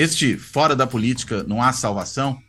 Este 0.00 0.34
Fora 0.38 0.74
da 0.74 0.86
Política 0.86 1.42
Não 1.42 1.62
Há 1.62 1.74
Salvação, 1.74 2.40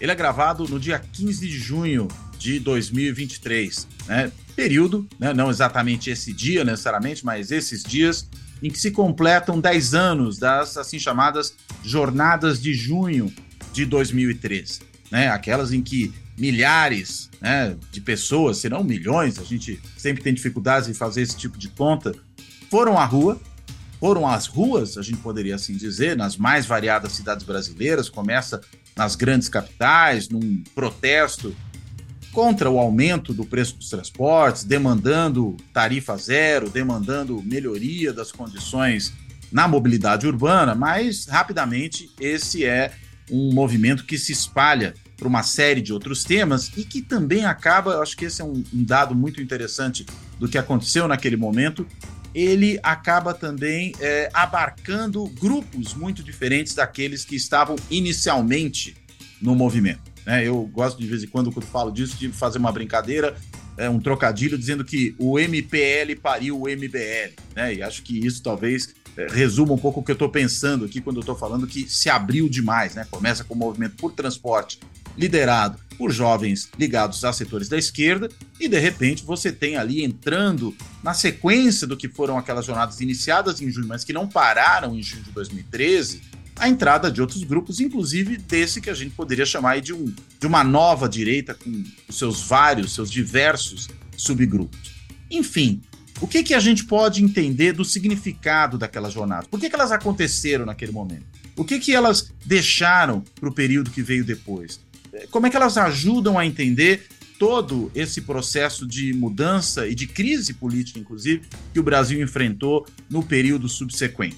ele 0.00 0.12
é 0.12 0.14
gravado 0.14 0.68
no 0.68 0.78
dia 0.78 0.96
15 0.96 1.44
de 1.44 1.58
junho 1.58 2.06
de 2.38 2.60
2023, 2.60 3.88
né? 4.06 4.30
Período, 4.54 5.08
né? 5.18 5.34
não 5.34 5.50
exatamente 5.50 6.08
esse 6.08 6.32
dia 6.32 6.64
necessariamente, 6.64 7.26
mas 7.26 7.50
esses 7.50 7.82
dias 7.82 8.28
em 8.62 8.70
que 8.70 8.78
se 8.78 8.92
completam 8.92 9.60
10 9.60 9.92
anos 9.92 10.38
das 10.38 10.76
assim 10.76 11.00
chamadas 11.00 11.52
Jornadas 11.82 12.62
de 12.62 12.72
Junho 12.74 13.34
de 13.72 13.84
2013, 13.84 14.78
né? 15.10 15.30
Aquelas 15.30 15.72
em 15.72 15.82
que 15.82 16.14
milhares 16.38 17.28
né, 17.40 17.76
de 17.90 18.00
pessoas, 18.00 18.58
se 18.58 18.68
não 18.68 18.84
milhões, 18.84 19.36
a 19.36 19.42
gente 19.42 19.80
sempre 19.98 20.22
tem 20.22 20.32
dificuldades 20.32 20.88
em 20.88 20.94
fazer 20.94 21.22
esse 21.22 21.36
tipo 21.36 21.58
de 21.58 21.70
conta, 21.70 22.14
foram 22.70 22.96
à 22.96 23.04
rua 23.04 23.36
foram 24.00 24.26
às 24.26 24.46
ruas, 24.46 24.96
a 24.96 25.02
gente 25.02 25.18
poderia 25.18 25.54
assim 25.54 25.76
dizer, 25.76 26.16
nas 26.16 26.38
mais 26.38 26.64
variadas 26.64 27.12
cidades 27.12 27.44
brasileiras, 27.44 28.08
começa 28.08 28.60
nas 28.96 29.14
grandes 29.14 29.48
capitais, 29.48 30.30
num 30.30 30.64
protesto 30.74 31.54
contra 32.32 32.70
o 32.70 32.78
aumento 32.78 33.34
do 33.34 33.44
preço 33.44 33.76
dos 33.76 33.90
transportes, 33.90 34.64
demandando 34.64 35.56
tarifa 35.72 36.16
zero, 36.16 36.70
demandando 36.70 37.42
melhoria 37.42 38.12
das 38.12 38.32
condições 38.32 39.12
na 39.52 39.68
mobilidade 39.68 40.26
urbana, 40.26 40.74
mas 40.74 41.26
rapidamente 41.26 42.10
esse 42.18 42.64
é 42.64 42.92
um 43.30 43.52
movimento 43.52 44.04
que 44.04 44.16
se 44.16 44.32
espalha 44.32 44.94
para 45.16 45.28
uma 45.28 45.42
série 45.42 45.82
de 45.82 45.92
outros 45.92 46.24
temas 46.24 46.70
e 46.76 46.84
que 46.84 47.02
também 47.02 47.44
acaba, 47.44 48.00
acho 48.00 48.16
que 48.16 48.24
esse 48.24 48.40
é 48.40 48.44
um, 48.44 48.64
um 48.72 48.82
dado 48.82 49.14
muito 49.14 49.42
interessante 49.42 50.06
do 50.38 50.48
que 50.48 50.56
aconteceu 50.56 51.06
naquele 51.06 51.36
momento, 51.36 51.86
ele 52.34 52.78
acaba 52.82 53.34
também 53.34 53.92
é, 54.00 54.30
abarcando 54.32 55.26
grupos 55.40 55.94
muito 55.94 56.22
diferentes 56.22 56.74
daqueles 56.74 57.24
que 57.24 57.36
estavam 57.36 57.76
inicialmente 57.90 58.96
no 59.40 59.54
movimento. 59.54 60.10
Né? 60.24 60.46
Eu 60.46 60.62
gosto 60.72 61.00
de 61.00 61.06
vez 61.06 61.24
em 61.24 61.26
quando, 61.26 61.50
quando 61.50 61.66
falo 61.66 61.90
disso, 61.90 62.16
de 62.16 62.28
fazer 62.30 62.58
uma 62.58 62.70
brincadeira, 62.70 63.36
é, 63.76 63.88
um 63.88 63.98
trocadilho, 63.98 64.58
dizendo 64.58 64.84
que 64.84 65.14
o 65.18 65.38
MPL 65.38 66.14
pariu 66.22 66.60
o 66.60 66.68
MBL. 66.68 67.34
Né? 67.56 67.74
E 67.74 67.82
acho 67.82 68.02
que 68.02 68.24
isso 68.24 68.42
talvez 68.42 68.94
é, 69.16 69.26
resuma 69.30 69.72
um 69.72 69.78
pouco 69.78 70.00
o 70.00 70.02
que 70.02 70.10
eu 70.10 70.14
estou 70.14 70.28
pensando 70.28 70.84
aqui 70.84 71.00
quando 71.00 71.16
eu 71.16 71.20
estou 71.20 71.36
falando 71.36 71.66
que 71.66 71.88
se 71.88 72.08
abriu 72.08 72.48
demais. 72.48 72.94
Né? 72.94 73.06
Começa 73.10 73.42
com 73.42 73.54
o 73.54 73.58
movimento 73.58 73.96
por 73.96 74.12
transporte 74.12 74.78
liderado 75.20 75.78
por 75.98 76.10
jovens 76.10 76.70
ligados 76.78 77.22
a 77.26 77.32
setores 77.32 77.68
da 77.68 77.76
esquerda, 77.76 78.30
e 78.58 78.66
de 78.66 78.78
repente 78.78 79.22
você 79.22 79.52
tem 79.52 79.76
ali 79.76 80.02
entrando 80.02 80.74
na 81.02 81.12
sequência 81.12 81.86
do 81.86 81.94
que 81.94 82.08
foram 82.08 82.38
aquelas 82.38 82.64
jornadas 82.64 83.02
iniciadas 83.02 83.60
em 83.60 83.70
junho, 83.70 83.86
mas 83.86 84.02
que 84.02 84.14
não 84.14 84.26
pararam 84.26 84.96
em 84.96 85.02
junho 85.02 85.22
de 85.22 85.30
2013, 85.30 86.22
a 86.58 86.68
entrada 86.70 87.10
de 87.10 87.20
outros 87.20 87.42
grupos, 87.42 87.80
inclusive 87.80 88.38
desse 88.38 88.80
que 88.80 88.88
a 88.88 88.94
gente 88.94 89.14
poderia 89.14 89.44
chamar 89.44 89.80
de, 89.82 89.92
um, 89.92 90.06
de 90.38 90.46
uma 90.46 90.64
nova 90.64 91.06
direita 91.06 91.54
com 91.54 91.84
os 92.08 92.16
seus 92.16 92.42
vários, 92.42 92.94
seus 92.94 93.10
diversos 93.10 93.88
subgrupos. 94.16 94.78
Enfim, 95.30 95.82
o 96.18 96.26
que, 96.26 96.42
que 96.42 96.54
a 96.54 96.60
gente 96.60 96.84
pode 96.84 97.22
entender 97.22 97.72
do 97.72 97.84
significado 97.84 98.78
daquelas 98.78 99.12
jornadas? 99.12 99.46
Por 99.48 99.60
que, 99.60 99.68
que 99.68 99.74
elas 99.74 99.92
aconteceram 99.92 100.64
naquele 100.64 100.92
momento? 100.92 101.24
O 101.56 101.64
que, 101.64 101.78
que 101.78 101.94
elas 101.94 102.32
deixaram 102.44 103.22
para 103.38 103.48
o 103.48 103.52
período 103.52 103.90
que 103.90 104.02
veio 104.02 104.24
depois? 104.24 104.80
Como 105.30 105.46
é 105.46 105.50
que 105.50 105.56
elas 105.56 105.76
ajudam 105.76 106.38
a 106.38 106.46
entender 106.46 107.06
todo 107.38 107.90
esse 107.94 108.20
processo 108.20 108.86
de 108.86 109.14
mudança 109.14 109.88
e 109.88 109.94
de 109.94 110.06
crise 110.06 110.52
política, 110.52 110.98
inclusive, 110.98 111.48
que 111.72 111.80
o 111.80 111.82
Brasil 111.82 112.22
enfrentou 112.22 112.86
no 113.08 113.22
período 113.22 113.66
subsequente. 113.66 114.36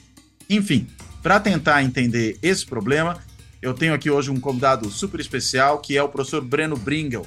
Enfim, 0.49 0.87
para 1.21 1.41
tentar 1.41 1.83
entender 1.83 2.39
esse 2.41 2.65
problema, 2.65 3.19
eu 3.61 3.75
tenho 3.75 3.93
aqui 3.93 4.09
hoje 4.11 4.31
um 4.31 4.39
convidado 4.39 4.89
super 4.91 5.21
especial, 5.21 5.81
que 5.81 5.97
é 5.97 6.03
o 6.03 6.09
professor 6.09 6.43
Breno 6.43 6.77
Bringel. 6.77 7.27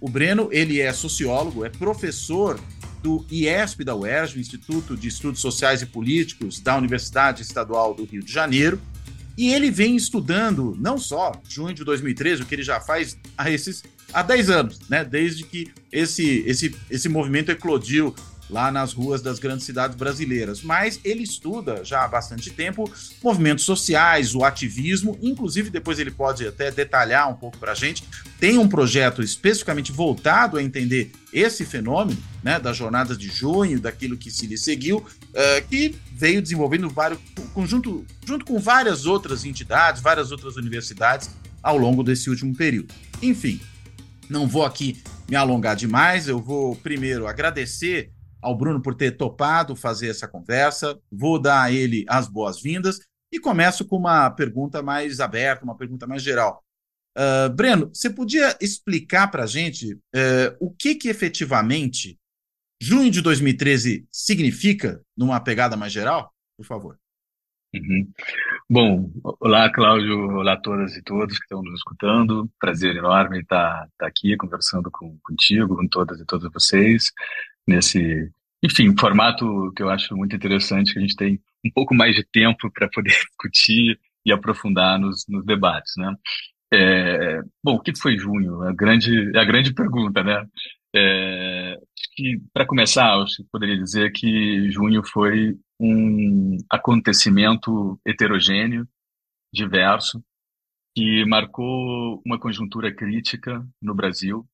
O 0.00 0.08
Breno, 0.08 0.48
ele 0.52 0.80
é 0.80 0.92
sociólogo, 0.92 1.64
é 1.64 1.70
professor 1.70 2.60
do 3.02 3.24
IESP 3.30 3.84
da 3.84 3.94
UERJ, 3.94 4.40
Instituto 4.40 4.96
de 4.96 5.08
Estudos 5.08 5.40
Sociais 5.40 5.82
e 5.82 5.86
Políticos 5.86 6.60
da 6.60 6.76
Universidade 6.76 7.42
Estadual 7.42 7.94
do 7.94 8.04
Rio 8.04 8.22
de 8.22 8.32
Janeiro, 8.32 8.80
e 9.36 9.52
ele 9.52 9.70
vem 9.70 9.96
estudando, 9.96 10.76
não 10.78 10.98
só 10.98 11.32
junho 11.48 11.74
de 11.74 11.84
2013, 11.84 12.42
o 12.42 12.46
que 12.46 12.54
ele 12.54 12.62
já 12.62 12.80
faz 12.80 13.16
há, 13.36 13.50
esses, 13.50 13.82
há 14.12 14.22
10 14.22 14.50
anos, 14.50 14.80
né? 14.88 15.04
Desde 15.04 15.44
que 15.44 15.70
esse, 15.90 16.44
esse, 16.46 16.74
esse 16.90 17.08
movimento 17.08 17.50
eclodiu 17.50 18.14
lá 18.48 18.70
nas 18.70 18.92
ruas 18.92 19.22
das 19.22 19.38
grandes 19.38 19.64
cidades 19.64 19.96
brasileiras. 19.96 20.62
Mas 20.62 21.00
ele 21.04 21.22
estuda 21.22 21.84
já 21.84 22.04
há 22.04 22.08
bastante 22.08 22.50
tempo 22.50 22.90
movimentos 23.22 23.64
sociais, 23.64 24.34
o 24.34 24.44
ativismo, 24.44 25.18
inclusive 25.22 25.70
depois 25.70 25.98
ele 25.98 26.10
pode 26.10 26.46
até 26.46 26.70
detalhar 26.70 27.30
um 27.30 27.34
pouco 27.34 27.58
para 27.58 27.72
a 27.72 27.74
gente. 27.74 28.04
Tem 28.38 28.58
um 28.58 28.68
projeto 28.68 29.22
especificamente 29.22 29.92
voltado 29.92 30.56
a 30.56 30.62
entender 30.62 31.12
esse 31.32 31.64
fenômeno, 31.64 32.22
né, 32.42 32.60
das 32.60 32.76
jornadas 32.76 33.18
de 33.18 33.28
junho, 33.28 33.80
daquilo 33.80 34.16
que 34.16 34.30
se 34.30 34.46
lhe 34.46 34.56
seguiu, 34.56 34.98
uh, 34.98 35.68
que 35.68 35.96
veio 36.12 36.40
desenvolvendo 36.40 36.88
vários, 36.88 37.18
conjunto, 37.52 38.06
junto 38.24 38.44
com 38.44 38.58
várias 38.58 39.04
outras 39.06 39.44
entidades, 39.44 40.00
várias 40.00 40.30
outras 40.30 40.56
universidades 40.56 41.30
ao 41.62 41.76
longo 41.76 42.04
desse 42.04 42.30
último 42.30 42.54
período. 42.54 42.94
Enfim, 43.20 43.60
não 44.28 44.46
vou 44.46 44.64
aqui 44.64 45.02
me 45.28 45.34
alongar 45.34 45.74
demais, 45.74 46.28
eu 46.28 46.40
vou 46.40 46.76
primeiro 46.76 47.26
agradecer 47.26 48.10
ao 48.44 48.54
Bruno 48.54 48.80
por 48.80 48.94
ter 48.94 49.12
topado 49.12 49.74
fazer 49.74 50.08
essa 50.08 50.28
conversa. 50.28 51.00
Vou 51.10 51.40
dar 51.40 51.62
a 51.62 51.72
ele 51.72 52.04
as 52.06 52.28
boas-vindas 52.28 53.00
e 53.32 53.40
começo 53.40 53.84
com 53.86 53.96
uma 53.96 54.30
pergunta 54.30 54.82
mais 54.82 55.18
aberta, 55.18 55.64
uma 55.64 55.76
pergunta 55.76 56.06
mais 56.06 56.22
geral. 56.22 56.62
Uh, 57.16 57.48
Breno, 57.54 57.90
você 57.92 58.10
podia 58.10 58.56
explicar 58.60 59.28
para 59.28 59.44
a 59.44 59.46
gente 59.46 59.94
uh, 59.94 60.56
o 60.60 60.70
que, 60.70 60.94
que 60.94 61.08
efetivamente 61.08 62.18
junho 62.80 63.10
de 63.10 63.22
2013 63.22 64.06
significa 64.12 65.00
numa 65.16 65.40
pegada 65.40 65.76
mais 65.76 65.92
geral? 65.92 66.32
Por 66.56 66.66
favor. 66.66 66.98
Uhum. 67.74 68.08
Bom, 68.70 69.10
olá, 69.40 69.72
Cláudio, 69.72 70.16
olá 70.36 70.52
a 70.52 70.60
todas 70.60 70.96
e 70.96 71.02
todos 71.02 71.36
que 71.38 71.44
estão 71.44 71.60
nos 71.62 71.74
escutando. 71.74 72.48
Prazer 72.60 72.94
enorme 72.94 73.40
estar, 73.40 73.88
estar 73.90 74.06
aqui 74.06 74.36
conversando 74.36 74.90
com, 74.92 75.18
contigo, 75.24 75.76
com 75.76 75.88
todas 75.88 76.20
e 76.20 76.24
todos 76.24 76.52
vocês 76.52 77.10
nesse, 77.66 78.30
enfim, 78.62 78.94
formato 78.98 79.72
que 79.76 79.82
eu 79.82 79.90
acho 79.90 80.16
muito 80.16 80.34
interessante, 80.34 80.92
que 80.92 80.98
a 80.98 81.02
gente 81.02 81.16
tem 81.16 81.40
um 81.64 81.70
pouco 81.70 81.94
mais 81.94 82.14
de 82.14 82.24
tempo 82.24 82.70
para 82.72 82.88
poder 82.88 83.10
discutir 83.40 83.98
e 84.24 84.32
aprofundar 84.32 84.98
nos, 84.98 85.24
nos 85.28 85.44
debates, 85.44 85.92
né? 85.98 86.14
É, 86.72 87.40
bom, 87.62 87.76
o 87.76 87.80
que 87.80 87.94
foi 87.96 88.16
junho? 88.18 88.62
A 88.62 88.72
grande, 88.72 89.36
a 89.36 89.44
grande 89.44 89.72
pergunta, 89.72 90.22
né? 90.24 90.46
É, 90.96 91.76
para 92.52 92.66
começar, 92.66 93.16
eu 93.18 93.26
poderia 93.50 93.76
dizer 93.76 94.12
que 94.12 94.70
junho 94.70 95.02
foi 95.04 95.56
um 95.78 96.56
acontecimento 96.70 98.00
heterogêneo, 98.06 98.88
diverso, 99.52 100.22
que 100.96 101.24
marcou 101.26 102.22
uma 102.24 102.38
conjuntura 102.38 102.94
crítica 102.94 103.66
no 103.82 103.94
Brasil, 103.94 104.46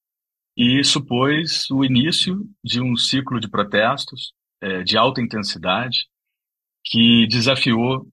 e 0.62 0.84
supôs 0.84 1.70
o 1.70 1.82
início 1.82 2.46
de 2.62 2.82
um 2.82 2.94
ciclo 2.94 3.40
de 3.40 3.48
protestos 3.48 4.34
é, 4.60 4.82
de 4.82 4.98
alta 4.98 5.22
intensidade 5.22 6.06
que 6.84 7.26
desafiou 7.28 8.06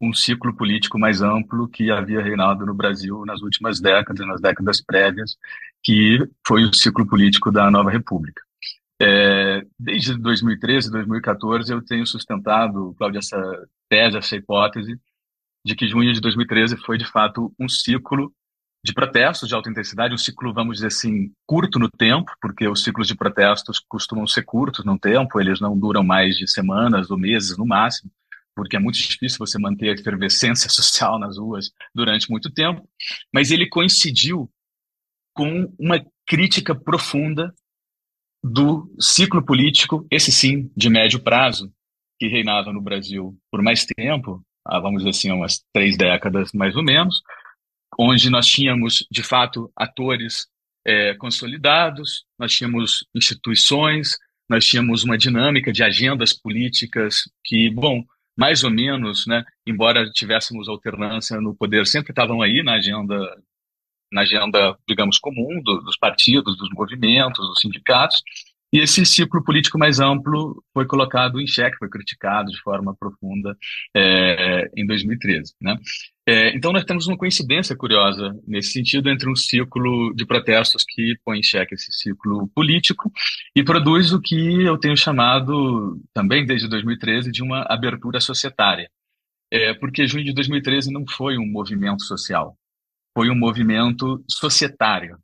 um 0.00 0.12
ciclo 0.12 0.54
político 0.54 0.96
mais 0.96 1.22
amplo 1.22 1.68
que 1.68 1.90
havia 1.90 2.22
reinado 2.22 2.64
no 2.64 2.72
Brasil 2.72 3.24
nas 3.26 3.42
últimas 3.42 3.80
décadas, 3.80 4.24
nas 4.24 4.40
décadas 4.40 4.80
prévias, 4.80 5.36
que 5.82 6.20
foi 6.46 6.62
o 6.64 6.72
ciclo 6.72 7.04
político 7.04 7.50
da 7.50 7.68
Nova 7.68 7.90
República. 7.90 8.40
É, 9.00 9.66
desde 9.76 10.16
2013, 10.16 10.88
2014, 10.88 11.72
eu 11.72 11.84
tenho 11.84 12.06
sustentado, 12.06 12.94
Cláudio, 12.96 13.18
essa 13.18 13.66
tese, 13.88 14.18
essa 14.18 14.36
hipótese 14.36 15.00
de 15.64 15.74
que 15.74 15.88
junho 15.88 16.12
de 16.12 16.20
2013 16.20 16.76
foi, 16.76 16.96
de 16.96 17.06
fato, 17.06 17.52
um 17.58 17.68
ciclo 17.68 18.32
de 18.84 18.92
protestos 18.92 19.48
de 19.48 19.54
alta 19.54 19.70
intensidade, 19.70 20.12
um 20.12 20.18
ciclo, 20.18 20.52
vamos 20.52 20.76
dizer 20.76 20.88
assim, 20.88 21.32
curto 21.46 21.78
no 21.78 21.88
tempo, 21.88 22.32
porque 22.40 22.66
os 22.66 22.82
ciclos 22.82 23.06
de 23.06 23.14
protestos 23.14 23.78
costumam 23.78 24.26
ser 24.26 24.42
curtos 24.42 24.84
no 24.84 24.98
tempo, 24.98 25.40
eles 25.40 25.60
não 25.60 25.78
duram 25.78 26.02
mais 26.02 26.36
de 26.36 26.50
semanas 26.50 27.10
ou 27.10 27.16
meses 27.16 27.56
no 27.56 27.64
máximo, 27.64 28.10
porque 28.54 28.76
é 28.76 28.80
muito 28.80 28.98
difícil 28.98 29.38
você 29.38 29.58
manter 29.58 29.90
a 29.90 29.92
efervescência 29.92 30.68
social 30.70 31.18
nas 31.18 31.38
ruas 31.38 31.70
durante 31.94 32.28
muito 32.28 32.50
tempo, 32.50 32.86
mas 33.32 33.50
ele 33.50 33.68
coincidiu 33.68 34.50
com 35.34 35.72
uma 35.78 36.04
crítica 36.26 36.74
profunda 36.74 37.54
do 38.42 38.92
ciclo 38.98 39.44
político, 39.44 40.04
esse 40.10 40.32
sim, 40.32 40.70
de 40.76 40.90
médio 40.90 41.20
prazo, 41.20 41.72
que 42.18 42.26
reinava 42.26 42.72
no 42.72 42.82
Brasil 42.82 43.38
por 43.50 43.62
mais 43.62 43.84
tempo, 43.84 44.44
vamos 44.66 45.02
dizer 45.02 45.10
assim, 45.10 45.30
umas 45.30 45.62
três 45.72 45.96
décadas 45.96 46.50
mais 46.52 46.74
ou 46.74 46.82
menos, 46.82 47.22
onde 47.98 48.30
nós 48.30 48.46
tínhamos, 48.46 49.06
de 49.10 49.22
fato, 49.22 49.70
atores 49.76 50.46
é, 50.86 51.14
consolidados, 51.14 52.24
nós 52.38 52.52
tínhamos 52.52 53.06
instituições, 53.14 54.16
nós 54.48 54.66
tínhamos 54.66 55.04
uma 55.04 55.16
dinâmica 55.16 55.72
de 55.72 55.82
agendas 55.82 56.32
políticas 56.32 57.30
que, 57.44 57.70
bom, 57.70 58.04
mais 58.36 58.64
ou 58.64 58.70
menos, 58.70 59.26
né, 59.26 59.44
embora 59.66 60.10
tivéssemos 60.10 60.68
alternância 60.68 61.40
no 61.40 61.54
poder, 61.54 61.86
sempre 61.86 62.12
estavam 62.12 62.42
aí 62.42 62.62
na 62.62 62.74
agenda, 62.74 63.16
na 64.10 64.22
agenda, 64.22 64.76
digamos, 64.88 65.18
comum 65.18 65.62
do, 65.62 65.80
dos 65.82 65.96
partidos, 65.96 66.56
dos 66.56 66.70
movimentos, 66.70 67.46
dos 67.46 67.60
sindicatos, 67.60 68.22
e 68.72 68.78
esse 68.78 69.04
ciclo 69.04 69.44
político 69.44 69.78
mais 69.78 70.00
amplo 70.00 70.64
foi 70.72 70.86
colocado 70.86 71.38
em 71.38 71.46
xeque, 71.46 71.76
foi 71.76 71.90
criticado 71.90 72.50
de 72.50 72.58
forma 72.62 72.96
profunda 72.96 73.54
é, 73.94 74.70
em 74.74 74.86
2013. 74.86 75.54
Né? 75.60 75.76
É, 76.26 76.56
então, 76.56 76.72
nós 76.72 76.84
temos 76.84 77.06
uma 77.06 77.18
coincidência 77.18 77.76
curiosa 77.76 78.34
nesse 78.46 78.72
sentido 78.72 79.10
entre 79.10 79.28
um 79.28 79.36
ciclo 79.36 80.14
de 80.14 80.24
protestos 80.24 80.84
que 80.88 81.16
põe 81.22 81.40
em 81.40 81.42
xeque 81.42 81.74
esse 81.74 81.92
ciclo 81.92 82.48
político 82.54 83.12
e 83.54 83.62
produz 83.62 84.12
o 84.12 84.20
que 84.20 84.62
eu 84.62 84.78
tenho 84.78 84.96
chamado, 84.96 86.00
também 86.14 86.46
desde 86.46 86.66
2013, 86.66 87.30
de 87.30 87.42
uma 87.42 87.66
abertura 87.68 88.20
societária. 88.20 88.88
É, 89.52 89.74
porque 89.74 90.06
junho 90.06 90.24
de 90.24 90.32
2013 90.32 90.90
não 90.90 91.04
foi 91.06 91.36
um 91.36 91.46
movimento 91.46 92.04
social, 92.04 92.56
foi 93.14 93.28
um 93.28 93.36
movimento 93.36 94.24
societário. 94.26 95.18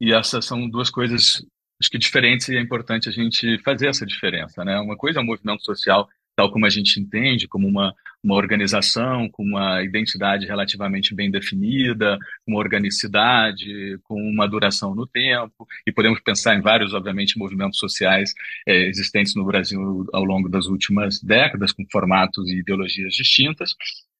E 0.00 0.12
essas 0.12 0.44
são 0.44 0.68
duas 0.68 0.90
coisas 0.90 1.44
acho 1.80 1.90
que 1.90 1.98
diferentes 1.98 2.48
e 2.48 2.56
é 2.56 2.60
importante 2.60 3.08
a 3.08 3.12
gente 3.12 3.58
fazer 3.62 3.88
essa 3.88 4.04
diferença, 4.04 4.64
né? 4.64 4.78
Uma 4.80 4.96
coisa 4.96 5.20
é 5.20 5.22
um 5.22 5.26
movimento 5.26 5.64
social 5.64 6.08
tal 6.38 6.52
como 6.52 6.66
a 6.66 6.70
gente 6.70 7.00
entende, 7.00 7.48
como 7.48 7.66
uma, 7.66 7.92
uma 8.22 8.36
organização 8.36 9.28
com 9.28 9.42
uma 9.42 9.82
identidade 9.82 10.46
relativamente 10.46 11.12
bem 11.12 11.32
definida, 11.32 12.16
uma 12.46 12.60
organicidade, 12.60 13.98
com 14.04 14.14
uma 14.14 14.46
duração 14.46 14.94
no 14.94 15.04
tempo, 15.04 15.66
e 15.84 15.90
podemos 15.90 16.20
pensar 16.20 16.54
em 16.54 16.60
vários, 16.60 16.94
obviamente, 16.94 17.36
movimentos 17.36 17.80
sociais 17.80 18.32
é, 18.68 18.86
existentes 18.86 19.34
no 19.34 19.44
Brasil 19.44 20.06
ao 20.12 20.22
longo 20.22 20.48
das 20.48 20.66
últimas 20.66 21.20
décadas, 21.20 21.72
com 21.72 21.84
formatos 21.90 22.48
e 22.48 22.60
ideologias 22.60 23.14
distintas, 23.14 23.74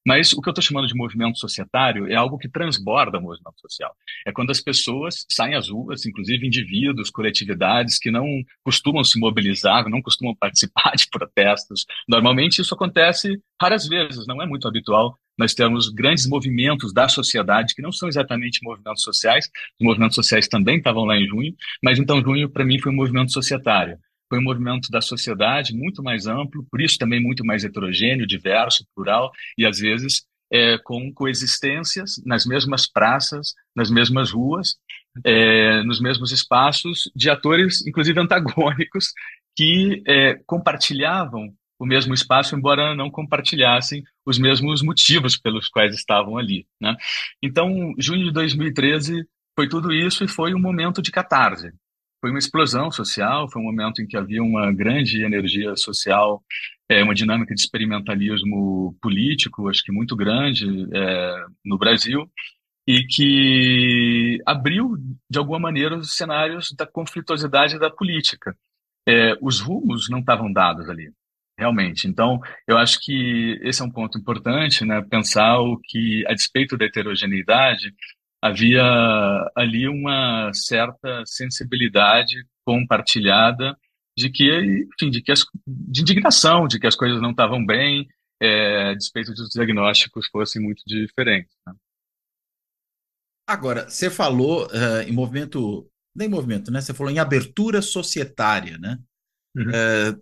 mas 0.06 0.32
o 0.32 0.40
que 0.40 0.48
eu 0.48 0.52
estou 0.52 0.62
chamando 0.62 0.86
de 0.86 0.94
movimento 0.94 1.38
societário 1.38 2.10
é 2.10 2.14
algo 2.14 2.38
que 2.38 2.48
transborda 2.48 3.18
o 3.18 3.22
movimento 3.22 3.60
social. 3.60 3.94
É 4.26 4.32
quando 4.32 4.50
as 4.50 4.60
pessoas 4.60 5.26
saem 5.30 5.54
às 5.54 5.68
ruas, 5.68 6.06
inclusive 6.06 6.46
indivíduos, 6.46 7.10
coletividades 7.10 7.98
que 7.98 8.10
não 8.10 8.26
costumam 8.64 9.04
se 9.04 9.18
mobilizar, 9.18 9.88
não 9.88 10.02
costumam 10.02 10.34
participar 10.40 10.92
de 10.96 11.08
protestos. 11.10 11.84
Normalmente 12.08 12.60
isso 12.60 12.74
acontece 12.74 13.40
raras 13.60 13.86
vezes, 13.86 14.26
não 14.26 14.42
é 14.42 14.46
muito 14.46 14.66
habitual. 14.68 15.18
Nós 15.36 15.54
temos 15.54 15.88
grandes 15.88 16.26
movimentos 16.26 16.92
da 16.92 17.08
sociedade 17.08 17.74
que 17.74 17.82
não 17.82 17.92
são 17.92 18.08
exatamente 18.08 18.58
movimentos 18.62 19.02
sociais. 19.02 19.46
Os 19.80 19.86
movimentos 19.86 20.16
sociais 20.16 20.48
também 20.48 20.78
estavam 20.78 21.04
lá 21.04 21.16
em 21.16 21.26
junho, 21.26 21.54
mas 21.82 21.98
então 21.98 22.20
junho 22.20 22.50
para 22.50 22.64
mim 22.64 22.80
foi 22.80 22.90
um 22.90 22.96
movimento 22.96 23.32
societário 23.32 23.98
foi 24.28 24.38
um 24.38 24.42
movimento 24.42 24.90
da 24.90 25.00
sociedade 25.00 25.74
muito 25.74 26.02
mais 26.02 26.26
amplo, 26.26 26.66
por 26.70 26.80
isso 26.80 26.98
também 26.98 27.20
muito 27.20 27.44
mais 27.44 27.64
heterogêneo, 27.64 28.26
diverso, 28.26 28.86
plural 28.94 29.32
e 29.56 29.64
às 29.64 29.78
vezes 29.78 30.22
é, 30.50 30.78
com 30.78 31.12
coexistências 31.12 32.22
nas 32.24 32.46
mesmas 32.46 32.90
praças, 32.90 33.54
nas 33.74 33.90
mesmas 33.90 34.30
ruas, 34.30 34.76
é, 35.24 35.82
nos 35.82 36.00
mesmos 36.00 36.32
espaços 36.32 37.10
de 37.14 37.30
atores, 37.30 37.86
inclusive 37.86 38.18
antagônicos, 38.20 39.12
que 39.56 40.02
é, 40.06 40.34
compartilhavam 40.46 41.52
o 41.78 41.86
mesmo 41.86 42.12
espaço, 42.12 42.56
embora 42.56 42.94
não 42.94 43.10
compartilhassem 43.10 44.02
os 44.26 44.38
mesmos 44.38 44.82
motivos 44.82 45.36
pelos 45.36 45.68
quais 45.68 45.94
estavam 45.94 46.36
ali. 46.36 46.66
Né? 46.80 46.96
Então, 47.42 47.94
junho 47.98 48.24
de 48.24 48.32
2013 48.32 49.24
foi 49.54 49.68
tudo 49.68 49.92
isso 49.92 50.24
e 50.24 50.28
foi 50.28 50.54
um 50.54 50.60
momento 50.60 51.00
de 51.00 51.10
catarse 51.10 51.72
foi 52.20 52.30
uma 52.30 52.38
explosão 52.38 52.90
social, 52.90 53.50
foi 53.50 53.62
um 53.62 53.64
momento 53.64 54.02
em 54.02 54.06
que 54.06 54.16
havia 54.16 54.42
uma 54.42 54.72
grande 54.72 55.22
energia 55.22 55.76
social, 55.76 56.42
é, 56.88 57.02
uma 57.02 57.14
dinâmica 57.14 57.54
de 57.54 57.60
experimentalismo 57.60 58.96
político, 59.00 59.68
acho 59.68 59.82
que 59.84 59.92
muito 59.92 60.16
grande 60.16 60.66
é, 60.92 61.44
no 61.64 61.78
Brasil, 61.78 62.30
e 62.86 63.04
que 63.04 64.40
abriu, 64.46 64.96
de 65.30 65.38
alguma 65.38 65.58
maneira, 65.58 65.96
os 65.96 66.16
cenários 66.16 66.72
da 66.72 66.86
conflituosidade 66.86 67.78
da 67.78 67.90
política. 67.90 68.56
É, 69.06 69.34
os 69.42 69.60
rumos 69.60 70.08
não 70.08 70.20
estavam 70.20 70.50
dados 70.50 70.88
ali, 70.88 71.10
realmente. 71.58 72.08
Então, 72.08 72.40
eu 72.66 72.78
acho 72.78 72.98
que 73.00 73.58
esse 73.62 73.82
é 73.82 73.84
um 73.84 73.90
ponto 73.90 74.18
importante, 74.18 74.84
né? 74.84 75.02
pensar 75.02 75.60
o 75.60 75.78
que, 75.78 76.24
a 76.26 76.32
despeito 76.32 76.78
da 76.78 76.86
heterogeneidade, 76.86 77.94
havia 78.42 78.82
ali 79.56 79.88
uma 79.88 80.52
certa 80.52 81.24
sensibilidade 81.26 82.36
compartilhada 82.64 83.76
de 84.16 84.30
que, 84.30 84.50
enfim, 84.94 85.10
de 85.10 85.22
que 85.22 85.32
as, 85.32 85.44
de 85.66 86.00
indignação, 86.02 86.66
de 86.66 86.78
que 86.78 86.86
as 86.86 86.96
coisas 86.96 87.20
não 87.20 87.30
estavam 87.30 87.64
bem, 87.64 88.06
é, 88.40 88.90
a 88.90 88.94
despeito 88.94 89.32
dos 89.32 89.50
diagnósticos 89.50 90.26
fossem 90.28 90.62
muito 90.62 90.82
diferentes. 90.86 91.54
Né? 91.66 91.74
Agora, 93.46 93.88
você 93.88 94.10
falou 94.10 94.66
uh, 94.66 95.02
em 95.06 95.12
movimento, 95.12 95.90
nem 96.14 96.28
movimento, 96.28 96.70
né? 96.70 96.80
Você 96.80 96.92
falou 96.92 97.10
em 97.10 97.18
abertura 97.18 97.80
societária, 97.80 98.76
né? 98.76 98.98
Uhum. 99.56 99.70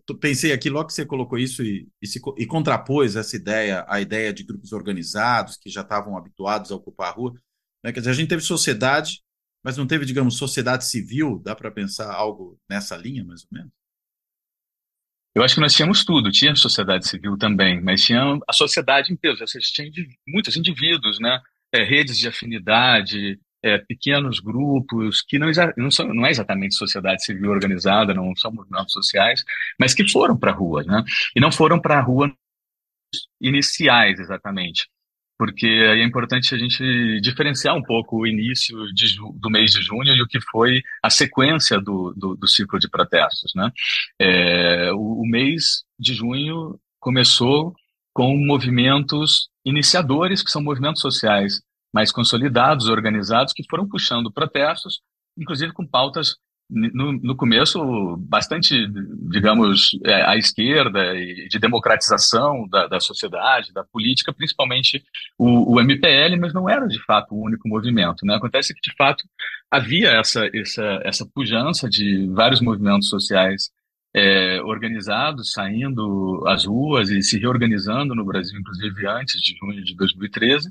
Uh, 0.08 0.18
pensei 0.18 0.52
aqui 0.52 0.70
logo 0.70 0.86
que 0.86 0.94
você 0.94 1.04
colocou 1.04 1.36
isso 1.36 1.62
e, 1.62 1.88
e, 2.00 2.06
se, 2.06 2.20
e 2.38 2.46
contrapôs 2.46 3.16
essa 3.16 3.34
ideia, 3.34 3.84
a 3.88 4.00
ideia 4.00 4.32
de 4.32 4.44
grupos 4.44 4.72
organizados 4.72 5.56
que 5.56 5.68
já 5.68 5.80
estavam 5.80 6.16
habituados 6.16 6.70
a 6.70 6.76
ocupar 6.76 7.08
a 7.08 7.14
rua. 7.14 7.34
Né? 7.86 7.92
Quer 7.92 8.00
dizer, 8.00 8.10
a 8.10 8.14
gente 8.14 8.28
teve 8.28 8.42
sociedade, 8.42 9.22
mas 9.64 9.76
não 9.76 9.86
teve, 9.86 10.04
digamos, 10.04 10.36
sociedade 10.36 10.84
civil. 10.86 11.40
Dá 11.44 11.54
para 11.54 11.70
pensar 11.70 12.12
algo 12.12 12.58
nessa 12.68 12.96
linha, 12.96 13.24
mais 13.24 13.42
ou 13.42 13.48
menos? 13.52 13.70
Eu 15.36 15.44
acho 15.44 15.54
que 15.54 15.60
nós 15.60 15.74
tínhamos 15.74 16.04
tudo, 16.04 16.32
tinha 16.32 16.56
sociedade 16.56 17.06
civil 17.06 17.36
também, 17.36 17.80
mas 17.80 18.02
tinha 18.02 18.40
a 18.48 18.52
sociedade 18.52 19.12
em 19.12 19.16
peso, 19.16 19.46
seja, 19.46 19.68
tinha 19.70 19.90
muitos 20.26 20.56
indivíduos, 20.56 21.20
né? 21.20 21.40
É, 21.72 21.84
redes 21.84 22.18
de 22.18 22.26
afinidade, 22.26 23.38
é, 23.62 23.76
pequenos 23.78 24.40
grupos 24.40 25.20
que 25.20 25.38
não, 25.38 25.48
não, 25.76 25.90
são, 25.90 26.12
não 26.12 26.26
é 26.26 26.30
exatamente 26.30 26.74
sociedade 26.74 27.22
civil 27.22 27.50
organizada, 27.50 28.14
não 28.14 28.34
são 28.34 28.50
movimentos 28.50 28.94
sociais, 28.94 29.44
mas 29.78 29.94
que 29.94 30.10
foram 30.10 30.36
para 30.38 30.52
a 30.52 30.54
rua, 30.54 30.82
né? 30.84 31.04
E 31.36 31.40
não 31.40 31.52
foram 31.52 31.78
para 31.78 31.98
a 31.98 32.02
rua 32.02 32.34
iniciais 33.40 34.18
exatamente 34.18 34.88
porque 35.38 35.66
é 35.66 36.02
importante 36.02 36.54
a 36.54 36.58
gente 36.58 37.20
diferenciar 37.20 37.76
um 37.76 37.82
pouco 37.82 38.18
o 38.18 38.26
início 38.26 38.76
de, 38.94 39.16
do 39.34 39.50
mês 39.50 39.70
de 39.70 39.82
junho 39.82 40.14
e 40.14 40.22
o 40.22 40.26
que 40.26 40.40
foi 40.40 40.82
a 41.02 41.10
sequência 41.10 41.78
do, 41.78 42.14
do, 42.16 42.36
do 42.36 42.48
ciclo 42.48 42.78
de 42.78 42.88
protestos. 42.88 43.52
Né? 43.54 43.70
É, 44.18 44.92
o, 44.92 45.20
o 45.22 45.26
mês 45.26 45.84
de 45.98 46.14
junho 46.14 46.78
começou 46.98 47.74
com 48.12 48.36
movimentos 48.36 49.48
iniciadores, 49.64 50.42
que 50.42 50.50
são 50.50 50.62
movimentos 50.62 51.02
sociais 51.02 51.60
mais 51.92 52.10
consolidados, 52.10 52.88
organizados, 52.88 53.52
que 53.52 53.64
foram 53.68 53.86
puxando 53.86 54.32
protestos, 54.32 55.00
inclusive 55.36 55.72
com 55.72 55.86
pautas 55.86 56.36
no, 56.68 57.12
no 57.12 57.36
começo, 57.36 58.16
bastante, 58.18 58.86
digamos, 59.30 59.90
é, 60.04 60.22
à 60.22 60.36
esquerda 60.36 61.14
e 61.14 61.48
de 61.48 61.58
democratização 61.58 62.66
da, 62.68 62.86
da 62.86 63.00
sociedade, 63.00 63.72
da 63.72 63.84
política, 63.84 64.32
principalmente 64.32 65.04
o, 65.38 65.74
o, 65.74 65.80
MPL, 65.80 66.36
mas 66.40 66.52
não 66.52 66.68
era 66.68 66.86
de 66.86 67.02
fato 67.04 67.34
o 67.34 67.44
único 67.44 67.68
movimento. 67.68 68.26
Né? 68.26 68.34
Acontece 68.34 68.74
que, 68.74 68.80
de 68.80 68.94
fato, 68.96 69.24
havia 69.70 70.10
essa, 70.10 70.48
essa, 70.52 71.00
essa 71.04 71.26
pujança 71.32 71.88
de 71.88 72.26
vários 72.28 72.60
movimentos 72.60 73.08
sociais 73.08 73.70
é, 74.14 74.60
organizados, 74.62 75.52
saindo 75.52 76.42
às 76.48 76.64
ruas 76.64 77.10
e 77.10 77.22
se 77.22 77.38
reorganizando 77.38 78.14
no 78.14 78.24
Brasil, 78.24 78.58
inclusive 78.58 79.06
antes 79.06 79.40
de 79.40 79.54
junho 79.56 79.84
de 79.84 79.94
2013, 79.94 80.68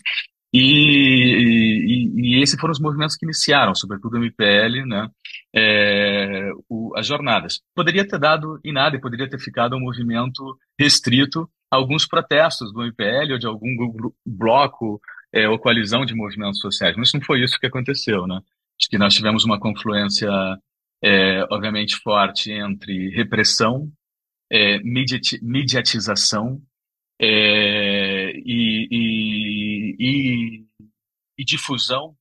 e, 0.58 2.12
e, 2.16 2.38
e 2.38 2.42
esses 2.42 2.60
foram 2.60 2.72
os 2.72 2.80
movimentos 2.80 3.18
que 3.18 3.26
iniciaram, 3.26 3.76
sobretudo 3.76 4.14
o 4.14 4.18
MPL, 4.18 4.86
né, 4.86 5.10
é, 5.54 6.50
o, 6.70 6.94
as 6.96 7.06
jornadas. 7.06 7.60
Poderia 7.76 8.08
ter 8.08 8.18
dado 8.18 8.60
em 8.64 8.72
nada 8.72 9.00
poderia 9.00 9.30
ter 9.30 9.40
ficado 9.40 9.76
um 9.76 9.82
movimento 9.82 10.58
restrito 10.80 11.50
a 11.70 11.76
alguns 11.76 12.08
protestos 12.08 12.72
do 12.72 12.84
MPL 12.84 13.34
ou 13.34 13.38
de 13.38 13.48
algum 13.48 13.70
bloco 14.26 15.02
é, 15.34 15.50
ou 15.50 15.60
coalizão 15.60 16.06
de 16.06 16.16
movimentos 16.16 16.60
sociais, 16.60 16.96
mas 16.96 17.12
não 17.14 17.22
foi 17.22 17.44
isso 17.44 17.60
que 17.60 17.68
aconteceu. 17.68 18.26
Né? 18.26 18.36
Acho 18.80 18.90
que 18.90 18.98
nós 18.98 19.14
tivemos 19.14 19.44
uma 19.44 19.60
confluência, 19.60 20.30
é, 21.04 21.44
obviamente, 21.52 21.98
forte 21.98 22.52
entre 22.52 23.10
repressão, 23.10 23.92
é, 24.50 24.80
mediatização 25.42 26.62
é, 27.20 28.32
e, 28.36 28.88
e, 28.92 29.45
e, 30.00 30.66
e 31.38 31.44
difusão 31.44 32.16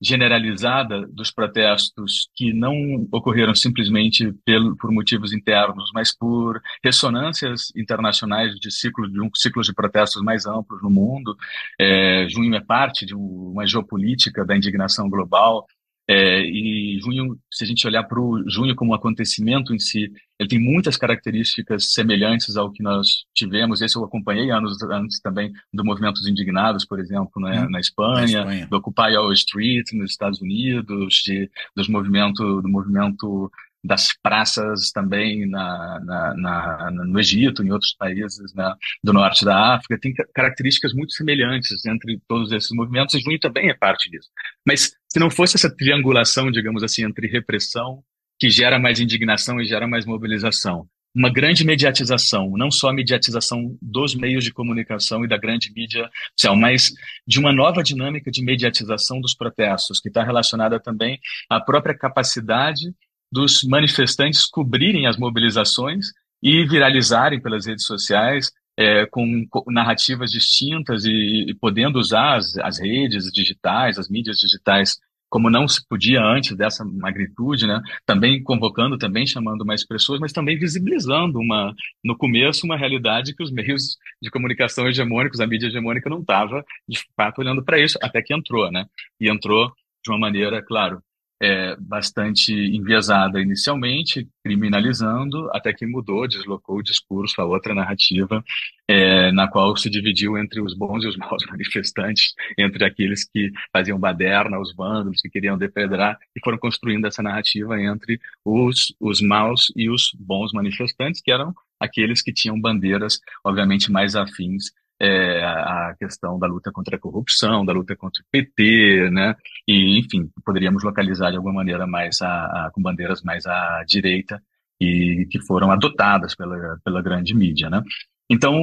generalizada 0.00 1.06
dos 1.08 1.30
protestos 1.30 2.28
que 2.34 2.52
não 2.52 3.08
ocorreram 3.10 3.54
simplesmente 3.54 4.32
pelo, 4.44 4.76
por 4.76 4.90
motivos 4.90 5.32
internos, 5.32 5.90
mas 5.94 6.14
por 6.14 6.60
ressonâncias 6.84 7.72
internacionais 7.74 8.54
de 8.60 8.70
ciclo 8.70 9.10
de 9.10 9.20
um 9.20 9.30
ciclo 9.34 9.62
de 9.62 9.72
protestos 9.72 10.22
mais 10.22 10.46
amplos 10.46 10.82
no 10.82 10.90
mundo. 10.90 11.36
É, 11.78 12.26
junho 12.28 12.54
é 12.54 12.60
parte 12.60 13.06
de 13.06 13.14
uma 13.14 13.66
geopolítica 13.66 14.44
da 14.44 14.56
indignação 14.56 15.08
global 15.08 15.66
é, 16.08 16.40
e 16.40 17.00
junho, 17.00 17.36
se 17.52 17.64
a 17.64 17.66
gente 17.66 17.86
olhar 17.86 18.04
para 18.04 18.20
o 18.20 18.48
junho 18.48 18.76
como 18.76 18.92
um 18.92 18.94
acontecimento 18.94 19.74
em 19.74 19.78
si, 19.78 20.12
ele 20.38 20.48
tem 20.48 20.58
muitas 20.58 20.96
características 20.96 21.92
semelhantes 21.92 22.56
ao 22.56 22.70
que 22.70 22.82
nós 22.82 23.24
tivemos. 23.34 23.82
Esse 23.82 23.96
eu 23.96 24.04
acompanhei 24.04 24.50
anos 24.50 24.80
antes 24.82 25.20
também 25.20 25.52
do 25.72 25.84
movimento 25.84 26.14
dos 26.14 26.28
indignados, 26.28 26.84
por 26.84 27.00
exemplo, 27.00 27.42
né, 27.42 27.62
hum, 27.62 27.70
na, 27.70 27.80
Espanha, 27.80 28.44
na 28.44 28.52
Espanha, 28.52 28.66
do 28.68 28.76
Occupy 28.76 29.16
Wall 29.16 29.32
Street 29.32 29.92
nos 29.94 30.12
Estados 30.12 30.40
Unidos, 30.40 31.14
de, 31.24 31.50
dos 31.74 31.88
movimento, 31.88 32.62
do 32.62 32.68
movimento 32.68 33.50
das 33.86 34.08
praças 34.22 34.90
também 34.90 35.48
na, 35.48 36.00
na, 36.04 36.34
na, 36.34 36.90
no 36.90 37.18
Egito, 37.18 37.62
em 37.62 37.70
outros 37.70 37.94
países 37.94 38.52
né, 38.54 38.74
do 39.02 39.12
norte 39.12 39.44
da 39.44 39.74
África, 39.74 39.98
tem 39.98 40.12
características 40.34 40.92
muito 40.92 41.12
semelhantes 41.12 41.84
entre 41.86 42.20
todos 42.28 42.52
esses 42.52 42.70
movimentos, 42.72 43.14
e 43.14 43.20
Junho 43.20 43.38
também 43.38 43.70
é 43.70 43.74
parte 43.74 44.10
disso. 44.10 44.28
Mas 44.66 44.92
se 45.08 45.18
não 45.18 45.30
fosse 45.30 45.56
essa 45.56 45.74
triangulação, 45.74 46.50
digamos 46.50 46.82
assim, 46.82 47.04
entre 47.04 47.26
repressão, 47.26 48.02
que 48.38 48.50
gera 48.50 48.78
mais 48.78 49.00
indignação 49.00 49.60
e 49.60 49.64
gera 49.64 49.86
mais 49.86 50.04
mobilização, 50.04 50.86
uma 51.16 51.30
grande 51.30 51.64
mediatização, 51.64 52.52
não 52.58 52.70
só 52.70 52.90
a 52.90 52.92
mediatização 52.92 53.74
dos 53.80 54.14
meios 54.14 54.44
de 54.44 54.52
comunicação 54.52 55.24
e 55.24 55.28
da 55.28 55.38
grande 55.38 55.72
mídia 55.74 56.10
social, 56.36 56.54
mas 56.54 56.92
de 57.26 57.40
uma 57.40 57.54
nova 57.54 57.82
dinâmica 57.82 58.30
de 58.30 58.44
mediatização 58.44 59.18
dos 59.18 59.34
protestos, 59.34 59.98
que 59.98 60.08
está 60.08 60.22
relacionada 60.22 60.78
também 60.78 61.18
à 61.48 61.58
própria 61.58 61.96
capacidade 61.96 62.94
dos 63.30 63.62
manifestantes 63.64 64.46
cobrirem 64.46 65.06
as 65.06 65.16
mobilizações 65.16 66.06
e 66.42 66.64
viralizarem 66.64 67.40
pelas 67.40 67.66
redes 67.66 67.84
sociais 67.84 68.50
é, 68.78 69.06
com, 69.06 69.46
narrativas 69.68 70.30
distintas 70.30 71.04
e, 71.04 71.46
e 71.48 71.54
podendo 71.54 71.98
usar 71.98 72.36
as, 72.36 72.56
as, 72.58 72.78
redes 72.78 73.32
digitais, 73.32 73.98
as 73.98 74.08
mídias 74.08 74.38
digitais, 74.38 74.96
como 75.28 75.50
não 75.50 75.66
se 75.66 75.84
podia 75.88 76.22
antes 76.22 76.56
dessa 76.56 76.84
magnitude, 76.84 77.66
né? 77.66 77.80
Também 78.04 78.42
convocando, 78.42 78.96
também 78.96 79.26
chamando 79.26 79.64
mais 79.64 79.84
pessoas, 79.84 80.20
mas 80.20 80.32
também 80.32 80.58
visibilizando 80.58 81.38
uma, 81.40 81.74
no 82.04 82.16
começo, 82.16 82.64
uma 82.64 82.76
realidade 82.76 83.34
que 83.34 83.42
os 83.42 83.50
meios 83.50 83.96
de 84.22 84.30
comunicação 84.30 84.86
hegemônicos, 84.86 85.40
a 85.40 85.46
mídia 85.46 85.66
hegemônica 85.66 86.08
não 86.08 86.20
estava 86.20 86.64
de 86.88 87.00
fato 87.16 87.40
olhando 87.40 87.64
para 87.64 87.80
isso, 87.80 87.98
até 88.02 88.22
que 88.22 88.34
entrou, 88.34 88.70
né? 88.70 88.86
E 89.20 89.28
entrou 89.28 89.72
de 90.04 90.10
uma 90.10 90.18
maneira, 90.18 90.62
claro, 90.62 91.02
é, 91.40 91.76
bastante 91.76 92.52
enviesada 92.52 93.40
inicialmente, 93.40 94.28
criminalizando, 94.42 95.50
até 95.52 95.72
que 95.72 95.86
mudou, 95.86 96.26
deslocou 96.26 96.78
o 96.78 96.82
discurso 96.82 97.40
a 97.40 97.44
outra 97.44 97.74
narrativa, 97.74 98.42
é, 98.88 99.30
na 99.32 99.48
qual 99.48 99.76
se 99.76 99.90
dividiu 99.90 100.38
entre 100.38 100.60
os 100.60 100.74
bons 100.74 101.04
e 101.04 101.08
os 101.08 101.16
maus 101.16 101.44
manifestantes, 101.50 102.34
entre 102.56 102.84
aqueles 102.84 103.24
que 103.28 103.50
faziam 103.72 103.98
baderna, 103.98 104.58
os 104.58 104.74
vândalos 104.74 105.20
que 105.20 105.28
queriam 105.28 105.58
depredar, 105.58 106.18
e 106.34 106.40
foram 106.42 106.58
construindo 106.58 107.06
essa 107.06 107.22
narrativa 107.22 107.80
entre 107.80 108.18
os, 108.44 108.94
os 109.00 109.20
maus 109.20 109.72
e 109.76 109.90
os 109.90 110.10
bons 110.18 110.52
manifestantes, 110.52 111.20
que 111.20 111.30
eram 111.30 111.54
aqueles 111.78 112.22
que 112.22 112.32
tinham 112.32 112.58
bandeiras, 112.58 113.20
obviamente, 113.44 113.92
mais 113.92 114.16
afins 114.16 114.70
é, 115.00 115.44
a 115.44 115.94
questão 115.98 116.38
da 116.38 116.46
luta 116.46 116.72
contra 116.72 116.96
a 116.96 116.98
corrupção, 116.98 117.64
da 117.64 117.72
luta 117.72 117.94
contra 117.96 118.22
o 118.22 118.26
PT, 118.30 119.10
né? 119.10 119.34
E, 119.66 119.98
enfim, 119.98 120.30
poderíamos 120.44 120.82
localizar 120.82 121.30
de 121.30 121.36
alguma 121.36 121.54
maneira 121.54 121.86
mais 121.86 122.20
a, 122.22 122.66
a, 122.66 122.70
com 122.72 122.80
bandeiras 122.80 123.22
mais 123.22 123.46
à 123.46 123.84
direita 123.86 124.42
e 124.80 125.26
que 125.30 125.40
foram 125.40 125.70
adotadas 125.70 126.34
pela, 126.34 126.78
pela 126.84 127.02
grande 127.02 127.34
mídia, 127.34 127.68
né? 127.70 127.82
Então, 128.28 128.54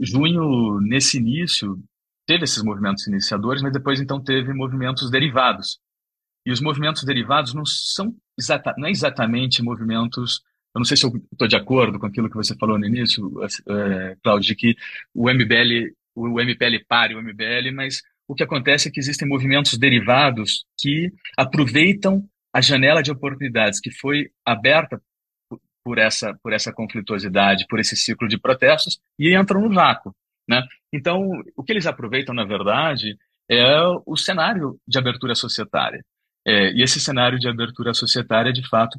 junho, 0.00 0.80
nesse 0.80 1.18
início, 1.18 1.78
teve 2.26 2.44
esses 2.44 2.62
movimentos 2.62 3.06
iniciadores, 3.06 3.62
mas 3.62 3.72
depois, 3.72 4.00
então, 4.00 4.22
teve 4.22 4.52
movimentos 4.52 5.10
derivados. 5.10 5.78
E 6.44 6.52
os 6.52 6.60
movimentos 6.60 7.04
derivados 7.04 7.54
não 7.54 7.64
são 7.64 8.14
exata, 8.38 8.74
não 8.76 8.86
é 8.86 8.90
exatamente 8.90 9.62
movimentos 9.62 10.42
eu 10.78 10.80
não 10.80 10.84
sei 10.84 10.96
se 10.96 11.04
eu 11.04 11.12
estou 11.32 11.48
de 11.48 11.56
acordo 11.56 11.98
com 11.98 12.06
aquilo 12.06 12.30
que 12.30 12.36
você 12.36 12.54
falou 12.56 12.78
no 12.78 12.86
início, 12.86 13.30
é, 13.68 14.16
Cláudio, 14.22 14.46
de 14.48 14.54
que 14.54 14.76
o 15.12 15.28
MBL, 15.28 15.92
o 16.14 16.40
MPL 16.40 16.84
pare 16.86 17.14
o 17.14 17.22
MBL, 17.22 17.72
mas 17.74 18.00
o 18.28 18.34
que 18.34 18.44
acontece 18.44 18.88
é 18.88 18.90
que 18.90 19.00
existem 19.00 19.26
movimentos 19.26 19.76
derivados 19.76 20.64
que 20.78 21.12
aproveitam 21.36 22.24
a 22.54 22.60
janela 22.60 23.02
de 23.02 23.10
oportunidades 23.10 23.80
que 23.80 23.90
foi 23.90 24.30
aberta 24.44 25.00
por 25.84 25.98
essa, 25.98 26.38
por 26.42 26.52
essa 26.52 26.72
conflituosidade, 26.72 27.66
por 27.68 27.80
esse 27.80 27.96
ciclo 27.96 28.28
de 28.28 28.38
protestos, 28.38 29.00
e 29.18 29.36
entram 29.36 29.60
no 29.60 29.74
vácuo. 29.74 30.14
Né? 30.48 30.62
Então, 30.92 31.42
o 31.56 31.64
que 31.64 31.72
eles 31.72 31.86
aproveitam, 31.86 32.34
na 32.34 32.44
verdade, 32.44 33.16
é 33.50 33.80
o 34.06 34.16
cenário 34.16 34.78
de 34.86 34.98
abertura 34.98 35.34
societária. 35.34 36.04
É, 36.46 36.72
e 36.72 36.82
esse 36.82 37.00
cenário 37.00 37.38
de 37.38 37.48
abertura 37.48 37.92
societária, 37.92 38.52
de 38.52 38.66
fato, 38.68 38.98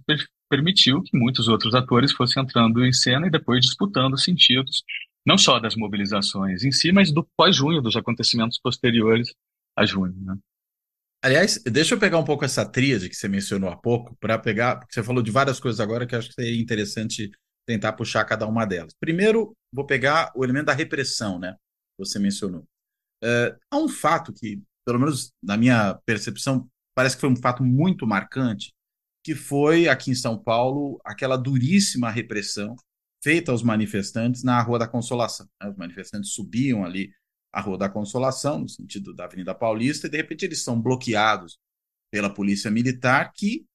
permitiu 0.49 1.01
que 1.03 1.17
muitos 1.17 1.47
outros 1.47 1.75
atores 1.75 2.11
fossem 2.11 2.41
entrando 2.43 2.83
em 2.83 2.91
cena 2.91 3.27
e 3.27 3.31
depois 3.31 3.61
disputando 3.61 4.17
sentidos, 4.17 4.83
não 5.25 5.37
só 5.37 5.59
das 5.59 5.75
mobilizações 5.75 6.63
em 6.63 6.71
si, 6.71 6.91
mas 6.91 7.11
do 7.11 7.27
pós-junho, 7.37 7.81
dos 7.81 7.95
acontecimentos 7.95 8.59
posteriores 8.59 9.33
a 9.75 9.85
junho. 9.85 10.15
Né? 10.19 10.35
Aliás, 11.21 11.61
deixa 11.65 11.95
eu 11.95 11.99
pegar 11.99 12.17
um 12.17 12.23
pouco 12.23 12.45
essa 12.45 12.65
tríade 12.65 13.09
que 13.09 13.15
você 13.15 13.27
mencionou 13.27 13.69
há 13.69 13.75
pouco, 13.75 14.15
para 14.19 14.39
pegar, 14.39 14.77
porque 14.77 14.93
você 14.93 15.03
falou 15.03 15.21
de 15.21 15.31
várias 15.31 15.59
coisas 15.59 15.79
agora 15.79 16.07
que 16.07 16.15
eu 16.15 16.19
acho 16.19 16.29
que 16.29 16.35
seria 16.35 16.61
interessante 16.61 17.29
tentar 17.67 17.93
puxar 17.93 18.25
cada 18.25 18.47
uma 18.47 18.65
delas. 18.65 18.93
Primeiro, 18.99 19.53
vou 19.71 19.85
pegar 19.85 20.31
o 20.35 20.43
elemento 20.43 20.65
da 20.65 20.73
repressão, 20.73 21.37
né? 21.37 21.53
Que 21.53 22.05
você 22.05 22.17
mencionou. 22.17 22.61
Uh, 23.23 23.55
há 23.69 23.77
um 23.77 23.89
fato 23.89 24.33
que, 24.33 24.61
pelo 24.85 24.97
menos 24.97 25.31
na 25.43 25.57
minha 25.57 25.93
percepção, 26.05 26.67
parece 26.95 27.15
que 27.15 27.21
foi 27.21 27.29
um 27.29 27.35
fato 27.35 27.63
muito 27.63 28.07
marcante, 28.07 28.71
que 29.23 29.35
foi 29.35 29.87
aqui 29.87 30.11
em 30.11 30.15
São 30.15 30.37
Paulo 30.37 30.99
aquela 31.03 31.37
duríssima 31.37 32.09
repressão 32.09 32.75
feita 33.21 33.51
aos 33.51 33.61
manifestantes 33.63 34.43
na 34.43 34.61
Rua 34.61 34.79
da 34.79 34.87
Consolação. 34.87 35.47
Né? 35.61 35.69
Os 35.69 35.77
manifestantes 35.77 36.31
subiam 36.31 36.85
ali 36.85 37.11
a 37.51 37.61
Rua 37.61 37.77
da 37.77 37.89
Consolação, 37.89 38.59
no 38.59 38.69
sentido 38.69 39.13
da 39.13 39.25
Avenida 39.25 39.53
Paulista, 39.53 40.07
e 40.07 40.09
de 40.09 40.17
repente 40.17 40.45
eles 40.45 40.63
são 40.63 40.81
bloqueados 40.81 41.57
pela 42.11 42.33
Polícia 42.33 42.71
Militar, 42.71 43.33
que 43.33 43.65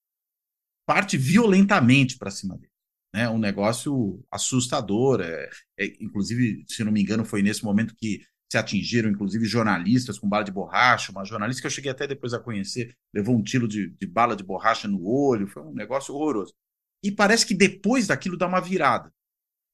parte 0.86 1.16
violentamente 1.16 2.16
para 2.16 2.30
cima 2.30 2.56
deles. 2.56 2.74
Né? 3.14 3.28
Um 3.28 3.38
negócio 3.38 4.24
assustador. 4.30 5.20
É, 5.20 5.48
é, 5.78 5.86
inclusive, 6.00 6.64
se 6.68 6.82
não 6.82 6.92
me 6.92 7.00
engano, 7.00 7.24
foi 7.24 7.42
nesse 7.42 7.64
momento 7.64 7.94
que 7.96 8.24
se 8.50 8.58
atingiram, 8.58 9.10
inclusive, 9.10 9.44
jornalistas 9.46 10.18
com 10.18 10.28
bala 10.28 10.44
de 10.44 10.52
borracha. 10.52 11.10
Uma 11.10 11.24
jornalista 11.24 11.60
que 11.60 11.66
eu 11.66 11.70
cheguei 11.70 11.90
até 11.90 12.06
depois 12.06 12.32
a 12.32 12.38
conhecer 12.38 12.96
levou 13.12 13.36
um 13.36 13.42
tiro 13.42 13.66
de, 13.66 13.90
de 13.90 14.06
bala 14.06 14.36
de 14.36 14.44
borracha 14.44 14.86
no 14.86 15.04
olho. 15.04 15.48
Foi 15.48 15.62
um 15.62 15.72
negócio 15.72 16.14
horroroso. 16.14 16.54
E 17.02 17.10
parece 17.10 17.44
que 17.44 17.54
depois 17.54 18.06
daquilo 18.06 18.36
dá 18.36 18.46
uma 18.46 18.60
virada. 18.60 19.12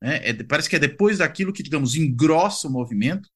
Né? 0.02 0.30
É, 0.30 0.42
parece 0.42 0.68
que 0.68 0.76
é 0.76 0.78
depois 0.78 1.18
daquilo 1.18 1.52
que, 1.52 1.62
digamos, 1.62 1.94
engrossa 1.94 2.68
o 2.68 2.70
movimento. 2.70 3.28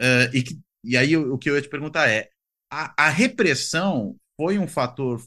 Uh, 0.00 0.30
e, 0.32 0.42
que, 0.42 0.60
e 0.84 0.96
aí 0.96 1.16
o, 1.16 1.34
o, 1.34 1.38
que 1.38 1.50
eu 1.50 1.56
ia 1.56 1.62
te 1.62 1.68
perguntar 1.68 2.08
é: 2.08 2.30
a, 2.72 3.06
a 3.06 3.08
repressão 3.08 4.16
foi 4.40 4.58
um 4.58 4.68
fator 4.68 5.22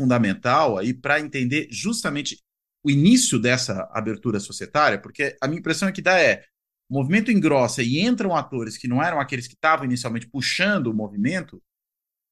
fundamental 0.00 0.76
aí 0.76 0.92
para 0.92 1.20
entender 1.20 1.68
justamente 1.70 2.38
o 2.84 2.90
início 2.90 3.38
dessa 3.38 3.88
abertura 3.92 4.40
societária? 4.40 5.00
Porque 5.00 5.36
a 5.40 5.46
minha 5.46 5.60
impressão 5.60 5.88
é 5.88 5.92
que 5.92 6.02
dá 6.02 6.18
é 6.18 6.44
o 6.90 6.94
movimento 6.94 7.30
engrossa 7.30 7.82
e 7.82 8.00
entram 8.00 8.34
atores 8.34 8.76
que 8.76 8.88
não 8.88 9.00
eram 9.00 9.20
aqueles 9.20 9.46
que 9.46 9.54
estavam 9.54 9.84
inicialmente 9.84 10.28
puxando 10.28 10.88
o 10.88 10.94
movimento, 10.94 11.62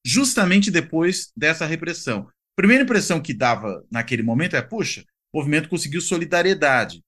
justamente 0.05 0.69
depois 0.69 1.31
dessa 1.35 1.65
repressão. 1.65 2.27
Primeira 2.57 2.83
impressão 2.83 3.21
que 3.21 3.33
dava 3.33 3.85
naquele 3.89 4.21
momento 4.21 4.57
é: 4.57 4.61
puxa, 4.61 5.05
o 5.33 5.37
movimento 5.37 5.69
conseguiu 5.69 6.01
solidariedade. 6.01 7.01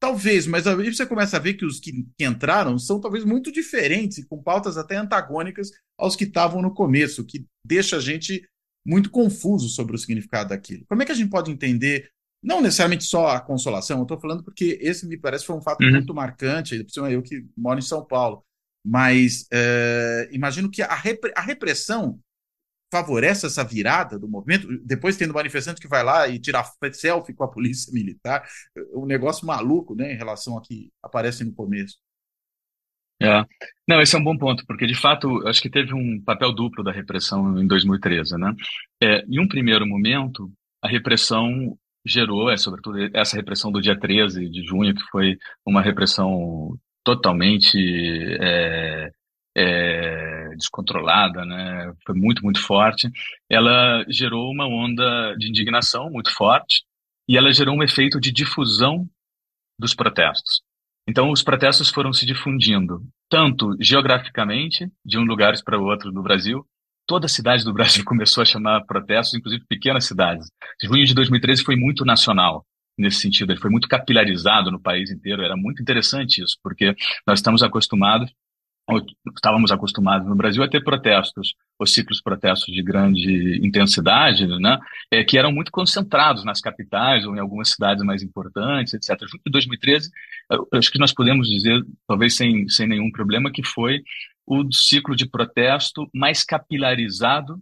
Talvez, 0.00 0.46
mas 0.46 0.66
aí 0.66 0.94
você 0.94 1.06
começa 1.06 1.36
a 1.36 1.40
ver 1.40 1.54
que 1.54 1.66
os 1.66 1.80
que, 1.80 1.92
que 2.18 2.24
entraram 2.24 2.78
são 2.78 3.00
talvez 3.00 3.24
muito 3.24 3.52
diferentes 3.52 4.18
e 4.18 4.26
com 4.26 4.42
pautas 4.42 4.78
até 4.78 4.96
antagônicas 4.96 5.70
aos 5.98 6.16
que 6.16 6.24
estavam 6.24 6.62
no 6.62 6.72
começo, 6.72 7.22
o 7.22 7.24
que 7.26 7.46
deixa 7.64 7.96
a 7.96 8.00
gente 8.00 8.46
muito 8.86 9.10
confuso 9.10 9.68
sobre 9.68 9.96
o 9.96 9.98
significado 9.98 10.50
daquilo. 10.50 10.84
Como 10.86 11.02
é 11.02 11.06
que 11.06 11.12
a 11.12 11.14
gente 11.14 11.30
pode 11.30 11.50
entender 11.50 12.10
não 12.42 12.60
necessariamente 12.60 13.04
só 13.04 13.28
a 13.28 13.40
consolação, 13.40 13.98
eu 13.98 14.02
estou 14.02 14.20
falando 14.20 14.44
porque 14.44 14.78
esse 14.80 15.06
me 15.06 15.16
parece 15.16 15.46
foi 15.46 15.56
um 15.56 15.62
fato 15.62 15.82
uhum. 15.84 15.90
muito 15.92 16.14
marcante, 16.14 16.84
por 16.84 17.10
eu 17.10 17.22
que 17.22 17.44
moro 17.56 17.78
em 17.78 17.82
São 17.82 18.04
Paulo. 18.04 18.44
Mas 18.84 19.46
é, 19.52 20.28
imagino 20.30 20.70
que 20.70 20.80
a, 20.80 20.94
repre 20.94 21.32
a 21.34 21.40
repressão 21.40 22.20
favorece 22.92 23.46
essa 23.46 23.64
virada 23.64 24.18
do 24.18 24.28
movimento, 24.28 24.68
depois 24.84 25.16
tendo 25.16 25.34
manifestante 25.34 25.80
que 25.80 25.88
vai 25.88 26.04
lá 26.04 26.28
e 26.28 26.38
tira 26.38 26.64
selfie 26.92 27.34
com 27.34 27.44
a 27.44 27.50
polícia 27.50 27.90
militar, 27.94 28.46
um 28.94 29.06
negócio 29.06 29.46
maluco, 29.46 29.94
né, 29.94 30.12
em 30.12 30.16
relação 30.16 30.54
ao 30.54 30.62
que 30.62 30.90
aparece 31.02 31.44
no 31.44 31.52
começo. 31.52 31.96
É. 33.20 33.42
Não, 33.88 34.00
esse 34.00 34.14
é 34.14 34.18
um 34.18 34.24
bom 34.24 34.36
ponto, 34.36 34.64
porque 34.66 34.86
de 34.86 34.94
fato 34.94 35.46
acho 35.48 35.60
que 35.60 35.70
teve 35.70 35.94
um 35.94 36.22
papel 36.22 36.52
duplo 36.52 36.84
da 36.84 36.92
repressão 36.92 37.58
em 37.58 37.66
2013, 37.66 38.36
né? 38.36 38.54
É, 39.02 39.24
em 39.26 39.40
um 39.40 39.48
primeiro 39.48 39.86
momento, 39.86 40.52
a 40.82 40.88
repressão 40.88 41.76
gerou, 42.06 42.50
é, 42.50 42.56
sobretudo 42.56 42.98
essa 43.14 43.36
repressão 43.36 43.72
do 43.72 43.80
dia 43.80 43.98
13 43.98 44.48
de 44.48 44.64
junho, 44.64 44.94
que 44.94 45.02
foi 45.10 45.36
uma 45.64 45.82
repressão 45.82 46.76
totalmente 47.04 47.78
é, 48.40 49.10
é, 49.56 50.48
descontrolada, 50.56 51.44
né? 51.44 51.92
Foi 52.04 52.14
muito, 52.14 52.42
muito 52.42 52.60
forte. 52.60 53.10
Ela 53.48 54.04
gerou 54.08 54.50
uma 54.50 54.66
onda 54.66 55.34
de 55.38 55.48
indignação 55.48 56.10
muito 56.10 56.32
forte 56.32 56.84
e 57.28 57.36
ela 57.36 57.52
gerou 57.52 57.74
um 57.76 57.82
efeito 57.82 58.20
de 58.20 58.30
difusão 58.30 59.08
dos 59.78 59.94
protestos. 59.94 60.62
Então, 61.08 61.30
os 61.30 61.42
protestos 61.42 61.88
foram 61.88 62.12
se 62.12 62.26
difundindo, 62.26 63.00
tanto 63.30 63.76
geograficamente, 63.80 64.90
de 65.04 65.18
um 65.18 65.22
lugar 65.22 65.54
para 65.64 65.78
o 65.78 65.84
outro 65.84 66.10
do 66.10 66.22
Brasil. 66.22 66.66
Toda 67.06 67.28
cidade 67.28 67.64
do 67.64 67.72
Brasil 67.72 68.04
começou 68.06 68.42
a 68.42 68.46
chamar 68.46 68.84
protestos, 68.84 69.34
inclusive 69.34 69.64
pequenas 69.68 70.04
cidades. 70.04 70.48
Junho 70.82 71.04
de 71.04 71.14
2013 71.14 71.64
foi 71.64 71.76
muito 71.76 72.04
nacional 72.04 72.64
nesse 72.98 73.20
sentido, 73.20 73.52
ele 73.52 73.60
foi 73.60 73.70
muito 73.70 73.88
capilarizado 73.88 74.70
no 74.70 74.80
país 74.80 75.10
inteiro. 75.10 75.42
Era 75.42 75.56
muito 75.56 75.82
interessante 75.82 76.42
isso, 76.42 76.56
porque 76.62 76.96
nós 77.26 77.38
estamos 77.38 77.62
acostumados 77.62 78.32
estávamos 79.34 79.72
acostumados 79.72 80.28
no 80.28 80.36
Brasil 80.36 80.62
a 80.62 80.68
ter 80.68 80.82
protestos, 80.82 81.54
os 81.78 81.92
ciclos 81.92 82.20
protestos 82.20 82.72
de 82.72 82.82
grande 82.82 83.58
intensidade, 83.66 84.46
né, 84.46 84.78
é, 85.10 85.24
que 85.24 85.36
eram 85.36 85.50
muito 85.50 85.72
concentrados 85.72 86.44
nas 86.44 86.60
capitais 86.60 87.26
ou 87.26 87.34
em 87.34 87.40
algumas 87.40 87.70
cidades 87.70 88.04
mais 88.04 88.22
importantes, 88.22 88.94
etc. 88.94 89.20
Em 89.46 89.50
2013, 89.50 90.08
acho 90.74 90.90
que 90.92 90.98
nós 90.98 91.12
podemos 91.12 91.48
dizer, 91.48 91.82
talvez 92.06 92.36
sem, 92.36 92.68
sem 92.68 92.86
nenhum 92.86 93.10
problema, 93.10 93.50
que 93.50 93.64
foi 93.64 94.02
o 94.46 94.70
ciclo 94.72 95.16
de 95.16 95.28
protesto 95.28 96.08
mais 96.14 96.44
capilarizado 96.44 97.60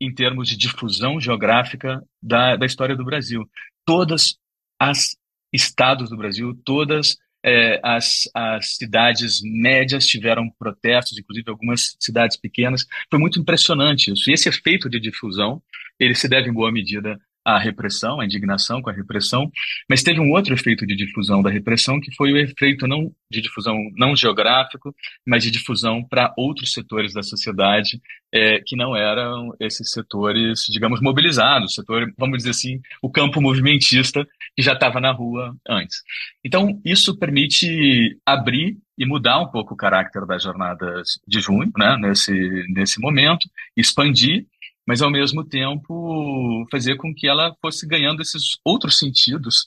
em 0.00 0.14
termos 0.14 0.48
de 0.48 0.56
difusão 0.56 1.20
geográfica 1.20 2.02
da, 2.22 2.56
da 2.56 2.66
história 2.66 2.94
do 2.94 3.04
Brasil. 3.04 3.48
Todas 3.84 4.36
as 4.78 5.16
estados 5.52 6.10
do 6.10 6.16
Brasil, 6.16 6.54
todas 6.64 7.16
é, 7.44 7.80
as, 7.82 8.28
as 8.34 8.76
cidades 8.76 9.40
médias 9.42 10.06
tiveram 10.06 10.50
protestos, 10.58 11.18
inclusive 11.18 11.48
algumas 11.48 11.96
cidades 11.98 12.36
pequenas. 12.36 12.84
Foi 13.10 13.18
muito 13.18 13.40
impressionante 13.40 14.12
isso. 14.12 14.28
E 14.30 14.34
esse 14.34 14.48
efeito 14.48 14.90
de 14.90 15.00
difusão, 15.00 15.62
ele 15.98 16.14
se 16.14 16.28
deve 16.28 16.50
em 16.50 16.52
boa 16.52 16.70
medida 16.70 17.18
a 17.46 17.60
repressão, 17.60 18.20
a 18.20 18.24
indignação 18.24 18.82
com 18.82 18.90
a 18.90 18.92
repressão, 18.92 19.48
mas 19.88 20.02
teve 20.02 20.18
um 20.18 20.32
outro 20.32 20.52
efeito 20.52 20.84
de 20.84 20.96
difusão 20.96 21.40
da 21.40 21.48
repressão, 21.48 22.00
que 22.00 22.12
foi 22.16 22.32
o 22.32 22.36
efeito 22.36 22.88
não 22.88 23.12
de 23.30 23.40
difusão 23.40 23.76
não 23.96 24.16
geográfico, 24.16 24.92
mas 25.24 25.44
de 25.44 25.52
difusão 25.52 26.02
para 26.02 26.34
outros 26.36 26.72
setores 26.72 27.12
da 27.12 27.22
sociedade 27.22 28.00
é, 28.32 28.60
que 28.66 28.74
não 28.74 28.96
eram 28.96 29.54
esses 29.60 29.92
setores, 29.92 30.64
digamos, 30.68 31.00
mobilizados, 31.00 31.74
setor, 31.74 32.12
vamos 32.18 32.38
dizer 32.38 32.50
assim, 32.50 32.80
o 33.00 33.08
campo 33.08 33.40
movimentista 33.40 34.26
que 34.56 34.62
já 34.62 34.72
estava 34.72 35.00
na 35.00 35.12
rua 35.12 35.56
antes. 35.68 36.02
Então, 36.44 36.80
isso 36.84 37.16
permite 37.16 38.18
abrir 38.26 38.76
e 38.98 39.06
mudar 39.06 39.38
um 39.40 39.48
pouco 39.48 39.74
o 39.74 39.76
caráter 39.76 40.26
das 40.26 40.42
jornadas 40.42 41.20
de 41.28 41.40
junho, 41.40 41.70
né, 41.76 41.96
nesse, 41.96 42.32
nesse 42.70 43.00
momento, 43.00 43.48
expandir 43.76 44.46
mas 44.86 45.02
ao 45.02 45.10
mesmo 45.10 45.44
tempo 45.44 46.66
fazer 46.70 46.96
com 46.96 47.12
que 47.14 47.26
ela 47.26 47.54
fosse 47.60 47.86
ganhando 47.86 48.22
esses 48.22 48.58
outros 48.64 48.98
sentidos, 48.98 49.66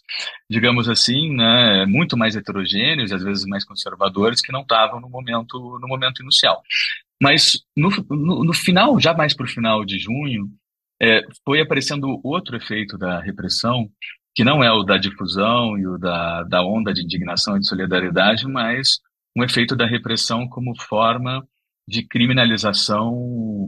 digamos 0.50 0.88
assim, 0.88 1.36
né, 1.36 1.86
muito 1.86 2.16
mais 2.16 2.36
heterogêneos, 2.36 3.12
às 3.12 3.24
vezes 3.24 3.46
mais 3.46 3.66
conservadores, 3.66 4.42
que 4.42 4.52
não 4.52 4.62
estavam 4.62 5.02
no 5.02 5.10
momento 5.10 5.78
no 5.80 5.88
momento 5.88 6.22
inicial. 6.22 6.62
Mas 7.22 7.60
no, 7.76 7.90
no, 8.10 8.44
no 8.46 8.54
final, 8.54 9.00
já 9.00 9.14
mais 9.14 9.34
para 9.34 9.46
o 9.46 9.50
final 9.50 9.84
de 9.84 10.00
junho, 10.00 10.50
é, 11.02 11.22
foi 11.46 11.62
aparecendo 11.62 12.20
outro 12.24 12.56
efeito 12.56 12.98
da 12.98 13.20
repressão, 13.20 13.90
que 14.34 14.44
não 14.44 14.64
é 14.64 14.72
o 14.72 14.84
da 14.84 14.98
difusão 14.98 15.78
e 15.78 15.86
o 15.86 15.98
da, 15.98 16.44
da 16.44 16.64
onda 16.64 16.94
de 16.94 17.04
indignação 17.04 17.58
e 17.58 17.60
de 17.60 17.68
solidariedade, 17.68 18.48
mas 18.48 19.00
um 19.36 19.44
efeito 19.44 19.76
da 19.76 19.86
repressão 19.86 20.48
como 20.48 20.80
forma 20.82 21.46
de 21.90 22.04
criminalização 22.04 23.12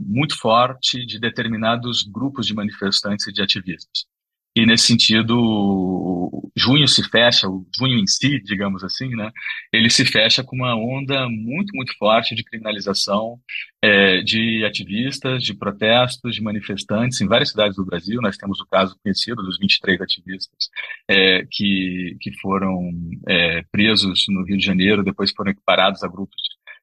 muito 0.06 0.38
forte 0.38 1.04
de 1.04 1.18
determinados 1.18 2.04
grupos 2.04 2.46
de 2.46 2.54
manifestantes 2.54 3.26
e 3.26 3.32
de 3.32 3.42
ativistas. 3.42 4.06
E 4.54 4.66
nesse 4.66 4.86
sentido, 4.86 6.30
junho 6.54 6.86
se 6.86 7.02
fecha, 7.08 7.48
o 7.48 7.66
junho 7.76 7.98
em 7.98 8.06
si, 8.06 8.38
digamos 8.42 8.84
assim, 8.84 9.08
né, 9.08 9.30
ele 9.72 9.88
se 9.88 10.04
fecha 10.04 10.44
com 10.44 10.54
uma 10.54 10.76
onda 10.76 11.26
muito, 11.26 11.74
muito 11.74 11.96
forte 11.96 12.34
de 12.34 12.44
criminalização 12.44 13.40
é, 13.82 14.20
de 14.20 14.62
ativistas, 14.66 15.42
de 15.42 15.54
protestos, 15.54 16.34
de 16.34 16.42
manifestantes 16.42 17.20
em 17.22 17.26
várias 17.26 17.48
cidades 17.48 17.76
do 17.76 17.84
Brasil. 17.84 18.20
Nós 18.20 18.36
temos 18.36 18.60
o 18.60 18.66
caso 18.66 18.94
conhecido 19.02 19.42
dos 19.42 19.58
23 19.58 20.00
ativistas 20.02 20.68
é, 21.08 21.46
que, 21.50 22.18
que 22.20 22.30
foram 22.40 22.90
é, 23.26 23.62
presos 23.72 24.26
no 24.28 24.44
Rio 24.44 24.58
de 24.58 24.66
Janeiro, 24.66 25.02
depois 25.02 25.32
foram 25.32 25.50
equiparados 25.50 26.02
a 26.02 26.08
grupos 26.08 26.42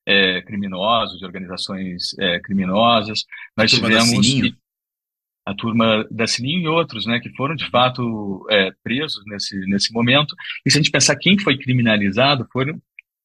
é, 0.10 0.42
criminosos, 0.42 1.20
de 1.20 1.26
organizações 1.26 2.18
é, 2.18 2.40
criminosas. 2.40 3.26
Nós 3.56 3.70
tivemos 3.70 4.10
a 5.46 5.54
turma 5.54 6.06
da 6.10 6.26
Sininho 6.26 6.64
e 6.64 6.68
outros, 6.68 7.06
né, 7.06 7.20
que 7.20 7.30
foram 7.36 7.56
de 7.56 7.70
fato 7.70 8.46
é, 8.50 8.72
presos 8.84 9.24
nesse, 9.28 9.56
nesse 9.68 9.94
momento. 9.94 10.36
E 10.66 10.72
se 10.72 10.78
a 10.78 10.82
gente 10.82 10.92
pensar 10.92 11.16
quem 11.16 11.38
foi 11.40 11.58
criminalizado, 11.58 12.48
foram 12.52 12.82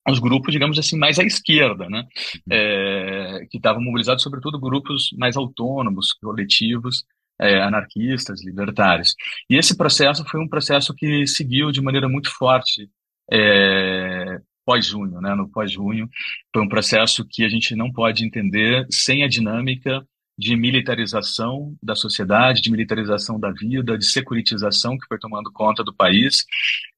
os 0.07 0.19
grupos, 0.19 0.53
digamos 0.53 0.79
assim, 0.79 0.99
mais 0.99 1.19
à 1.19 1.25
esquerda, 1.25 1.89
né, 1.89 2.07
é, 2.51 3.47
que 3.51 3.57
estavam 3.57 3.83
mobilizados, 3.83 4.23
sobretudo, 4.23 4.61
grupos 4.61 5.09
mais 5.19 5.37
autônomos, 5.37 6.13
coletivos, 6.13 7.05
é, 7.41 7.63
anarquistas, 7.63 8.45
libertários. 8.45 9.15
E 9.49 9.57
esse 9.57 9.75
processo 9.75 10.23
foi 10.27 10.41
um 10.41 10.49
processo 10.49 10.95
que 10.95 11.27
seguiu 11.27 11.73
de 11.73 11.81
maneira 11.81 12.09
muito 12.09 12.31
forte 12.31 12.91
é, 13.31 14.24
pós-junho, 14.65 15.21
né? 15.21 15.35
No 15.35 15.49
pós-junho 15.49 16.09
foi 16.53 16.63
um 16.63 16.69
processo 16.69 17.27
que 17.29 17.45
a 17.45 17.49
gente 17.49 17.75
não 17.75 17.93
pode 17.93 18.25
entender 18.25 18.87
sem 18.91 19.23
a 19.23 19.29
dinâmica 19.29 20.07
de 20.37 20.57
militarização 20.57 21.77
da 21.83 21.95
sociedade, 21.95 22.61
de 22.61 22.71
militarização 22.71 23.39
da 23.39 23.51
vida, 23.51 23.97
de 23.97 24.05
securitização 24.05 24.99
que 24.99 25.07
foi 25.07 25.19
tomando 25.19 25.51
conta 25.53 25.85
do 25.85 25.95
país, 25.95 26.45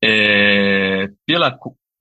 é, 0.03 1.11
pela 1.27 1.51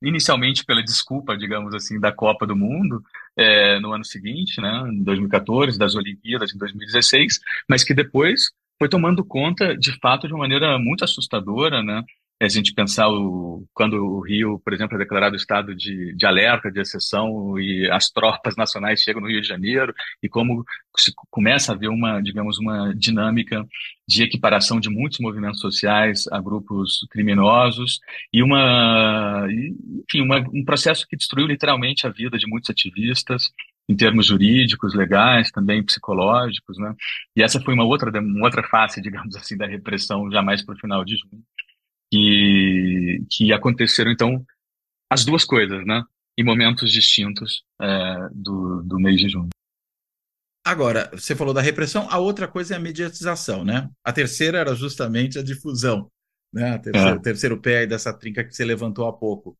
inicialmente 0.02 0.64
pela 0.64 0.84
desculpa, 0.84 1.38
digamos 1.38 1.74
assim, 1.74 2.00
da 2.00 2.12
Copa 2.12 2.46
do 2.46 2.56
Mundo 2.56 3.02
é, 3.36 3.80
no 3.80 3.92
ano 3.92 4.06
seguinte, 4.06 4.62
né, 4.62 4.88
em 4.92 5.04
2014, 5.04 5.78
das 5.78 5.96
Olimpíadas 5.96 6.54
em 6.54 6.58
2016, 6.58 7.40
mas 7.68 7.84
que 7.84 7.94
depois 7.94 8.52
foi 8.78 8.90
tomando 8.90 9.24
conta, 9.24 9.76
de 9.76 9.98
fato, 10.00 10.28
de 10.28 10.34
uma 10.34 10.42
maneira 10.42 10.78
muito 10.78 11.04
assustadora, 11.04 11.82
né, 11.82 12.04
a 12.42 12.50
gente 12.50 12.74
pensar 12.74 13.08
o, 13.10 13.66
quando 13.74 13.94
o 13.94 14.20
Rio, 14.20 14.60
por 14.60 14.74
exemplo, 14.74 14.96
é 14.96 15.00
declarado 15.00 15.36
estado 15.36 15.74
de, 15.74 16.14
de 16.16 16.26
alerta, 16.26 16.70
de 16.70 16.82
exceção, 16.82 17.58
e 17.58 17.90
as 17.90 18.10
tropas 18.10 18.56
nacionais 18.58 19.02
chegam 19.02 19.22
no 19.22 19.28
Rio 19.30 19.42
de 19.42 19.48
Janeiro, 19.48 19.94
e 20.22 20.28
como 20.28 20.66
se 20.98 21.14
começa 21.30 21.72
a 21.72 21.76
haver 21.76 21.90
uma, 21.90 22.22
digamos, 22.22 22.60
uma 22.60 22.94
dinâmica 22.94 23.66
de 24.08 24.24
equiparação 24.24 24.80
de 24.80 24.90
muitos 24.90 25.20
movimentos 25.20 25.62
sociais 25.62 26.28
a 26.30 26.42
grupos 26.42 27.08
criminosos, 27.10 28.00
e 28.34 28.44
uma, 28.44 29.48
enfim, 29.50 30.22
uma, 30.22 30.40
um 30.54 30.64
processo 30.66 31.08
que 31.08 31.16
destruiu 31.16 31.48
literalmente 31.48 32.06
a 32.06 32.10
vida 32.10 32.38
de 32.38 32.48
muitos 32.48 32.70
ativistas, 32.70 33.50
em 33.88 33.96
termos 33.96 34.26
jurídicos, 34.26 34.96
legais, 34.96 35.52
também 35.52 35.84
psicológicos, 35.84 36.78
né? 36.80 36.94
E 37.36 37.44
essa 37.44 37.62
foi 37.62 37.74
uma 37.74 37.84
outra, 37.84 38.10
uma 38.20 38.46
outra 38.46 38.64
face, 38.64 39.00
digamos 39.02 39.36
assim, 39.36 39.56
da 39.56 39.68
repressão, 39.68 40.30
jamais 40.32 40.64
para 40.64 40.76
o 40.76 40.80
final 40.80 41.06
de 41.06 41.16
junho 41.16 41.44
que, 42.12 43.26
que 43.30 43.54
aconteceram, 43.54 44.12
então, 44.12 44.46
as 45.12 45.26
duas 45.26 45.44
coisas, 45.44 45.86
né? 45.86 46.04
Em 46.38 46.44
momentos 46.44 46.92
distintos 46.92 47.64
é, 47.82 48.30
do, 48.34 48.82
do 48.84 49.00
mês 49.00 49.18
de 49.18 49.30
junho. 49.30 49.50
Agora, 50.66 51.12
você 51.14 51.36
falou 51.36 51.54
da 51.54 51.62
repressão, 51.62 52.10
a 52.10 52.18
outra 52.18 52.48
coisa 52.48 52.74
é 52.74 52.78
a 52.78 52.80
mediatização, 52.80 53.64
né? 53.64 53.88
A 54.04 54.12
terceira 54.12 54.58
era 54.58 54.74
justamente 54.74 55.38
a 55.38 55.44
difusão, 55.44 56.10
né? 56.52 56.76
O 56.76 56.80
terceiro, 56.80 57.16
é. 57.16 57.20
terceiro 57.20 57.62
pé 57.62 57.86
dessa 57.86 58.12
trinca 58.12 58.44
que 58.44 58.54
você 58.54 58.66
levantou 58.66 59.08
há 59.08 59.14
pouco. 59.14 59.56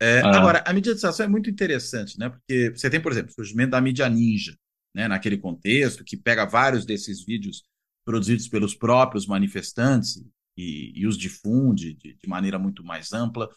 É, 0.00 0.20
ah. 0.20 0.36
Agora, 0.36 0.62
a 0.66 0.72
mediatização 0.72 1.24
é 1.24 1.28
muito 1.28 1.48
interessante, 1.48 2.18
né? 2.18 2.28
Porque 2.28 2.70
você 2.70 2.90
tem, 2.90 3.00
por 3.00 3.12
exemplo, 3.12 3.30
o 3.30 3.34
surgimento 3.34 3.70
da 3.70 3.80
mídia 3.80 4.08
ninja, 4.10 4.54
né? 4.94 5.08
Naquele 5.08 5.38
contexto, 5.38 6.04
que 6.04 6.18
pega 6.18 6.44
vários 6.44 6.84
desses 6.84 7.24
vídeos 7.24 7.64
produzidos 8.04 8.46
pelos 8.46 8.74
próprios 8.74 9.26
manifestantes, 9.26 10.22
e, 10.56 10.92
e 10.94 11.06
os 11.06 11.16
difunde 11.16 11.94
de, 11.94 12.14
de, 12.14 12.28
maneira 12.28 12.58
muito 12.58 12.84
mais 12.84 13.12
ampla. 13.12 13.48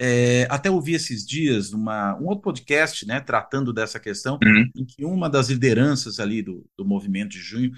É, 0.00 0.46
até 0.50 0.70
ouvi 0.70 0.94
esses 0.94 1.24
dias 1.24 1.72
uma, 1.72 2.18
um 2.18 2.26
outro 2.26 2.42
podcast 2.42 3.06
né, 3.06 3.20
tratando 3.20 3.72
dessa 3.72 4.00
questão, 4.00 4.38
uhum. 4.42 4.70
em 4.76 4.84
que 4.84 5.04
uma 5.04 5.30
das 5.30 5.48
lideranças 5.48 6.18
ali 6.18 6.42
do, 6.42 6.66
do 6.76 6.84
movimento 6.84 7.30
de 7.30 7.38
junho, 7.38 7.72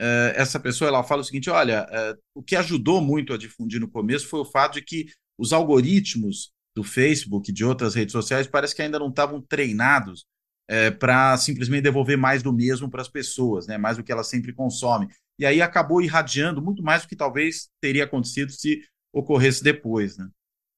é, 0.00 0.34
essa 0.36 0.60
pessoa 0.60 0.88
ela 0.88 1.02
fala 1.02 1.22
o 1.22 1.24
seguinte: 1.24 1.48
olha, 1.48 1.86
é, 1.90 2.16
o 2.34 2.42
que 2.42 2.56
ajudou 2.56 3.00
muito 3.00 3.32
a 3.32 3.38
difundir 3.38 3.80
no 3.80 3.88
começo 3.88 4.26
foi 4.26 4.40
o 4.40 4.44
fato 4.44 4.74
de 4.74 4.82
que 4.82 5.06
os 5.38 5.52
algoritmos 5.52 6.52
do 6.76 6.84
Facebook, 6.84 7.50
de 7.50 7.64
outras 7.64 7.94
redes 7.94 8.12
sociais, 8.12 8.46
parece 8.46 8.74
que 8.74 8.82
ainda 8.82 8.98
não 8.98 9.08
estavam 9.08 9.40
treinados 9.40 10.24
é, 10.70 10.88
para 10.88 11.36
simplesmente 11.36 11.82
devolver 11.82 12.16
mais 12.16 12.44
do 12.44 12.52
mesmo 12.52 12.88
para 12.88 13.02
as 13.02 13.08
pessoas, 13.08 13.66
né? 13.66 13.76
mais 13.76 13.96
do 13.96 14.04
que 14.04 14.12
elas 14.12 14.28
sempre 14.28 14.52
consomem. 14.52 15.08
E 15.40 15.46
aí 15.46 15.62
acabou 15.62 16.02
irradiando 16.02 16.60
muito 16.60 16.82
mais 16.82 17.02
do 17.02 17.08
que 17.08 17.16
talvez 17.16 17.70
teria 17.80 18.04
acontecido 18.04 18.52
se 18.52 18.82
ocorresse 19.10 19.64
depois. 19.64 20.18
Né? 20.18 20.28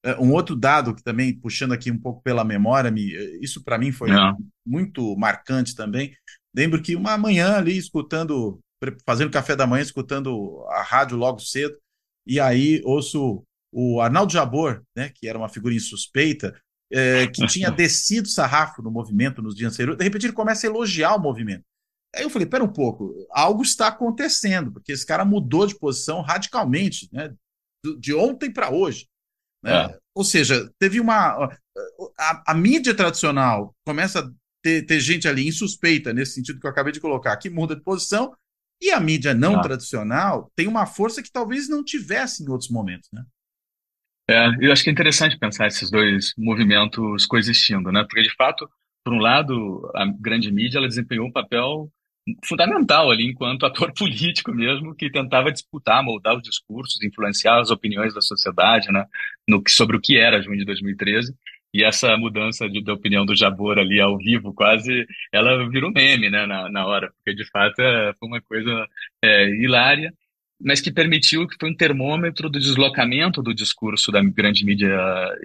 É, 0.04 0.16
um 0.20 0.32
outro 0.32 0.54
dado 0.54 0.94
que 0.94 1.02
também, 1.02 1.36
puxando 1.36 1.72
aqui 1.72 1.90
um 1.90 1.98
pouco 1.98 2.22
pela 2.22 2.44
memória, 2.44 2.88
me, 2.88 3.12
isso 3.42 3.64
para 3.64 3.76
mim 3.76 3.90
foi 3.90 4.10
Não. 4.10 4.38
muito 4.64 5.16
marcante 5.16 5.74
também. 5.74 6.14
Lembro 6.54 6.80
que 6.80 6.94
uma 6.94 7.18
manhã 7.18 7.56
ali, 7.56 7.76
escutando, 7.76 8.60
fazendo 9.04 9.32
café 9.32 9.56
da 9.56 9.66
manhã, 9.66 9.82
escutando 9.82 10.64
a 10.68 10.82
rádio 10.82 11.16
logo 11.16 11.40
cedo, 11.40 11.76
e 12.24 12.38
aí 12.38 12.80
ouço 12.84 13.42
o 13.72 14.00
Arnaldo 14.00 14.32
Jabor, 14.32 14.82
né, 14.94 15.10
que 15.12 15.26
era 15.26 15.38
uma 15.38 15.48
figura 15.48 15.74
insuspeita, 15.74 16.54
é, 16.92 17.26
que 17.26 17.44
tinha 17.48 17.70
descido 17.72 18.28
sarrafo 18.28 18.80
no 18.80 18.92
movimento 18.92 19.42
nos 19.42 19.56
dias 19.56 19.72
anteriores, 19.72 19.98
de 19.98 20.04
repente 20.04 20.26
ele 20.26 20.34
começa 20.34 20.66
a 20.66 20.70
elogiar 20.70 21.16
o 21.16 21.20
movimento. 21.20 21.64
Aí 22.14 22.22
eu 22.22 22.30
falei, 22.30 22.46
pera 22.46 22.62
um 22.62 22.72
pouco, 22.72 23.14
algo 23.30 23.62
está 23.62 23.88
acontecendo, 23.88 24.70
porque 24.72 24.92
esse 24.92 25.06
cara 25.06 25.24
mudou 25.24 25.66
de 25.66 25.78
posição 25.78 26.20
radicalmente, 26.20 27.08
né, 27.10 27.34
de 27.98 28.14
ontem 28.14 28.52
para 28.52 28.70
hoje. 28.70 29.08
Né? 29.62 29.72
É. 29.72 29.98
Ou 30.14 30.24
seja, 30.24 30.70
teve 30.78 31.00
uma. 31.00 31.48
A, 32.18 32.52
a, 32.52 32.54
mídia 32.54 32.94
tradicional 32.94 33.74
começa 33.86 34.20
a 34.20 34.30
ter, 34.62 34.84
ter, 34.84 35.00
gente 35.00 35.26
ali 35.26 35.48
insuspeita, 35.48 36.12
nesse 36.12 36.34
sentido 36.34 36.60
que 36.60 36.66
eu 36.66 36.70
acabei 36.70 36.92
de 36.92 37.00
colocar, 37.00 37.36
que 37.36 37.48
muda 37.48 37.74
de 37.74 37.82
posição, 37.82 38.34
e 38.80 38.90
a 38.90 39.00
mídia 39.00 39.32
não 39.32 39.58
é. 39.58 39.62
tradicional 39.62 40.50
tem 40.54 40.66
uma 40.66 40.84
força 40.86 41.22
que 41.22 41.32
talvez 41.32 41.68
não 41.68 41.82
tivesse 41.82 42.42
em 42.42 42.48
outros 42.48 42.68
momentos. 42.68 43.08
Né? 43.12 43.24
É, 44.28 44.48
eu 44.60 44.72
acho 44.72 44.82
que 44.82 44.90
é 44.90 44.92
interessante 44.92 45.38
pensar 45.38 45.66
esses 45.66 45.90
dois 45.90 46.34
movimentos 46.36 47.24
coexistindo, 47.26 47.90
né? 47.90 48.02
Porque, 48.04 48.22
de 48.22 48.34
fato, 48.34 48.68
por 49.04 49.12
um 49.12 49.18
lado, 49.18 49.90
a 49.94 50.06
grande 50.06 50.50
mídia 50.50 50.78
ela 50.78 50.88
desempenhou 50.88 51.26
um 51.26 51.32
papel 51.32 51.90
fundamental 52.44 53.10
ali 53.10 53.26
enquanto 53.26 53.66
ator 53.66 53.92
político 53.96 54.52
mesmo 54.52 54.94
que 54.94 55.10
tentava 55.10 55.52
disputar, 55.52 56.02
moldar 56.02 56.36
os 56.36 56.42
discursos, 56.42 57.02
influenciar 57.02 57.60
as 57.60 57.70
opiniões 57.70 58.14
da 58.14 58.20
sociedade, 58.20 58.92
né, 58.92 59.04
no 59.48 59.62
sobre 59.68 59.96
o 59.96 60.00
que 60.00 60.16
era 60.16 60.42
junho 60.42 60.58
de 60.58 60.64
2013. 60.64 61.34
E 61.74 61.82
essa 61.82 62.16
mudança 62.18 62.68
de, 62.68 62.82
de 62.82 62.90
opinião 62.90 63.24
do 63.24 63.34
Jabor 63.34 63.78
ali 63.78 63.98
ao 63.98 64.18
vivo, 64.18 64.52
quase, 64.52 65.06
ela 65.32 65.66
virou 65.70 65.90
meme, 65.90 66.28
né, 66.28 66.46
na, 66.46 66.68
na 66.68 66.86
hora, 66.86 67.10
porque 67.16 67.34
de 67.34 67.48
fato 67.50 67.80
é, 67.80 68.12
foi 68.18 68.28
uma 68.28 68.42
coisa 68.42 68.86
é, 69.24 69.48
hilária 69.48 70.12
mas 70.64 70.80
que 70.80 70.92
permitiu 70.92 71.46
que 71.46 71.56
foi 71.58 71.70
um 71.70 71.76
termômetro 71.76 72.48
do 72.48 72.58
deslocamento 72.58 73.42
do 73.42 73.52
discurso 73.52 74.12
da 74.12 74.22
grande 74.22 74.64
mídia 74.64 74.96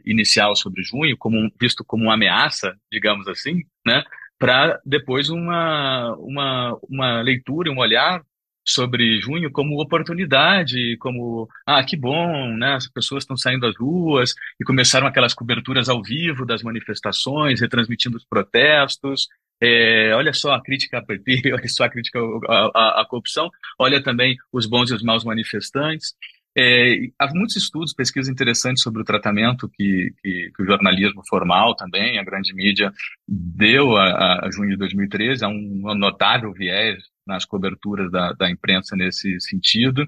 inicial 0.05 0.55
sobre 0.55 0.83
junho, 0.83 1.17
como 1.17 1.51
visto 1.59 1.83
como 1.83 2.03
uma 2.03 2.13
ameaça, 2.13 2.75
digamos 2.91 3.27
assim, 3.27 3.63
né, 3.85 4.03
para 4.39 4.79
depois 4.85 5.29
uma, 5.29 6.15
uma, 6.19 6.77
uma 6.89 7.21
leitura, 7.21 7.71
um 7.71 7.79
olhar 7.79 8.21
sobre 8.65 9.21
junho 9.21 9.49
como 9.49 9.81
oportunidade, 9.81 10.97
como 10.97 11.47
ah 11.65 11.83
que 11.83 11.95
bom, 11.95 12.53
né? 12.57 12.73
As 12.73 12.87
pessoas 12.89 13.23
estão 13.23 13.37
saindo 13.37 13.65
às 13.65 13.77
ruas 13.77 14.35
e 14.59 14.65
começaram 14.65 15.07
aquelas 15.07 15.33
coberturas 15.33 15.87
ao 15.87 16.03
vivo 16.03 16.45
das 16.45 16.61
manifestações, 16.61 17.61
retransmitindo 17.61 18.17
os 18.17 18.25
protestos, 18.25 19.27
é, 19.61 20.13
olha 20.13 20.33
só 20.33 20.53
a 20.53 20.61
crítica 20.61 20.97
ao 20.97 21.05
PT, 21.05 21.41
olha 21.53 21.67
só 21.67 21.85
a 21.85 21.89
crítica 21.89 22.19
à, 22.49 23.01
à, 23.01 23.05
corrupção, 23.05 23.49
olha 23.79 24.03
também 24.03 24.37
os 24.51 24.65
bons 24.65 24.91
e 24.91 24.93
os 24.93 25.03
maus 25.03 25.23
manifestantes. 25.23 26.13
É, 26.59 27.09
há 27.19 27.27
muitos 27.35 27.55
estudos, 27.55 27.93
pesquisas 27.93 28.27
interessantes 28.27 28.81
sobre 28.81 29.01
o 29.01 29.05
tratamento 29.05 29.69
que, 29.69 30.11
que, 30.23 30.51
que, 30.55 30.63
o 30.63 30.65
jornalismo 30.65 31.21
formal 31.27 31.75
também, 31.75 32.17
a 32.17 32.23
grande 32.23 32.51
mídia, 32.53 32.91
deu 33.27 33.95
a, 33.95 34.45
a 34.45 34.51
junho 34.51 34.71
de 34.71 34.77
2013. 34.77 35.45
Há 35.45 35.49
um 35.49 35.93
notável 35.95 36.51
viés 36.51 36.97
nas 37.27 37.45
coberturas 37.45 38.11
da, 38.11 38.33
da 38.33 38.49
imprensa 38.49 38.95
nesse 38.95 39.39
sentido. 39.41 40.07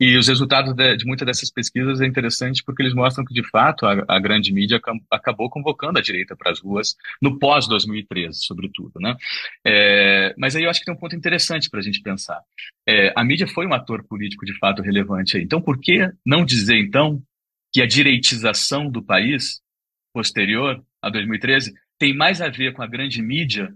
E 0.00 0.16
os 0.16 0.28
resultados 0.28 0.72
de, 0.74 0.96
de, 0.96 1.04
muitas 1.04 1.26
dessas 1.26 1.50
pesquisas 1.50 2.00
é 2.00 2.06
interessante 2.06 2.64
porque 2.64 2.82
eles 2.82 2.94
mostram 2.94 3.22
que, 3.22 3.34
de 3.34 3.46
fato, 3.50 3.84
a, 3.84 4.02
a 4.08 4.18
grande 4.18 4.50
mídia 4.50 4.80
acabou 5.10 5.50
convocando 5.50 5.98
a 5.98 6.02
direita 6.02 6.34
para 6.34 6.50
as 6.50 6.58
ruas 6.58 6.96
no 7.20 7.38
pós-2013, 7.38 8.32
sobretudo. 8.32 8.98
Né? 8.98 9.14
É, 9.62 10.34
mas 10.38 10.56
aí 10.56 10.64
eu 10.64 10.70
acho 10.70 10.80
que 10.80 10.86
tem 10.86 10.94
um 10.94 10.98
ponto 10.98 11.14
interessante 11.14 11.68
para 11.68 11.80
a 11.80 11.82
gente 11.82 12.00
pensar. 12.00 12.40
É, 12.88 13.12
a 13.14 13.22
mídia 13.22 13.46
foi 13.46 13.66
um 13.66 13.74
ator 13.74 14.02
político, 14.04 14.46
de 14.46 14.56
fato, 14.58 14.80
relevante 14.80 15.36
aí. 15.36 15.42
Então, 15.42 15.60
por 15.60 15.78
que 15.78 16.10
não 16.24 16.46
dizer, 16.46 16.78
então, 16.78 17.22
que 17.70 17.82
a 17.82 17.86
direitização 17.86 18.90
do 18.90 19.02
país, 19.02 19.60
posterior 20.14 20.82
a 21.02 21.10
2013, 21.10 21.74
tem 21.98 22.16
mais 22.16 22.40
a 22.40 22.48
ver 22.48 22.72
com 22.72 22.82
a 22.82 22.86
grande 22.86 23.20
mídia 23.20 23.70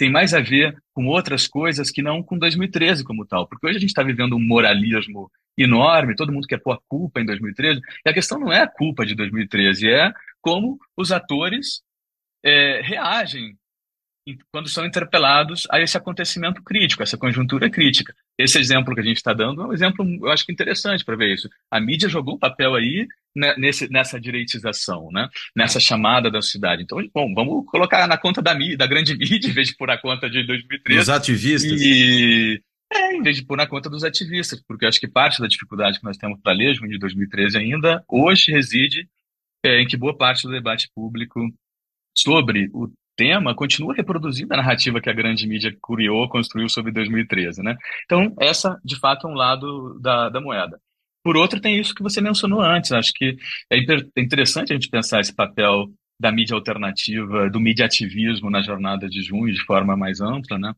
tem 0.00 0.10
mais 0.10 0.32
a 0.32 0.40
ver 0.40 0.74
com 0.94 1.08
outras 1.08 1.46
coisas 1.46 1.90
que 1.90 2.00
não 2.00 2.22
com 2.22 2.38
2013 2.38 3.04
como 3.04 3.26
tal. 3.26 3.46
Porque 3.46 3.66
hoje 3.66 3.76
a 3.76 3.80
gente 3.80 3.90
está 3.90 4.02
vivendo 4.02 4.34
um 4.34 4.40
moralismo 4.40 5.30
enorme, 5.58 6.14
todo 6.14 6.32
mundo 6.32 6.46
quer 6.46 6.56
pôr 6.56 6.72
a 6.72 6.80
culpa 6.88 7.20
em 7.20 7.26
2013, 7.26 7.82
e 8.06 8.08
a 8.08 8.14
questão 8.14 8.40
não 8.40 8.50
é 8.50 8.62
a 8.62 8.66
culpa 8.66 9.04
de 9.04 9.14
2013, 9.14 9.90
é 9.90 10.10
como 10.40 10.78
os 10.96 11.12
atores 11.12 11.82
é, 12.42 12.80
reagem 12.80 13.58
quando 14.52 14.68
são 14.68 14.84
interpelados 14.84 15.66
a 15.70 15.80
esse 15.80 15.96
acontecimento 15.96 16.62
crítico, 16.62 17.02
essa 17.02 17.16
conjuntura 17.16 17.70
crítica. 17.70 18.14
Esse 18.38 18.58
exemplo 18.58 18.94
que 18.94 19.00
a 19.00 19.04
gente 19.04 19.16
está 19.16 19.32
dando 19.32 19.62
é 19.62 19.66
um 19.66 19.72
exemplo, 19.72 20.04
eu 20.22 20.30
acho 20.30 20.44
que 20.44 20.52
interessante 20.52 21.04
para 21.04 21.16
ver 21.16 21.34
isso. 21.34 21.48
A 21.70 21.80
mídia 21.80 22.08
jogou 22.08 22.34
um 22.34 22.38
papel 22.38 22.74
aí 22.74 23.06
nesse, 23.56 23.90
nessa 23.90 24.20
direitização, 24.20 25.10
né? 25.12 25.28
nessa 25.54 25.78
chamada 25.78 26.30
da 26.30 26.42
cidade. 26.42 26.82
Então, 26.82 26.98
bom, 27.14 27.32
vamos 27.34 27.66
colocar 27.66 28.06
na 28.06 28.16
conta 28.16 28.42
da, 28.42 28.54
mídia, 28.54 28.76
da 28.76 28.86
grande 28.86 29.14
mídia, 29.18 29.48
em 29.48 29.52
vez 29.52 29.68
de 29.68 29.76
pôr 29.76 29.88
na 29.88 29.98
conta 29.98 30.28
de 30.28 30.42
2013. 30.42 31.00
Os 31.00 31.08
ativistas. 31.08 31.80
E, 31.80 32.62
é, 32.92 33.14
em 33.14 33.22
vez 33.22 33.36
de 33.36 33.44
pôr 33.44 33.56
na 33.56 33.66
conta 33.66 33.88
dos 33.88 34.02
ativistas, 34.02 34.60
porque 34.66 34.86
acho 34.86 34.98
que 34.98 35.06
parte 35.06 35.40
da 35.40 35.46
dificuldade 35.46 35.98
que 35.98 36.04
nós 36.04 36.16
temos 36.16 36.40
para 36.40 36.52
ler 36.52 36.74
junho 36.74 36.90
de 36.90 36.98
2013 36.98 37.56
ainda, 37.56 38.04
hoje 38.08 38.50
reside 38.50 39.08
é, 39.64 39.80
em 39.80 39.86
que 39.86 39.96
boa 39.96 40.16
parte 40.16 40.42
do 40.42 40.52
debate 40.52 40.90
público 40.94 41.40
sobre 42.16 42.68
o 42.72 42.90
tema 43.20 43.54
continua 43.54 43.94
reproduzindo 43.94 44.54
a 44.54 44.56
narrativa 44.56 44.98
que 44.98 45.10
a 45.10 45.12
grande 45.12 45.46
mídia 45.46 45.76
criou, 45.82 46.26
construiu 46.26 46.70
sobre 46.70 46.90
2013, 46.90 47.62
né? 47.62 47.76
Então, 48.06 48.34
essa, 48.40 48.80
de 48.82 48.98
fato, 48.98 49.26
é 49.26 49.30
um 49.30 49.34
lado 49.34 49.98
da, 50.00 50.30
da 50.30 50.40
moeda. 50.40 50.80
Por 51.22 51.36
outro, 51.36 51.60
tem 51.60 51.78
isso 51.78 51.94
que 51.94 52.02
você 52.02 52.18
mencionou 52.22 52.62
antes. 52.62 52.92
Acho 52.92 53.12
que 53.14 53.36
é, 53.70 53.76
é 53.76 54.22
interessante 54.22 54.72
a 54.72 54.74
gente 54.74 54.88
pensar 54.88 55.20
esse 55.20 55.34
papel 55.34 55.86
da 56.18 56.32
mídia 56.32 56.54
alternativa, 56.54 57.50
do 57.50 57.60
mediativismo 57.60 58.48
na 58.48 58.62
jornada 58.62 59.06
de 59.06 59.22
junho 59.22 59.52
de 59.52 59.62
forma 59.64 59.94
mais 59.98 60.22
ampla, 60.22 60.58
né? 60.58 60.72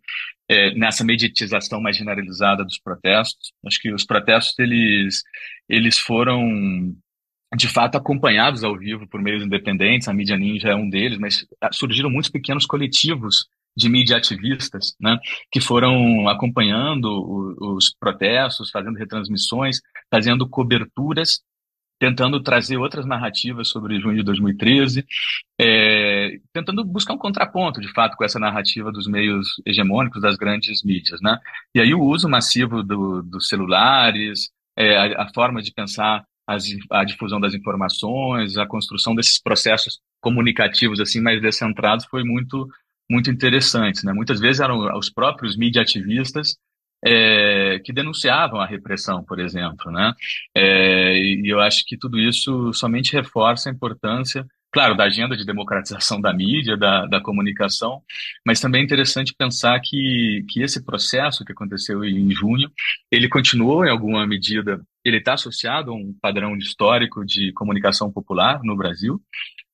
É, 0.48 0.74
nessa 0.74 1.05
mediatização 1.05 1.81
mais 1.81 1.96
generalizada 1.96 2.64
dos 2.64 2.78
protestos. 2.81 3.52
Acho 3.64 3.81
que 3.81 3.92
os 3.92 4.05
protestos 4.05 4.59
eles 4.59 5.22
eles 5.68 5.96
foram 5.96 6.92
de 7.56 7.68
fato 7.68 7.96
acompanhados 7.96 8.64
ao 8.64 8.76
vivo 8.76 9.06
por 9.06 9.20
meios 9.20 9.42
independentes, 9.42 10.08
a 10.08 10.14
mídia 10.14 10.36
ninja 10.36 10.68
é 10.68 10.74
um 10.74 10.88
deles, 10.88 11.18
mas 11.18 11.46
ah, 11.60 11.70
surgiram 11.72 12.10
muitos 12.10 12.30
pequenos 12.30 12.66
coletivos 12.66 13.46
de 13.76 13.88
mídia 13.88 14.16
ativistas, 14.16 14.94
né, 15.00 15.18
que 15.50 15.60
foram 15.60 16.28
acompanhando 16.28 17.06
o, 17.06 17.76
os 17.76 17.94
protestos, 17.98 18.70
fazendo 18.70 18.98
retransmissões, 18.98 19.80
fazendo 20.10 20.48
coberturas 20.48 21.40
tentando 22.02 22.42
trazer 22.42 22.78
outras 22.78 23.06
narrativas 23.06 23.68
sobre 23.68 24.00
junho 24.00 24.16
de 24.16 24.24
2013, 24.24 25.06
é, 25.56 26.32
tentando 26.52 26.84
buscar 26.84 27.14
um 27.14 27.18
contraponto, 27.18 27.80
de 27.80 27.86
fato, 27.92 28.16
com 28.16 28.24
essa 28.24 28.40
narrativa 28.40 28.90
dos 28.90 29.06
meios 29.06 29.62
hegemônicos 29.64 30.20
das 30.20 30.34
grandes 30.34 30.82
mídias, 30.82 31.20
né? 31.22 31.38
E 31.72 31.80
aí 31.80 31.94
o 31.94 32.02
uso 32.02 32.28
massivo 32.28 32.82
do, 32.82 33.22
dos 33.22 33.46
celulares, 33.46 34.50
é, 34.76 34.96
a, 34.96 35.22
a, 35.22 35.32
forma 35.32 35.62
de 35.62 35.72
pensar 35.72 36.24
as, 36.46 36.64
a 36.90 37.05
difusão 37.05 37.40
das 37.40 37.55
informações, 37.55 38.57
a 38.57 38.66
construção 38.66 39.14
desses 39.14 39.40
processos 39.40 40.00
comunicativos 40.20 41.00
assim 41.00 41.20
mais 41.20 41.40
descentrados 41.40 42.07
foi 42.07 42.24
muito 42.24 42.68
muito 43.11 43.31
interessante, 43.31 44.07
né? 44.07 44.12
Muitas 44.12 44.40
vezes 44.40 44.61
eram 44.61 44.96
os 44.96 45.11
próprios 45.11 45.57
mídia 45.57 45.83
ativistas 45.83 46.57
é, 47.05 47.81
que 47.85 47.92
denunciavam 47.92 48.61
a 48.61 48.66
repressão, 48.66 49.24
por 49.24 49.40
exemplo, 49.40 49.90
né? 49.90 50.12
É, 50.55 51.18
e 51.18 51.42
eu 51.52 51.61
acho 51.61 51.85
que 51.87 51.96
tudo 51.96 52.18
isso 52.18 52.72
somente 52.72 53.12
reforça 53.12 53.68
a 53.68 53.72
importância, 53.72 54.46
claro, 54.72 54.96
da 54.96 55.05
agenda 55.05 55.37
de 55.37 55.44
democratização 55.44 56.20
da 56.20 56.33
mídia, 56.33 56.76
da, 56.76 57.07
da 57.07 57.20
comunicação, 57.20 58.00
mas 58.46 58.61
também 58.61 58.81
é 58.81 58.85
interessante 58.85 59.35
pensar 59.37 59.78
que, 59.81 60.44
que 60.48 60.62
esse 60.62 60.83
processo 60.85 61.44
que 61.44 61.52
aconteceu 61.52 62.05
em 62.05 62.31
junho, 62.31 62.70
ele 63.11 63.28
continuou 63.28 63.85
em 63.85 63.90
alguma 63.90 64.26
medida, 64.26 64.81
ele 65.04 65.18
está 65.18 65.34
associado 65.34 65.90
a 65.90 65.94
um 65.94 66.14
padrão 66.20 66.56
histórico 66.56 67.24
de 67.24 67.52
comunicação 67.52 68.10
popular 68.12 68.60
no 68.62 68.76
Brasil, 68.76 69.20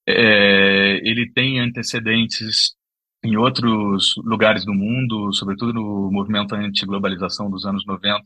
é, 0.09 1.01
ele 1.05 1.31
tem 1.31 1.61
antecedentes 1.61 2.77
em 3.23 3.37
outros 3.37 4.15
lugares 4.19 4.65
do 4.65 4.73
mundo, 4.73 5.33
sobretudo 5.33 5.73
no 5.73 6.11
movimento 6.11 6.55
anti-globalização 6.55 7.51
dos 7.51 7.67
anos 7.67 7.85
90, 7.85 8.23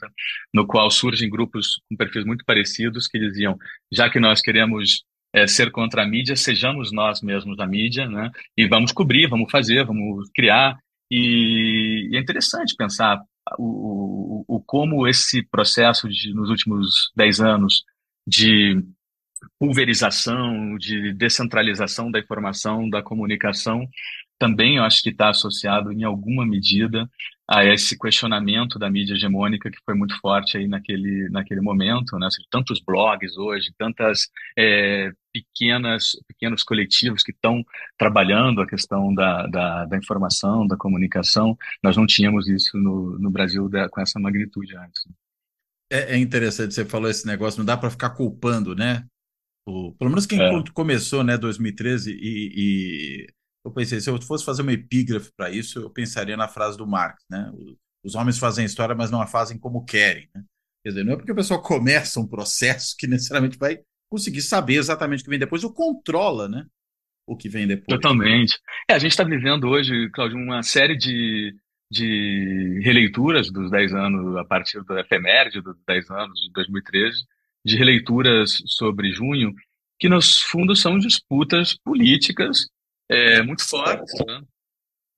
no 0.52 0.66
qual 0.66 0.90
surgem 0.90 1.30
grupos 1.30 1.80
com 1.88 1.96
perfis 1.96 2.24
muito 2.24 2.44
parecidos 2.44 3.08
que 3.08 3.18
diziam, 3.18 3.56
já 3.90 4.10
que 4.10 4.20
nós 4.20 4.40
queremos 4.40 5.04
é, 5.34 5.46
ser 5.46 5.70
contra 5.70 6.02
a 6.02 6.06
mídia, 6.06 6.36
sejamos 6.36 6.92
nós 6.92 7.22
mesmos 7.22 7.58
a 7.58 7.66
mídia, 7.66 8.06
né? 8.08 8.30
E 8.56 8.66
vamos 8.68 8.92
cobrir, 8.92 9.28
vamos 9.28 9.50
fazer, 9.50 9.84
vamos 9.84 10.30
criar. 10.34 10.78
E, 11.10 12.10
e 12.12 12.16
é 12.16 12.20
interessante 12.20 12.74
pensar 12.76 13.18
o, 13.58 14.44
o, 14.46 14.60
como 14.60 15.06
esse 15.06 15.42
processo 15.42 16.08
de, 16.08 16.32
nos 16.34 16.50
últimos 16.50 17.12
dez 17.16 17.40
anos 17.40 17.84
de 18.26 18.82
pulverização, 19.58 20.76
de 20.76 21.12
descentralização 21.12 22.10
da 22.10 22.18
informação, 22.18 22.88
da 22.88 23.02
comunicação, 23.02 23.88
também 24.38 24.76
eu 24.76 24.84
acho 24.84 25.02
que 25.02 25.10
está 25.10 25.30
associado 25.30 25.92
em 25.92 26.04
alguma 26.04 26.46
medida 26.46 27.08
a 27.52 27.66
esse 27.66 27.98
questionamento 27.98 28.78
da 28.78 28.88
mídia 28.88 29.12
hegemônica 29.12 29.70
que 29.70 29.76
foi 29.84 29.94
muito 29.94 30.18
forte 30.20 30.56
aí 30.56 30.66
naquele, 30.66 31.28
naquele 31.28 31.60
momento, 31.60 32.18
né? 32.18 32.30
Seja, 32.30 32.48
tantos 32.50 32.80
blogs 32.80 33.36
hoje, 33.36 33.74
tantas 33.76 34.30
é, 34.56 35.12
pequenas 35.30 36.12
pequenos 36.26 36.62
coletivos 36.62 37.22
que 37.22 37.30
estão 37.30 37.62
trabalhando 37.98 38.62
a 38.62 38.66
questão 38.66 39.14
da, 39.14 39.46
da, 39.46 39.84
da, 39.84 39.98
informação, 39.98 40.66
da 40.66 40.78
comunicação. 40.78 41.54
Nós 41.82 41.94
não 41.94 42.06
tínhamos 42.06 42.48
isso 42.48 42.78
no, 42.78 43.18
no 43.18 43.30
Brasil 43.30 43.68
da, 43.68 43.86
com 43.86 44.00
essa 44.00 44.18
magnitude 44.18 44.74
antes. 44.74 45.02
É, 45.90 46.14
é 46.14 46.18
interessante, 46.18 46.72
você 46.72 46.86
falou 46.86 47.10
esse 47.10 47.26
negócio, 47.26 47.58
não 47.58 47.66
dá 47.66 47.76
para 47.76 47.90
ficar 47.90 48.10
culpando, 48.10 48.74
né? 48.74 49.04
O, 49.68 49.92
pelo 49.92 50.08
menos 50.10 50.24
quem 50.24 50.40
é. 50.40 50.50
começou, 50.72 51.22
né, 51.22 51.36
2013, 51.36 52.12
e, 52.12 52.16
e, 52.56 53.26
eu 53.64 53.70
pensei, 53.70 54.00
se 54.00 54.10
eu 54.10 54.20
fosse 54.20 54.44
fazer 54.44 54.62
uma 54.62 54.72
epígrafe 54.72 55.30
para 55.36 55.50
isso, 55.50 55.78
eu 55.78 55.90
pensaria 55.90 56.36
na 56.36 56.48
frase 56.48 56.76
do 56.76 56.86
Marx, 56.86 57.24
né? 57.30 57.52
Os 58.04 58.14
homens 58.14 58.38
fazem 58.38 58.64
história, 58.64 58.94
mas 58.94 59.10
não 59.10 59.22
a 59.22 59.26
fazem 59.26 59.58
como 59.58 59.84
querem, 59.84 60.28
né? 60.34 60.42
Quer 60.82 60.88
dizer, 60.90 61.04
não 61.04 61.12
é 61.12 61.16
porque 61.16 61.30
o 61.30 61.36
pessoal 61.36 61.62
começa 61.62 62.18
um 62.18 62.26
processo 62.26 62.96
que 62.98 63.06
necessariamente 63.06 63.56
vai 63.56 63.78
conseguir 64.10 64.42
saber 64.42 64.74
exatamente 64.74 65.20
o 65.20 65.24
que 65.24 65.30
vem 65.30 65.38
depois, 65.38 65.62
ou 65.62 65.72
controla, 65.72 66.48
né? 66.48 66.66
O 67.24 67.36
que 67.36 67.48
vem 67.48 67.68
depois. 67.68 68.00
Totalmente. 68.00 68.58
É, 68.90 68.94
a 68.94 68.98
gente 68.98 69.12
está 69.12 69.22
vivendo 69.22 69.68
hoje, 69.68 70.10
Claudio, 70.10 70.36
uma 70.36 70.62
série 70.64 70.96
de, 70.96 71.54
de 71.88 72.80
releituras 72.82 73.48
dos 73.50 73.70
10 73.70 73.94
anos, 73.94 74.36
a 74.36 74.44
partir 74.44 74.82
da 74.84 75.00
efeméride 75.00 75.60
dos 75.60 75.76
10 75.86 76.10
anos 76.10 76.40
de 76.40 76.52
2013, 76.52 77.16
de 77.64 77.76
releituras 77.76 78.60
sobre 78.66 79.12
junho, 79.12 79.54
que 80.00 80.08
no 80.08 80.18
fundo 80.20 80.74
são 80.74 80.98
disputas 80.98 81.78
políticas 81.78 82.66
é, 83.12 83.42
muito 83.42 83.68
fortes, 83.68 84.12
né? 84.26 84.42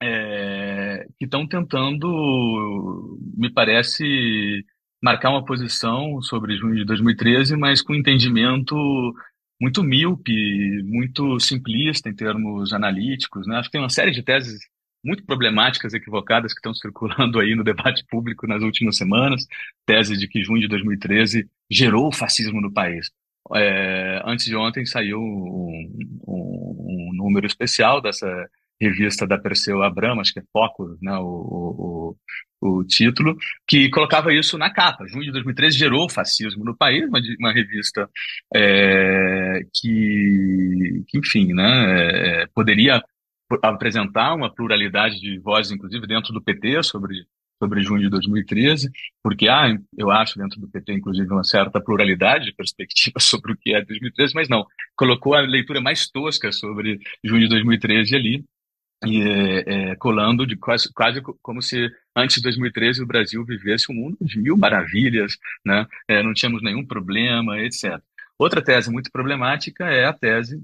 é, 0.03 1.07
que 1.19 1.25
estão 1.25 1.47
tentando, 1.47 3.19
me 3.37 3.51
parece, 3.51 4.65
marcar 5.03 5.31
uma 5.31 5.45
posição 5.45 6.21
sobre 6.23 6.57
junho 6.57 6.77
de 6.77 6.85
2013, 6.85 7.57
mas 7.57 7.83
com 7.83 7.95
entendimento 7.95 8.75
muito 9.61 9.83
míope, 9.83 10.83
muito 10.85 11.39
simplista 11.41 12.09
em 12.09 12.15
termos 12.15 12.73
analíticos. 12.73 13.47
Né? 13.47 13.57
Acho 13.57 13.69
que 13.69 13.73
tem 13.73 13.81
uma 13.81 13.91
série 13.91 14.11
de 14.11 14.23
teses 14.23 14.61
muito 15.05 15.25
problemáticas, 15.25 15.93
equivocadas, 15.95 16.53
que 16.53 16.59
estão 16.59 16.75
circulando 16.75 17.39
aí 17.39 17.55
no 17.55 17.65
debate 17.65 18.05
público 18.09 18.47
nas 18.47 18.63
últimas 18.63 18.97
semanas. 18.97 19.47
Tese 19.87 20.17
de 20.17 20.27
que 20.29 20.43
junho 20.43 20.61
de 20.61 20.69
2013 20.69 21.49
gerou 21.71 22.09
o 22.09 22.13
fascismo 22.13 22.61
no 22.61 22.73
país. 22.73 23.11
É, 23.55 24.23
antes 24.25 24.47
de 24.47 24.57
ontem 24.57 24.87
saiu 24.87 25.21
um, 25.21 26.23
um, 26.27 26.54
número 27.25 27.47
especial 27.47 28.01
dessa 28.01 28.29
revista 28.81 29.27
da 29.27 29.39
Perseu 29.39 29.83
Abramo, 29.83 30.21
acho 30.21 30.33
que 30.33 30.41
é 30.41 30.45
Foco, 30.53 30.99
né, 31.01 31.17
o, 31.19 32.17
o, 32.61 32.79
o, 32.79 32.85
título, 32.85 33.37
que 33.67 33.89
colocava 33.89 34.33
isso 34.33 34.59
na 34.59 34.71
capa. 34.71 35.07
Junho 35.07 35.25
de 35.25 35.33
2013 35.33 35.79
gerou 35.79 36.11
fascismo 36.11 36.65
no 36.65 36.77
país, 36.77 37.07
uma, 37.09 37.21
uma 37.39 37.53
revista 37.53 38.09
é, 38.55 39.61
que, 39.73 41.05
que, 41.09 41.19
enfim, 41.19 41.53
né, 41.53 42.43
é, 42.43 42.47
poderia 42.55 43.03
apresentar 43.63 44.35
uma 44.35 44.53
pluralidade 44.53 45.21
de 45.21 45.39
vozes, 45.39 45.73
inclusive 45.73 46.07
dentro 46.07 46.33
do 46.33 46.43
PT, 46.43 46.83
sobre 46.83 47.25
sobre 47.63 47.83
junho 47.83 48.03
de 48.03 48.11
2013, 48.11 48.91
porque 49.23 49.49
há, 49.49 49.67
ah, 49.67 49.79
eu 49.97 50.11
acho, 50.11 50.39
dentro 50.39 50.61
do 50.61 50.69
PT, 50.69 50.93
inclusive, 50.93 51.31
uma 51.33 51.45
certa 51.45 51.81
pluralidade 51.81 52.47
de 52.47 52.55
perspectivas 52.55 53.25
sobre 53.25 53.53
o 53.53 53.57
que 53.57 53.75
é 53.75 53.85
2013, 53.85 54.35
mas 54.35 54.49
não, 54.49 54.67
colocou 54.97 55.35
a 55.35 55.41
leitura 55.41 55.81
mais 55.81 56.09
tosca 56.09 56.53
sobre 56.53 56.99
junho 57.25 57.43
de 57.43 57.49
2013 57.49 58.15
ali, 58.15 58.45
e 59.07 59.21
é, 59.21 59.91
é, 59.91 59.97
colando 59.97 60.47
de 60.47 60.57
quase, 60.57 60.91
quase 60.93 61.21
como 61.43 61.61
se 61.61 61.91
antes 62.17 62.37
de 62.37 62.43
2013 62.43 63.03
o 63.03 63.07
Brasil 63.07 63.45
vivesse 63.45 63.91
um 63.91 63.95
mundo 63.95 64.17
de 64.21 64.39
mil 64.39 64.57
maravilhas, 64.57 65.37
né? 65.65 65.87
É, 66.09 66.23
não 66.23 66.33
tínhamos 66.33 66.63
nenhum 66.63 66.87
problema, 66.87 67.59
etc. 67.61 68.01
Outra 68.39 68.63
tese 68.63 68.91
muito 68.91 69.11
problemática 69.11 69.85
é 69.85 70.07
a 70.07 70.13
tese 70.13 70.63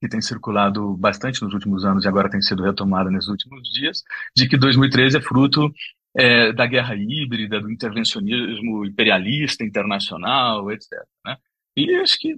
que 0.00 0.08
tem 0.08 0.20
circulado 0.20 0.96
bastante 0.96 1.40
nos 1.42 1.54
últimos 1.54 1.84
anos 1.84 2.04
e 2.04 2.08
agora 2.08 2.28
tem 2.28 2.42
sido 2.42 2.64
retomada 2.64 3.10
nesses 3.10 3.28
últimos 3.28 3.70
dias, 3.70 4.02
de 4.36 4.48
que 4.48 4.56
2013 4.56 5.18
é 5.18 5.20
fruto 5.20 5.72
é, 6.16 6.52
da 6.52 6.66
guerra 6.66 6.94
híbrida, 6.94 7.60
do 7.60 7.70
intervencionismo 7.70 8.84
imperialista 8.84 9.64
internacional, 9.64 10.70
etc. 10.70 10.90
Né? 11.24 11.36
E 11.76 11.94
acho 11.96 12.18
que 12.18 12.36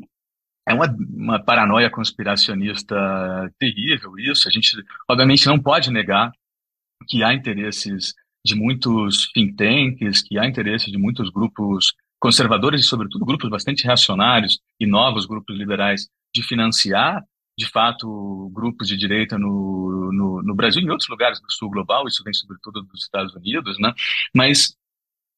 é 0.67 0.73
uma, 0.73 0.87
uma 0.87 1.45
paranoia 1.45 1.91
conspiracionista 1.91 2.97
terrível 3.59 4.19
isso. 4.19 4.49
A 4.49 4.51
gente, 4.51 4.77
obviamente, 5.09 5.47
não 5.47 5.61
pode 5.61 5.91
negar 5.91 6.33
que 7.09 7.23
há 7.23 7.35
interesses 7.35 8.15
de 8.45 8.55
muitos 8.55 9.31
think 9.33 9.55
tanks, 9.57 10.23
que 10.23 10.39
há 10.39 10.47
interesses 10.47 10.91
de 10.91 10.99
muitos 10.99 11.31
grupos 11.31 11.95
conservadores 12.21 12.81
e, 12.81 12.85
sobretudo, 12.85 13.25
grupos 13.25 13.51
bastante 13.51 13.85
reacionários 13.85 14.59
e 14.81 14.87
novos 14.87 15.27
grupos 15.27 15.57
liberais 15.59 16.09
de 16.35 16.43
financiar 16.43 17.23
de 17.57 17.67
fato, 17.67 18.51
grupos 18.53 18.89
de 18.89 18.97
direita 18.97 19.39
no, 19.39 20.11
no, 20.13 20.43
no, 20.43 20.55
Brasil 20.55 20.83
e 20.83 20.85
em 20.85 20.91
outros 20.91 21.09
lugares 21.09 21.41
do 21.41 21.51
sul 21.51 21.71
global, 21.71 22.07
isso 22.07 22.25
vem 22.25 22.35
sobretudo 22.35 22.83
dos 22.83 23.03
Estados 23.03 23.35
Unidos, 23.35 23.79
né? 23.79 23.93
Mas 24.35 24.77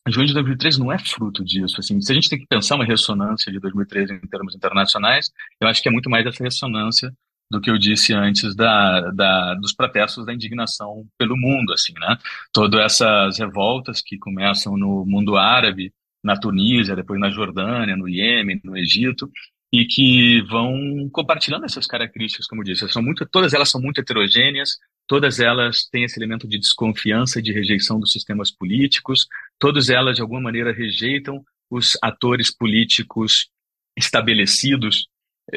junho 0.09 0.27
de 0.27 0.35
2013 0.35 0.79
não 0.79 0.93
é 0.93 0.99
fruto 0.99 1.45
disso. 1.45 1.79
Assim, 1.79 2.01
se 2.01 2.13
a 2.13 2.15
gente 2.15 2.29
tem 2.29 2.39
que 2.39 2.47
pensar 2.47 2.77
uma 2.77 2.85
ressonância 2.85 3.53
de 3.53 3.59
2013 3.59 4.15
em 4.15 4.29
termos 4.29 4.55
internacionais, 4.55 5.31
eu 5.61 5.69
acho 5.69 5.83
que 5.83 5.89
é 5.89 5.93
muito 5.93 6.09
mais 6.09 6.27
essa 6.27 6.43
ressonância 6.43 7.13
do 7.51 7.61
que 7.61 7.71
eu 7.71 7.79
disse 7.79 8.13
antes 8.13 8.55
da, 8.55 9.11
da, 9.11 9.55
dos 9.55 9.73
protestos 9.73 10.27
da 10.27 10.35
indignação 10.35 11.07
pelo 11.19 11.37
mundo, 11.37 11.73
assim, 11.73 11.93
né? 11.95 12.17
Todas 12.53 12.81
essas 12.81 13.39
revoltas 13.39 14.03
que 14.03 14.19
começam 14.19 14.77
no 14.77 15.05
mundo 15.07 15.37
árabe, 15.37 15.93
na 16.25 16.37
Tunísia, 16.37 16.97
depois 16.97 17.21
na 17.21 17.31
Jordânia, 17.31 17.97
no 17.97 18.09
Iêmen, 18.09 18.61
no 18.65 18.77
Egito, 18.77 19.31
e 19.77 19.85
que 19.85 20.41
vão 20.49 21.07
compartilhando 21.13 21.67
essas 21.67 21.87
características, 21.87 22.47
como 22.47 22.63
eu 22.63 22.65
disse. 22.65 22.89
São 22.89 23.03
muito, 23.03 23.27
todas 23.27 23.53
elas 23.53 23.71
são 23.71 23.79
muito 23.79 24.01
heterogêneas, 24.01 24.79
todas 25.07 25.39
elas 25.39 25.87
têm 25.91 26.05
esse 26.05 26.19
elemento 26.19 26.49
de 26.49 26.59
desconfiança 26.59 27.43
de 27.43 27.53
rejeição 27.53 28.01
dos 28.01 28.11
sistemas 28.11 28.51
políticos, 28.51 29.27
todas 29.59 29.91
elas, 29.91 30.17
de 30.17 30.23
alguma 30.23 30.41
maneira, 30.41 30.73
rejeitam 30.73 31.45
os 31.71 31.93
atores 32.03 32.51
políticos 32.51 33.51
estabelecidos, 33.95 35.09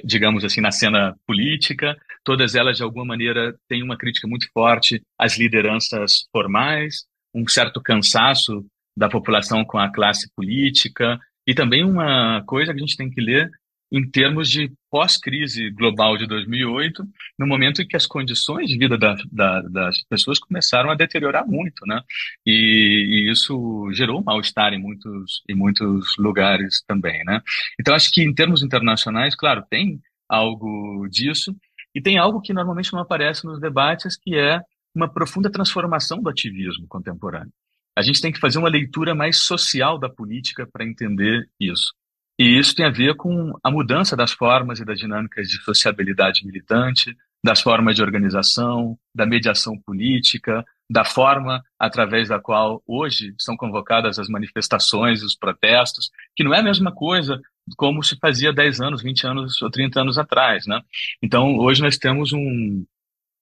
digamos 0.04 0.44
assim, 0.44 0.60
na 0.60 0.72
cena 0.72 1.16
política, 1.26 1.98
todas 2.22 2.56
elas, 2.56 2.76
de 2.76 2.84
alguma 2.84 3.06
maneira, 3.06 3.56
têm 3.70 3.82
uma 3.82 3.98
crítica 3.98 4.28
muito 4.28 4.48
forte 4.52 5.02
às 5.18 5.38
lideranças 5.38 6.28
formais, 6.30 7.06
um 7.34 7.48
certo 7.48 7.82
cansaço 7.82 8.66
da 8.98 9.08
população 9.08 9.64
com 9.64 9.78
a 9.78 9.90
classe 9.90 10.30
política, 10.36 11.18
e 11.48 11.54
também 11.54 11.86
uma 11.86 12.44
coisa 12.46 12.74
que 12.74 12.80
a 12.80 12.86
gente 12.86 12.98
tem 12.98 13.10
que 13.10 13.22
ler 13.22 13.50
em 13.92 14.08
termos 14.10 14.50
de 14.50 14.72
pós-crise 14.90 15.70
global 15.72 16.18
de 16.18 16.28
2008, 16.28 17.04
no 17.38 17.48
momento 17.48 17.82
em 17.82 17.88
que 17.88 17.96
as 17.96 18.06
condições 18.06 18.70
de 18.70 18.78
vida 18.78 18.98
da, 18.98 19.16
da, 19.32 19.62
das 19.62 20.04
pessoas 20.04 20.40
começaram 20.40 20.92
a 20.92 20.96
deteriorar 20.96 21.48
muito, 21.48 21.86
né? 21.86 22.02
E, 22.46 23.26
e 23.28 23.32
isso 23.32 23.90
gerou 23.94 24.24
mal-estar 24.24 24.74
em 24.74 24.80
muitos, 24.80 25.44
em 25.50 25.56
muitos 25.56 26.16
lugares 26.18 26.84
também, 26.88 27.24
né? 27.26 27.42
Então, 27.80 27.96
acho 27.96 28.12
que 28.12 28.22
em 28.22 28.34
termos 28.34 28.62
internacionais, 28.62 29.36
claro, 29.36 29.64
tem 29.70 30.00
algo 30.28 31.08
disso, 31.10 31.56
e 31.94 32.02
tem 32.02 32.18
algo 32.18 32.42
que 32.42 32.54
normalmente 32.54 32.94
não 32.94 33.00
aparece 33.00 33.46
nos 33.46 33.60
debates, 33.60 34.16
que 34.16 34.36
é 34.36 34.62
uma 34.94 35.12
profunda 35.12 35.52
transformação 35.52 36.22
do 36.22 36.30
ativismo 36.30 36.88
contemporâneo. 36.88 37.52
A 37.98 38.02
gente 38.02 38.22
tem 38.22 38.32
que 38.32 38.40
fazer 38.40 38.60
uma 38.60 38.70
leitura 38.70 39.14
mais 39.14 39.40
social 39.40 39.98
da 39.98 40.10
política 40.10 40.68
para 40.72 40.86
entender 40.86 41.50
isso. 41.60 41.94
E 42.40 42.58
isso 42.58 42.74
tem 42.74 42.86
a 42.86 42.90
ver 42.90 43.16
com 43.16 43.52
a 43.62 43.70
mudança 43.70 44.16
das 44.16 44.32
formas 44.32 44.80
e 44.80 44.86
das 44.86 44.98
dinâmicas 44.98 45.50
de 45.50 45.62
sociabilidade 45.62 46.46
militante, 46.46 47.14
das 47.44 47.60
formas 47.60 47.98
de 47.98 48.02
organização, 48.02 48.98
da 49.14 49.26
mediação 49.26 49.78
política, 49.78 50.64
da 50.90 51.04
forma 51.04 51.62
através 51.78 52.30
da 52.30 52.40
qual 52.40 52.82
hoje 52.88 53.34
são 53.38 53.58
convocadas 53.58 54.18
as 54.18 54.30
manifestações, 54.30 55.22
os 55.22 55.36
protestos, 55.36 56.10
que 56.34 56.44
não 56.44 56.54
é 56.54 56.60
a 56.60 56.64
mesma 56.64 56.94
coisa 56.94 57.42
como 57.76 58.02
se 58.02 58.18
fazia 58.18 58.54
10 58.54 58.80
anos, 58.80 59.04
20 59.04 59.28
anos 59.28 59.62
ou 59.62 59.70
30 59.70 60.02
anos 60.02 60.18
atrás, 60.18 60.66
né? 60.66 60.82
Então, 61.22 61.58
hoje 61.58 61.82
nós 61.82 61.98
temos 61.98 62.32
um, 62.32 62.86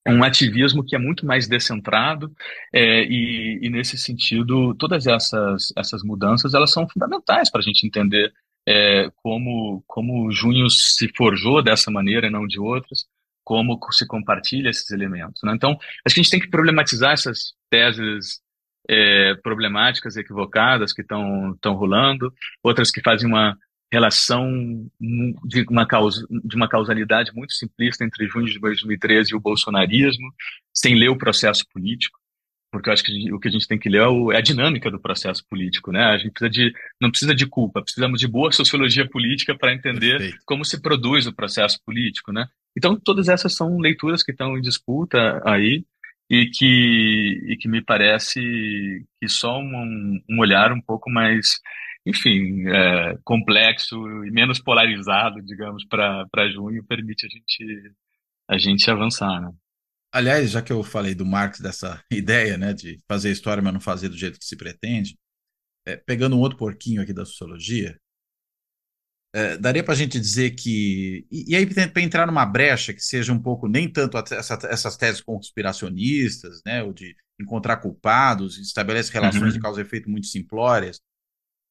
um 0.06 0.24
ativismo 0.24 0.84
que 0.84 0.96
é 0.96 0.98
muito 0.98 1.24
mais 1.24 1.46
descentrado 1.46 2.32
é, 2.72 3.04
e, 3.04 3.60
e, 3.62 3.70
nesse 3.70 3.96
sentido 3.96 4.74
todas 4.74 5.06
essas 5.06 5.72
essas 5.76 6.02
mudanças 6.02 6.52
elas 6.52 6.72
são 6.72 6.88
fundamentais 6.88 7.50
para 7.50 7.60
a 7.60 7.64
gente 7.64 7.86
entender 7.86 8.32
é, 8.68 9.10
como, 9.22 9.82
como 9.86 10.30
Junho 10.30 10.68
se 10.68 11.10
forjou 11.16 11.62
dessa 11.62 11.90
maneira 11.90 12.26
e 12.26 12.30
não 12.30 12.46
de 12.46 12.60
outras, 12.60 13.06
como 13.42 13.78
se 13.90 14.06
compartilha 14.06 14.68
esses 14.68 14.90
elementos. 14.90 15.40
Né? 15.42 15.52
Então, 15.54 15.70
acho 16.04 16.14
que 16.14 16.20
a 16.20 16.22
gente 16.22 16.30
tem 16.30 16.40
que 16.40 16.50
problematizar 16.50 17.12
essas 17.12 17.54
teses 17.70 18.42
é, 18.86 19.34
problemáticas, 19.36 20.18
equivocadas 20.18 20.92
que 20.92 21.00
estão 21.00 21.56
rolando, 21.64 22.30
outras 22.62 22.90
que 22.90 23.00
fazem 23.00 23.26
uma 23.26 23.56
relação 23.90 24.86
de 25.00 25.64
uma, 25.70 25.86
causa, 25.86 26.26
de 26.44 26.54
uma 26.54 26.68
causalidade 26.68 27.32
muito 27.34 27.54
simplista 27.54 28.04
entre 28.04 28.28
junho 28.28 28.48
de 28.48 28.58
2013 28.58 29.32
e 29.32 29.34
o 29.34 29.40
bolsonarismo, 29.40 30.30
sem 30.74 30.94
ler 30.94 31.08
o 31.08 31.16
processo 31.16 31.64
político 31.72 32.17
porque 32.70 32.88
eu 32.88 32.92
acho 32.92 33.02
que 33.02 33.32
o 33.32 33.40
que 33.40 33.48
a 33.48 33.50
gente 33.50 33.66
tem 33.66 33.78
que 33.78 33.88
ler 33.88 34.02
é, 34.02 34.34
é 34.34 34.36
a 34.36 34.42
dinâmica 34.42 34.90
do 34.90 35.00
processo 35.00 35.44
político, 35.48 35.90
né? 35.90 36.04
A 36.04 36.18
gente 36.18 36.32
precisa 36.32 36.50
de, 36.50 36.72
não 37.00 37.10
precisa 37.10 37.34
de 37.34 37.46
culpa, 37.46 37.82
precisamos 37.82 38.20
de 38.20 38.28
boa 38.28 38.52
sociologia 38.52 39.08
política 39.08 39.56
para 39.56 39.72
entender 39.72 40.18
Perfeito. 40.18 40.42
como 40.44 40.64
se 40.64 40.80
produz 40.80 41.26
o 41.26 41.34
processo 41.34 41.78
político, 41.84 42.32
né? 42.32 42.46
Então, 42.76 42.98
todas 42.98 43.28
essas 43.28 43.54
são 43.54 43.78
leituras 43.78 44.22
que 44.22 44.32
estão 44.32 44.56
em 44.56 44.60
disputa 44.60 45.42
aí 45.44 45.84
e 46.30 46.46
que, 46.46 47.42
e 47.48 47.56
que 47.56 47.68
me 47.68 47.82
parece 47.82 48.40
que 49.20 49.28
só 49.28 49.58
um, 49.58 50.20
um 50.28 50.38
olhar 50.38 50.72
um 50.72 50.80
pouco 50.80 51.10
mais, 51.10 51.60
enfim, 52.04 52.68
é, 52.68 53.18
complexo 53.24 53.96
e 54.24 54.30
menos 54.30 54.60
polarizado, 54.60 55.40
digamos, 55.42 55.84
para 55.86 56.50
junho 56.50 56.84
permite 56.84 57.26
a 57.26 57.28
gente, 57.28 57.92
a 58.46 58.58
gente 58.58 58.90
avançar, 58.90 59.40
né? 59.40 59.50
Aliás, 60.12 60.50
já 60.50 60.62
que 60.62 60.72
eu 60.72 60.82
falei 60.82 61.14
do 61.14 61.26
Marx, 61.26 61.60
dessa 61.60 62.02
ideia 62.10 62.56
né, 62.56 62.72
de 62.72 62.98
fazer 63.06 63.30
história, 63.30 63.62
mas 63.62 63.72
não 63.72 63.80
fazer 63.80 64.08
do 64.08 64.16
jeito 64.16 64.38
que 64.38 64.44
se 64.44 64.56
pretende, 64.56 65.16
é, 65.86 65.96
pegando 65.96 66.36
um 66.36 66.40
outro 66.40 66.58
porquinho 66.58 67.02
aqui 67.02 67.12
da 67.12 67.24
sociologia, 67.24 67.98
é, 69.34 69.58
daria 69.58 69.84
para 69.84 69.92
a 69.92 69.96
gente 69.96 70.18
dizer 70.18 70.52
que. 70.52 71.26
E, 71.30 71.52
e 71.52 71.56
aí, 71.56 71.66
para 71.66 72.02
entrar 72.02 72.26
numa 72.26 72.46
brecha 72.46 72.94
que 72.94 73.00
seja 73.00 73.32
um 73.32 73.40
pouco, 73.40 73.68
nem 73.68 73.90
tanto 73.90 74.16
essa, 74.16 74.58
essas 74.64 74.96
teses 74.96 75.20
conspiracionistas, 75.20 76.62
né, 76.64 76.82
ou 76.82 76.92
de 76.92 77.14
encontrar 77.40 77.76
culpados, 77.76 78.58
estabelece 78.58 79.12
relações 79.12 79.42
uhum. 79.42 79.50
de 79.50 79.60
causa 79.60 79.80
e 79.80 79.84
efeito 79.84 80.10
muito 80.10 80.26
simplórias, 80.26 80.98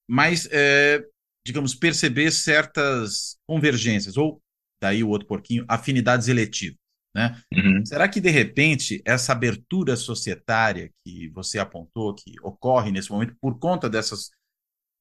mas, 0.08 0.48
é, 0.52 1.04
digamos, 1.46 1.74
perceber 1.76 2.32
certas 2.32 3.38
convergências, 3.48 4.18
ou, 4.18 4.42
daí 4.82 5.04
o 5.04 5.10
outro 5.10 5.28
porquinho, 5.28 5.66
afinidades 5.68 6.28
eletivas. 6.28 6.78
Né? 7.18 7.36
Uhum. 7.52 7.84
Será 7.84 8.08
que, 8.08 8.22
de 8.22 8.30
repente, 8.30 9.02
essa 9.04 9.32
abertura 9.32 9.96
societária 9.96 10.92
que 11.04 11.30
você 11.30 11.58
apontou, 11.58 12.14
que 12.14 12.36
ocorre 12.44 12.92
nesse 12.92 13.10
momento, 13.10 13.36
por 13.42 13.58
conta 13.58 13.90
dessas, 13.90 14.30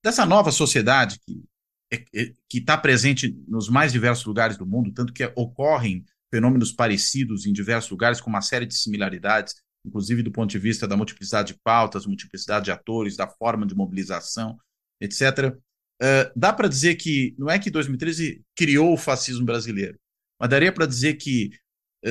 dessa 0.03 0.25
nova 0.25 0.51
sociedade 0.51 1.19
que 1.21 1.45
é, 1.93 1.97
é, 2.15 2.33
que 2.49 2.59
está 2.59 2.79
presente 2.79 3.37
nos 3.47 3.69
mais 3.69 3.93
diversos 3.93 4.25
lugares 4.25 4.57
do 4.57 4.65
mundo, 4.65 4.91
tanto 4.93 5.13
que 5.13 5.31
ocorrem 5.37 6.07
fenômenos 6.33 6.73
parecidos 6.73 7.45
em 7.45 7.53
diversos 7.53 7.91
lugares, 7.91 8.19
com 8.19 8.31
uma 8.31 8.41
série 8.41 8.65
de 8.65 8.75
similaridades, 8.75 9.55
inclusive 9.85 10.23
do 10.23 10.33
ponto 10.33 10.51
de 10.51 10.59
vista 10.59 10.89
da 10.89 10.97
multiplicidade 10.97 11.53
de 11.53 11.61
pautas, 11.63 12.07
multiplicidade 12.07 12.65
de 12.65 12.71
atores, 12.71 13.15
da 13.15 13.29
forma 13.29 13.67
de 13.67 13.75
mobilização, 13.75 14.57
etc. 15.03 15.55
Uh, 16.03 16.33
dá 16.35 16.51
para 16.51 16.67
dizer 16.67 16.95
que 16.97 17.37
não 17.39 17.51
é 17.51 17.59
que 17.59 17.71
2013 17.71 18.43
criou 18.57 18.95
o 18.95 18.97
fascismo 18.97 19.45
brasileiro, 19.45 19.99
mas 20.41 20.49
daria 20.49 20.73
para 20.73 20.87
dizer 20.87 21.15
que 21.15 21.51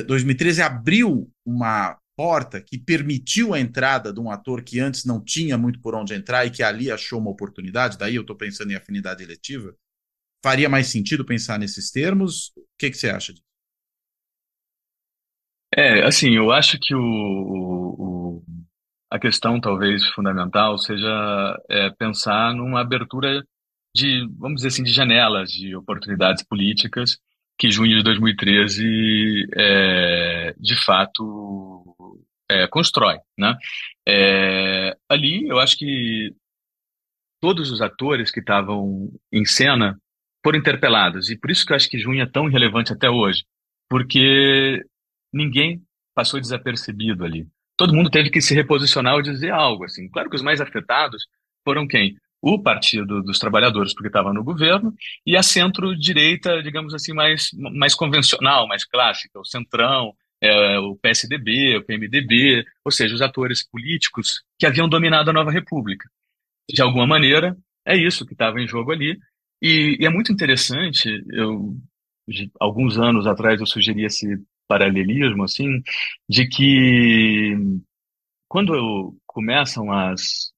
2013 0.02 0.60
eh, 0.60 0.64
abriu 0.64 1.30
uma 1.44 1.98
porta 2.16 2.60
que 2.60 2.78
permitiu 2.78 3.52
a 3.52 3.60
entrada 3.60 4.12
de 4.12 4.18
um 4.18 4.30
ator 4.30 4.62
que 4.62 4.80
antes 4.80 5.04
não 5.04 5.22
tinha 5.22 5.58
muito 5.58 5.80
por 5.80 5.94
onde 5.94 6.14
entrar 6.14 6.46
e 6.46 6.50
que 6.50 6.62
ali 6.62 6.90
achou 6.90 7.20
uma 7.20 7.30
oportunidade, 7.30 7.98
daí 7.98 8.14
eu 8.14 8.22
estou 8.22 8.34
pensando 8.34 8.72
em 8.72 8.74
afinidade 8.74 9.22
eletiva, 9.22 9.74
faria 10.42 10.68
mais 10.68 10.86
sentido 10.86 11.24
pensar 11.24 11.58
nesses 11.58 11.90
termos? 11.90 12.52
O 12.56 12.62
que, 12.78 12.90
que 12.90 12.96
você 12.96 13.10
acha 13.10 13.32
disso? 13.32 13.44
É, 15.76 16.04
assim, 16.04 16.34
eu 16.36 16.52
acho 16.52 16.78
que 16.80 16.94
o, 16.94 17.00
o, 17.00 18.44
a 19.10 19.18
questão 19.18 19.60
talvez 19.60 20.06
fundamental 20.10 20.78
seja 20.78 21.58
é, 21.68 21.90
pensar 21.90 22.54
numa 22.54 22.80
abertura 22.80 23.44
de, 23.94 24.26
vamos 24.38 24.56
dizer 24.56 24.68
assim, 24.68 24.82
de 24.82 24.92
janelas 24.92 25.50
de 25.50 25.74
oportunidades 25.76 26.42
políticas 26.44 27.18
que 27.58 27.70
junho 27.70 27.96
de 27.96 28.02
2013 28.02 29.46
é, 29.56 30.54
de 30.58 30.76
fato 30.84 31.96
é, 32.48 32.66
constrói, 32.66 33.18
né? 33.36 33.56
É, 34.06 34.96
ali 35.08 35.48
eu 35.48 35.58
acho 35.58 35.76
que 35.76 36.34
todos 37.40 37.70
os 37.70 37.80
atores 37.80 38.30
que 38.30 38.40
estavam 38.40 39.10
em 39.32 39.44
cena 39.44 39.98
foram 40.44 40.58
interpelados 40.58 41.30
e 41.30 41.38
por 41.38 41.50
isso 41.50 41.66
que 41.66 41.72
eu 41.72 41.76
acho 41.76 41.88
que 41.88 41.98
junho 41.98 42.22
é 42.22 42.26
tão 42.26 42.46
relevante 42.46 42.92
até 42.92 43.10
hoje, 43.10 43.44
porque 43.88 44.84
ninguém 45.32 45.82
passou 46.14 46.40
desapercebido 46.40 47.24
ali. 47.24 47.46
Todo 47.76 47.94
mundo 47.94 48.10
teve 48.10 48.30
que 48.30 48.40
se 48.40 48.54
reposicionar 48.54 49.14
ou 49.14 49.22
dizer 49.22 49.50
algo 49.50 49.84
assim. 49.84 50.08
Claro 50.08 50.30
que 50.30 50.36
os 50.36 50.42
mais 50.42 50.60
afetados 50.60 51.26
foram 51.64 51.86
quem? 51.86 52.16
O 52.40 52.62
Partido 52.62 53.22
dos 53.22 53.38
Trabalhadores, 53.38 53.94
porque 53.94 54.08
estava 54.08 54.32
no 54.32 54.44
governo, 54.44 54.94
e 55.24 55.36
a 55.36 55.42
centro-direita, 55.42 56.62
digamos 56.62 56.94
assim, 56.94 57.12
mais, 57.12 57.50
mais 57.54 57.94
convencional, 57.94 58.68
mais 58.68 58.84
clássica, 58.84 59.40
o 59.40 59.44
Centrão, 59.44 60.14
é, 60.40 60.78
o 60.78 60.96
PSDB, 60.96 61.78
o 61.78 61.84
PMDB, 61.84 62.64
ou 62.84 62.92
seja, 62.92 63.14
os 63.14 63.22
atores 63.22 63.66
políticos 63.68 64.42
que 64.58 64.66
haviam 64.66 64.88
dominado 64.88 65.30
a 65.30 65.32
nova 65.32 65.50
República. 65.50 66.08
De 66.68 66.82
alguma 66.82 67.06
maneira, 67.06 67.56
é 67.86 67.96
isso 67.96 68.26
que 68.26 68.32
estava 68.32 68.60
em 68.60 68.68
jogo 68.68 68.92
ali. 68.92 69.18
E, 69.62 69.96
e, 70.00 70.06
é 70.06 70.10
muito 70.10 70.32
interessante, 70.32 71.08
eu, 71.30 71.76
de, 72.28 72.50
alguns 72.60 72.98
anos 72.98 73.26
atrás 73.26 73.60
eu 73.60 73.66
sugeri 73.66 74.04
esse 74.04 74.26
paralelismo, 74.68 75.44
assim, 75.44 75.80
de 76.28 76.46
que 76.48 77.54
quando 78.48 79.16
começam 79.26 79.92
as, 79.92 80.52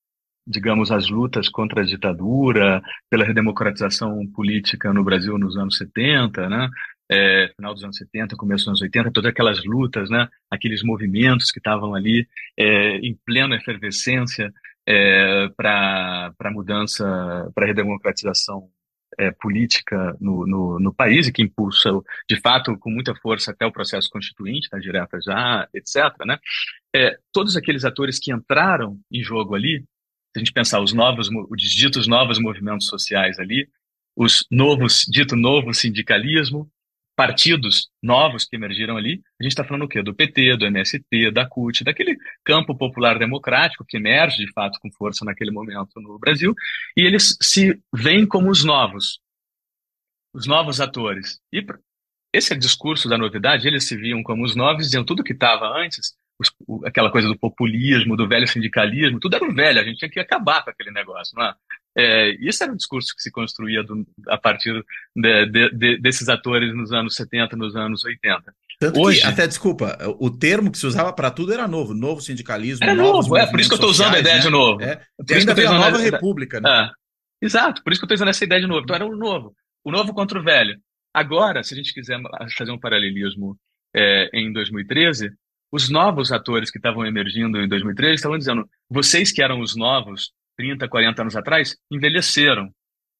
digamos, 0.48 0.90
as 0.90 1.08
lutas 1.08 1.48
contra 1.48 1.82
a 1.82 1.84
ditadura, 1.84 2.82
pela 3.10 3.24
redemocratização 3.24 4.26
política 4.28 4.92
no 4.92 5.04
Brasil 5.04 5.36
nos 5.38 5.56
anos 5.56 5.76
70, 5.76 6.48
né? 6.48 6.68
É, 7.10 7.50
final 7.56 7.72
dos 7.74 7.84
anos 7.84 7.96
70, 7.96 8.36
começo 8.36 8.64
dos 8.64 8.68
anos 8.68 8.82
80, 8.82 9.12
todas 9.12 9.30
aquelas 9.30 9.64
lutas, 9.64 10.10
né? 10.10 10.28
aqueles 10.50 10.82
movimentos 10.82 11.50
que 11.50 11.58
estavam 11.58 11.94
ali 11.94 12.28
é, 12.54 12.98
em 12.98 13.18
plena 13.24 13.56
efervescência 13.56 14.52
é, 14.86 15.48
para 15.56 16.34
a 16.38 16.50
mudança, 16.50 17.50
para 17.54 17.64
a 17.64 17.66
redemocratização 17.66 18.68
é, 19.18 19.30
política 19.30 20.16
no, 20.20 20.46
no, 20.46 20.78
no, 20.78 20.94
país 20.94 21.26
e 21.26 21.32
que 21.32 21.42
impulsa, 21.42 21.90
de 22.28 22.38
fato, 22.40 22.76
com 22.78 22.90
muita 22.90 23.14
força 23.14 23.52
até 23.52 23.64
o 23.64 23.72
processo 23.72 24.10
constituinte, 24.10 24.68
tá, 24.68 24.78
direta 24.78 25.18
já, 25.20 25.66
etc. 25.72 26.14
Né? 26.26 26.38
É, 26.94 27.18
todos 27.32 27.56
aqueles 27.56 27.84
atores 27.84 28.18
que 28.18 28.32
entraram 28.32 28.98
em 29.10 29.22
jogo 29.22 29.54
ali 29.54 29.84
a 30.36 30.38
gente 30.38 30.52
pensar 30.52 30.80
os 30.80 30.92
novos, 30.92 31.28
os 31.28 31.62
ditos 31.62 32.06
novos 32.06 32.38
movimentos 32.38 32.86
sociais 32.86 33.38
ali, 33.38 33.68
os 34.16 34.46
novos, 34.50 35.04
dito 35.08 35.36
novo 35.36 35.72
sindicalismo, 35.72 36.70
partidos 37.18 37.88
novos 38.00 38.44
que 38.44 38.54
emergiram 38.54 38.96
ali, 38.96 39.20
a 39.40 39.42
gente 39.42 39.52
está 39.52 39.64
falando 39.64 39.82
o 39.82 39.88
quê? 39.88 40.02
Do 40.02 40.14
PT, 40.14 40.56
do 40.56 40.66
MST, 40.66 41.32
da 41.32 41.48
CUT, 41.48 41.82
daquele 41.82 42.16
campo 42.44 42.76
popular 42.76 43.18
democrático 43.18 43.84
que 43.84 43.96
emerge 43.96 44.44
de 44.44 44.52
fato 44.52 44.78
com 44.80 44.90
força 44.92 45.24
naquele 45.24 45.50
momento 45.50 46.00
no 46.00 46.16
Brasil, 46.18 46.54
e 46.96 47.00
eles 47.00 47.36
se 47.42 47.80
veem 47.92 48.24
como 48.24 48.50
os 48.50 48.64
novos, 48.64 49.18
os 50.32 50.46
novos 50.46 50.80
atores. 50.80 51.40
E 51.52 51.64
esse 52.32 52.52
é 52.52 52.56
discurso 52.56 53.08
da 53.08 53.18
novidade, 53.18 53.66
eles 53.66 53.88
se 53.88 53.96
viam 53.96 54.22
como 54.22 54.44
os 54.44 54.54
novos, 54.54 54.84
diziam 54.84 55.04
tudo 55.04 55.24
que 55.24 55.32
estava 55.32 55.66
antes 55.76 56.16
aquela 56.84 57.10
coisa 57.10 57.28
do 57.28 57.38
populismo, 57.38 58.16
do 58.16 58.28
velho 58.28 58.46
sindicalismo, 58.46 59.18
tudo 59.18 59.36
era 59.36 59.44
o 59.44 59.54
velho, 59.54 59.80
a 59.80 59.84
gente 59.84 59.98
tinha 59.98 60.10
que 60.10 60.20
acabar 60.20 60.62
com 60.62 60.70
aquele 60.70 60.90
negócio. 60.90 61.34
Não 61.36 61.44
é? 61.44 61.54
É, 61.96 62.30
isso 62.40 62.62
era 62.62 62.72
um 62.72 62.76
discurso 62.76 63.14
que 63.14 63.22
se 63.22 63.30
construía 63.30 63.82
do, 63.82 64.06
a 64.28 64.38
partir 64.38 64.84
de, 65.16 65.46
de, 65.46 65.70
de, 65.70 65.98
desses 65.98 66.28
atores 66.28 66.74
nos 66.74 66.92
anos 66.92 67.16
70, 67.16 67.56
nos 67.56 67.74
anos 67.74 68.04
80. 68.04 68.54
Tanto 68.78 69.00
Hoje, 69.00 69.20
que, 69.20 69.26
até 69.26 69.46
desculpa, 69.46 69.98
o 70.20 70.30
termo 70.30 70.70
que 70.70 70.78
se 70.78 70.86
usava 70.86 71.12
para 71.12 71.32
tudo 71.32 71.52
era 71.52 71.66
novo, 71.66 71.92
novo 71.94 72.20
sindicalismo. 72.20 72.84
Era 72.84 72.94
novo, 72.94 73.36
é 73.36 73.46
por 73.46 73.58
isso 73.58 73.68
que 73.68 73.74
eu 73.74 73.78
estou 73.78 73.90
usando 73.90 74.14
a 74.14 74.20
ideia 74.20 74.36
né? 74.36 74.42
de 74.42 74.50
novo. 74.50 74.80
É, 74.80 75.02
por 75.16 75.36
ainda 75.36 75.54
veio 75.54 75.70
a 75.70 75.72
nova 75.72 75.98
república, 75.98 76.60
né? 76.60 76.70
É, 76.70 77.44
exato, 77.44 77.82
por 77.82 77.92
isso 77.92 78.00
que 78.00 78.04
eu 78.04 78.06
estou 78.06 78.14
usando 78.14 78.28
essa 78.28 78.44
ideia 78.44 78.60
de 78.60 78.68
novo. 78.68 78.82
Então 78.82 78.94
era 78.94 79.04
o 79.04 79.16
novo, 79.16 79.52
o 79.84 79.90
novo 79.90 80.14
contra 80.14 80.38
o 80.38 80.44
velho. 80.44 80.78
Agora, 81.12 81.64
se 81.64 81.74
a 81.74 81.76
gente 81.76 81.92
quiser 81.92 82.20
fazer 82.56 82.70
um 82.70 82.78
paralelismo 82.78 83.58
é, 83.92 84.30
em 84.32 84.52
2013, 84.52 85.32
os 85.70 85.88
novos 85.88 86.32
atores 86.32 86.70
que 86.70 86.78
estavam 86.78 87.04
emergindo 87.04 87.60
em 87.60 87.68
2013 87.68 88.14
estavam 88.14 88.38
dizendo: 88.38 88.68
vocês 88.88 89.32
que 89.32 89.42
eram 89.42 89.60
os 89.60 89.76
novos 89.76 90.32
30, 90.56 90.88
40 90.88 91.22
anos 91.22 91.36
atrás, 91.36 91.76
envelheceram. 91.90 92.70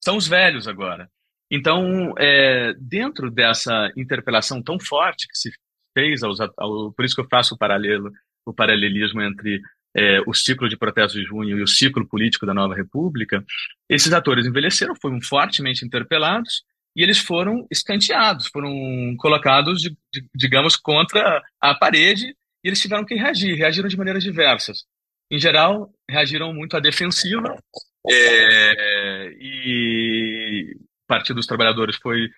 São 0.03 0.16
os 0.16 0.26
velhos 0.26 0.66
agora. 0.66 1.09
Então, 1.51 2.12
é, 2.18 2.74
dentro 2.78 3.30
dessa 3.30 3.90
interpelação 3.96 4.62
tão 4.62 4.78
forte 4.78 5.26
que 5.28 5.38
se 5.38 5.51
fez, 5.96 6.22
aos, 6.22 6.40
ao, 6.40 6.92
por 6.92 7.05
isso 7.05 7.14
que 7.14 7.20
eu 7.20 7.28
faço 7.30 7.55
o 7.55 7.59
paralelo, 7.59 8.12
o 8.44 8.53
paralelismo 8.53 9.22
entre 9.22 9.62
é, 9.96 10.20
o 10.26 10.34
ciclo 10.34 10.68
de 10.68 10.76
protestos 10.76 11.20
de 11.20 11.26
junho 11.26 11.59
e 11.59 11.62
o 11.62 11.66
ciclo 11.66 12.07
político 12.07 12.44
da 12.44 12.53
nova 12.53 12.74
república, 12.74 13.44
esses 13.88 14.12
atores 14.12 14.46
envelheceram, 14.46 14.94
foram 15.01 15.20
fortemente 15.22 15.84
interpelados 15.84 16.62
e 16.99 17.03
eles 17.05 17.18
foram 17.18 17.64
escanteados, 17.70 18.49
foram 18.49 19.14
colocados, 19.18 19.80
de, 19.80 19.96
de, 20.12 20.26
digamos, 20.34 20.74
contra 20.74 21.40
a 21.61 21.72
parede 21.72 22.34
e 22.64 22.68
eles 22.68 22.80
tiveram 22.80 23.05
que 23.05 23.14
reagir, 23.14 23.57
reagiram 23.57 23.88
de 23.88 23.96
maneiras 23.96 24.24
diversas. 24.24 24.84
Em 25.30 25.38
geral, 25.38 25.92
reagiram 26.11 26.53
muito 26.53 26.76
à 26.76 26.80
defensiva 26.80 27.57
é, 28.11 29.32
e 29.38 30.74
o 30.74 31.07
Partido 31.07 31.36
dos 31.36 31.46
Trabalhadores 31.46 31.94
foi 32.03 32.28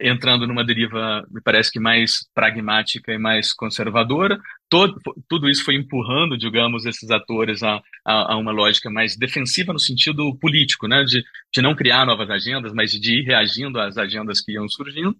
entrando 0.00 0.46
numa 0.46 0.64
deriva, 0.64 1.26
me 1.30 1.40
parece 1.42 1.70
que 1.70 1.78
mais 1.78 2.26
pragmática 2.34 3.12
e 3.12 3.18
mais 3.18 3.52
conservadora. 3.52 4.38
Todo, 4.68 4.98
tudo 5.28 5.48
isso 5.48 5.64
foi 5.64 5.74
empurrando, 5.74 6.38
digamos, 6.38 6.86
esses 6.86 7.10
atores 7.10 7.62
a, 7.62 7.80
a, 8.04 8.32
a, 8.32 8.36
uma 8.36 8.52
lógica 8.52 8.90
mais 8.90 9.16
defensiva 9.16 9.72
no 9.72 9.78
sentido 9.78 10.36
político, 10.38 10.88
né? 10.88 11.04
de, 11.04 11.22
de 11.52 11.60
não 11.62 11.74
criar 11.74 12.06
novas 12.06 12.30
agendas, 12.30 12.72
mas 12.72 12.92
de 12.92 13.20
ir 13.20 13.24
reagindo 13.24 13.78
às 13.78 13.98
agendas 13.98 14.40
que 14.40 14.52
iam 14.52 14.68
surgindo. 14.68 15.14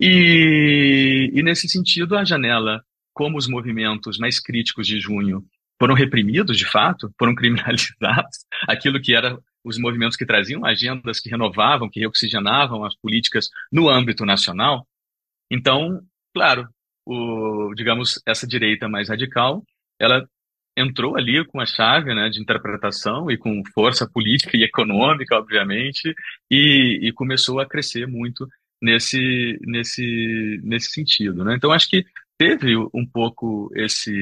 E, 0.00 1.30
e 1.34 1.42
nesse 1.42 1.68
sentido, 1.68 2.16
a 2.16 2.24
janela, 2.24 2.82
como 3.12 3.36
os 3.36 3.46
movimentos 3.46 4.18
mais 4.18 4.40
críticos 4.40 4.86
de 4.86 4.98
junho 4.98 5.44
foram 5.78 5.94
reprimidos, 5.94 6.56
de 6.56 6.64
fato, 6.64 7.12
foram 7.18 7.34
criminalizados, 7.36 8.38
aquilo 8.68 9.00
que 9.00 9.14
era 9.14 9.36
os 9.64 9.78
movimentos 9.78 10.16
que 10.16 10.26
traziam 10.26 10.64
agendas 10.64 11.20
que 11.20 11.30
renovavam, 11.30 11.88
que 11.88 12.00
reoxigenavam 12.00 12.84
as 12.84 12.96
políticas 12.96 13.48
no 13.70 13.88
âmbito 13.88 14.24
nacional. 14.24 14.86
Então, 15.50 16.00
claro, 16.34 16.68
o, 17.06 17.72
digamos, 17.74 18.20
essa 18.26 18.46
direita 18.46 18.88
mais 18.88 19.08
radical, 19.08 19.62
ela 19.98 20.26
entrou 20.76 21.16
ali 21.16 21.44
com 21.44 21.60
a 21.60 21.66
chave 21.66 22.14
né, 22.14 22.28
de 22.28 22.40
interpretação 22.40 23.30
e 23.30 23.36
com 23.36 23.62
força 23.74 24.08
política 24.08 24.56
e 24.56 24.64
econômica, 24.64 25.36
obviamente, 25.36 26.14
e, 26.50 27.00
e 27.02 27.12
começou 27.12 27.60
a 27.60 27.66
crescer 27.66 28.06
muito 28.06 28.48
nesse, 28.80 29.58
nesse, 29.62 30.60
nesse 30.64 30.90
sentido. 30.92 31.44
Né? 31.44 31.54
Então, 31.54 31.72
acho 31.72 31.88
que 31.88 32.04
teve 32.38 32.76
um 32.76 33.06
pouco 33.06 33.70
esse, 33.74 34.12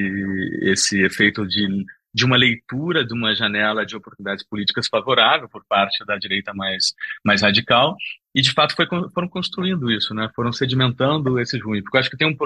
esse 0.62 1.03
efeito 1.03 1.47
de 1.47 1.84
de 2.12 2.24
uma 2.24 2.36
leitura 2.36 3.04
de 3.04 3.14
uma 3.14 3.34
janela 3.34 3.86
de 3.86 3.96
oportunidades 3.96 4.44
políticas 4.44 4.88
favorável 4.88 5.48
por 5.48 5.64
parte 5.64 6.04
da 6.04 6.16
direita 6.16 6.52
mais, 6.52 6.92
mais 7.24 7.42
radical, 7.42 7.96
e 8.34 8.42
de 8.42 8.52
fato 8.52 8.74
foi, 8.74 8.86
foram 9.12 9.28
construindo 9.28 9.90
isso, 9.90 10.14
né? 10.14 10.28
foram 10.34 10.52
sedimentando 10.52 11.38
esse 11.38 11.58
junho, 11.58 11.82
porque 11.82 11.96
eu 11.96 12.00
acho 12.00 12.11
que 12.11 12.16
tem 12.16 12.28
um, 12.28 12.36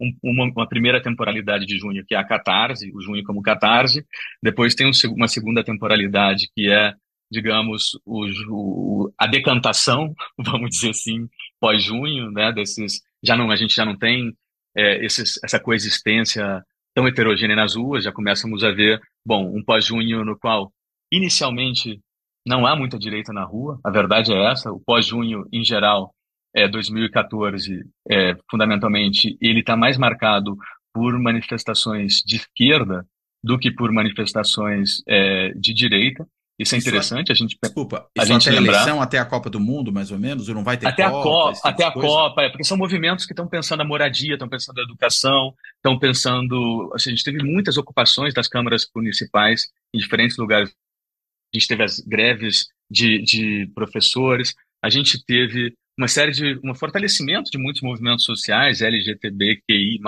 um, 0.00 0.12
uma, 0.22 0.52
uma, 0.56 0.68
primeira 0.68 1.02
temporalidade 1.02 1.66
de 1.66 1.78
junho, 1.78 2.04
que 2.04 2.14
é 2.14 2.18
a 2.18 2.24
catarse, 2.24 2.92
o 2.94 3.00
junho 3.00 3.22
como 3.24 3.42
catarse, 3.42 4.04
depois 4.42 4.74
tem 4.74 4.86
um, 4.86 4.92
uma 5.14 5.28
segunda 5.28 5.62
temporalidade, 5.64 6.48
que 6.54 6.68
é, 6.70 6.94
digamos, 7.30 7.98
o, 8.04 8.26
o, 8.48 9.12
a 9.16 9.26
decantação, 9.26 10.14
vamos 10.38 10.70
dizer 10.70 10.90
assim, 10.90 11.28
pós-junho, 11.60 12.30
né? 12.30 12.52
desses, 12.52 13.00
já 13.22 13.36
não, 13.36 13.50
a 13.50 13.56
gente 13.56 13.74
já 13.74 13.84
não 13.84 13.96
tem 13.96 14.36
é, 14.76 15.04
esses, 15.04 15.38
essa 15.44 15.60
coexistência 15.60 16.64
tão 16.94 17.06
heterogênea 17.06 17.56
nas 17.56 17.74
ruas, 17.74 18.04
já 18.04 18.12
começamos 18.12 18.62
a 18.64 18.70
ver, 18.70 19.00
bom, 19.24 19.56
um 19.56 19.62
pós-junho 19.64 20.24
no 20.24 20.38
qual 20.38 20.72
inicialmente 21.10 22.00
não 22.46 22.66
há 22.66 22.74
muita 22.74 22.98
direita 22.98 23.32
na 23.32 23.44
rua, 23.44 23.78
a 23.84 23.90
verdade 23.90 24.32
é 24.32 24.50
essa, 24.50 24.72
o 24.72 24.80
pós-junho 24.80 25.46
em 25.52 25.64
geral, 25.64 26.14
é 26.54 26.68
2014, 26.68 27.84
é, 28.10 28.34
fundamentalmente, 28.50 29.36
ele 29.40 29.60
está 29.60 29.76
mais 29.76 29.96
marcado 29.96 30.56
por 30.92 31.18
manifestações 31.18 32.16
de 32.26 32.36
esquerda 32.36 33.06
do 33.42 33.58
que 33.58 33.70
por 33.70 33.90
manifestações 33.90 35.02
é, 35.06 35.50
de 35.54 35.72
direita, 35.72 36.26
isso 36.62 36.74
é 36.74 36.78
interessante, 36.78 37.30
a 37.30 37.34
gente 37.34 37.58
Desculpa, 37.62 38.06
a 38.18 38.24
gente 38.24 38.48
até 38.48 38.58
lembrar, 38.58 38.72
a 38.72 38.76
eleição, 38.76 39.02
até 39.02 39.18
a 39.18 39.24
Copa 39.24 39.50
do 39.50 39.60
Mundo, 39.60 39.92
mais 39.92 40.10
ou 40.10 40.18
menos, 40.18 40.48
ou 40.48 40.54
não 40.54 40.64
vai 40.64 40.76
ter 40.76 40.86
até 40.86 41.04
Copa? 41.04 41.18
A 41.18 41.22
Copa 41.22 41.52
tipo 41.54 41.68
até 41.68 41.84
a 41.84 41.92
Copa, 41.92 42.42
é, 42.42 42.48
porque 42.48 42.64
são 42.64 42.76
movimentos 42.76 43.26
que 43.26 43.32
estão 43.32 43.46
pensando 43.46 43.80
a 43.80 43.84
moradia, 43.84 44.34
estão 44.34 44.48
pensando 44.48 44.78
a 44.78 44.82
educação, 44.82 45.54
estão 45.76 45.98
pensando... 45.98 46.90
Assim, 46.94 47.10
a 47.10 47.12
gente 47.12 47.24
teve 47.24 47.42
muitas 47.42 47.76
ocupações 47.76 48.32
das 48.32 48.48
câmaras 48.48 48.88
municipais 48.94 49.66
em 49.94 49.98
diferentes 49.98 50.36
lugares. 50.36 50.70
A 50.70 51.58
gente 51.58 51.68
teve 51.68 51.82
as 51.82 52.00
greves 52.00 52.66
de, 52.90 53.22
de 53.22 53.70
professores, 53.74 54.54
a 54.82 54.88
gente 54.88 55.24
teve 55.24 55.74
uma 55.98 56.08
série 56.08 56.32
de... 56.32 56.60
um 56.64 56.74
fortalecimento 56.74 57.50
de 57.50 57.58
muitos 57.58 57.82
movimentos 57.82 58.24
sociais, 58.24 58.80
LGTBQI+, 58.80 59.98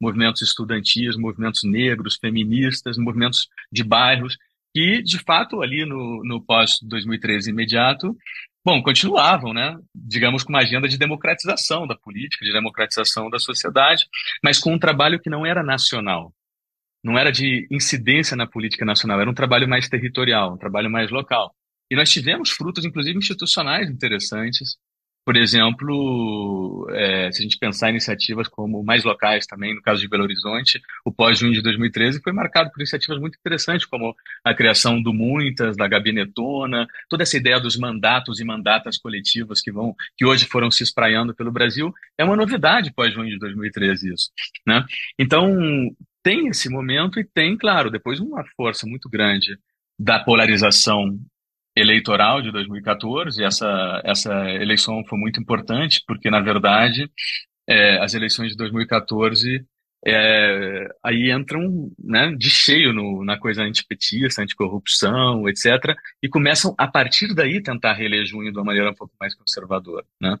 movimentos 0.00 0.40
estudantis, 0.40 1.16
movimentos 1.16 1.62
negros, 1.62 2.16
feministas, 2.16 2.96
movimentos 2.96 3.48
de 3.70 3.84
bairros, 3.84 4.36
que, 4.74 5.02
de 5.02 5.18
fato, 5.18 5.62
ali 5.62 5.84
no, 5.84 6.22
no 6.24 6.44
pós-2013 6.44 7.48
imediato, 7.48 8.16
bom, 8.64 8.82
continuavam, 8.82 9.52
né, 9.52 9.76
digamos, 9.94 10.44
com 10.44 10.52
uma 10.52 10.60
agenda 10.60 10.88
de 10.88 10.98
democratização 10.98 11.86
da 11.86 11.96
política, 11.96 12.44
de 12.44 12.52
democratização 12.52 13.28
da 13.30 13.38
sociedade, 13.38 14.06
mas 14.44 14.58
com 14.58 14.72
um 14.72 14.78
trabalho 14.78 15.20
que 15.20 15.30
não 15.30 15.44
era 15.44 15.62
nacional, 15.62 16.32
não 17.02 17.18
era 17.18 17.32
de 17.32 17.66
incidência 17.70 18.36
na 18.36 18.46
política 18.46 18.84
nacional, 18.84 19.20
era 19.20 19.30
um 19.30 19.34
trabalho 19.34 19.68
mais 19.68 19.88
territorial, 19.88 20.54
um 20.54 20.58
trabalho 20.58 20.90
mais 20.90 21.10
local. 21.10 21.54
E 21.90 21.96
nós 21.96 22.10
tivemos 22.10 22.50
frutos, 22.50 22.84
inclusive, 22.84 23.18
institucionais 23.18 23.90
interessantes, 23.90 24.76
por 25.30 25.36
exemplo, 25.36 26.88
é, 26.90 27.30
se 27.30 27.38
a 27.38 27.42
gente 27.42 27.56
pensar 27.56 27.86
em 27.86 27.90
iniciativas 27.92 28.48
como 28.48 28.82
mais 28.82 29.04
locais 29.04 29.46
também, 29.46 29.72
no 29.72 29.80
caso 29.80 30.00
de 30.00 30.08
Belo 30.08 30.24
Horizonte, 30.24 30.82
o 31.04 31.12
pós-junho 31.12 31.52
de 31.52 31.62
2013 31.62 32.20
foi 32.20 32.32
marcado 32.32 32.68
por 32.72 32.80
iniciativas 32.80 33.20
muito 33.20 33.38
interessantes, 33.38 33.86
como 33.86 34.12
a 34.42 34.52
criação 34.52 35.00
do 35.00 35.14
Muitas, 35.14 35.76
da 35.76 35.86
Gabinetona, 35.86 36.84
toda 37.08 37.22
essa 37.22 37.36
ideia 37.36 37.60
dos 37.60 37.76
mandatos 37.76 38.40
e 38.40 38.44
mandatas 38.44 38.98
coletivas 38.98 39.60
que 39.60 39.70
vão, 39.70 39.94
que 40.16 40.26
hoje 40.26 40.46
foram 40.46 40.68
se 40.68 40.82
espraiando 40.82 41.32
pelo 41.32 41.52
Brasil, 41.52 41.94
é 42.18 42.24
uma 42.24 42.34
novidade 42.34 42.92
pós-junho 42.92 43.30
de 43.30 43.38
2013 43.38 44.12
isso, 44.12 44.30
né? 44.66 44.84
Então, 45.16 45.56
tem 46.24 46.48
esse 46.48 46.68
momento 46.68 47.20
e 47.20 47.24
tem, 47.24 47.56
claro, 47.56 47.88
depois 47.88 48.18
uma 48.18 48.44
força 48.56 48.84
muito 48.84 49.08
grande 49.08 49.56
da 49.96 50.18
polarização 50.18 51.20
eleitoral 51.80 52.42
de 52.42 52.52
2014. 52.52 53.42
Essa, 53.42 54.02
essa 54.04 54.50
eleição 54.50 55.02
foi 55.08 55.18
muito 55.18 55.40
importante, 55.40 56.02
porque, 56.06 56.30
na 56.30 56.40
verdade, 56.40 57.10
é, 57.68 57.98
as 57.98 58.14
eleições 58.14 58.50
de 58.50 58.56
2014 58.56 59.64
é, 60.06 60.88
aí 61.04 61.30
entram 61.30 61.90
né, 61.98 62.34
de 62.36 62.48
cheio 62.48 62.92
no, 62.92 63.22
na 63.24 63.38
coisa 63.38 63.62
antipetista, 63.62 64.42
anticorrupção, 64.42 65.48
etc., 65.48 65.94
e 66.22 66.28
começam, 66.28 66.74
a 66.78 66.88
partir 66.88 67.34
daí, 67.34 67.62
tentar 67.62 67.92
reeleger 67.92 68.26
Junho 68.26 68.52
de 68.52 68.58
uma 68.58 68.64
maneira 68.64 68.90
um 68.90 68.94
pouco 68.94 69.14
mais 69.20 69.34
conservadora. 69.34 70.06
Né? 70.20 70.36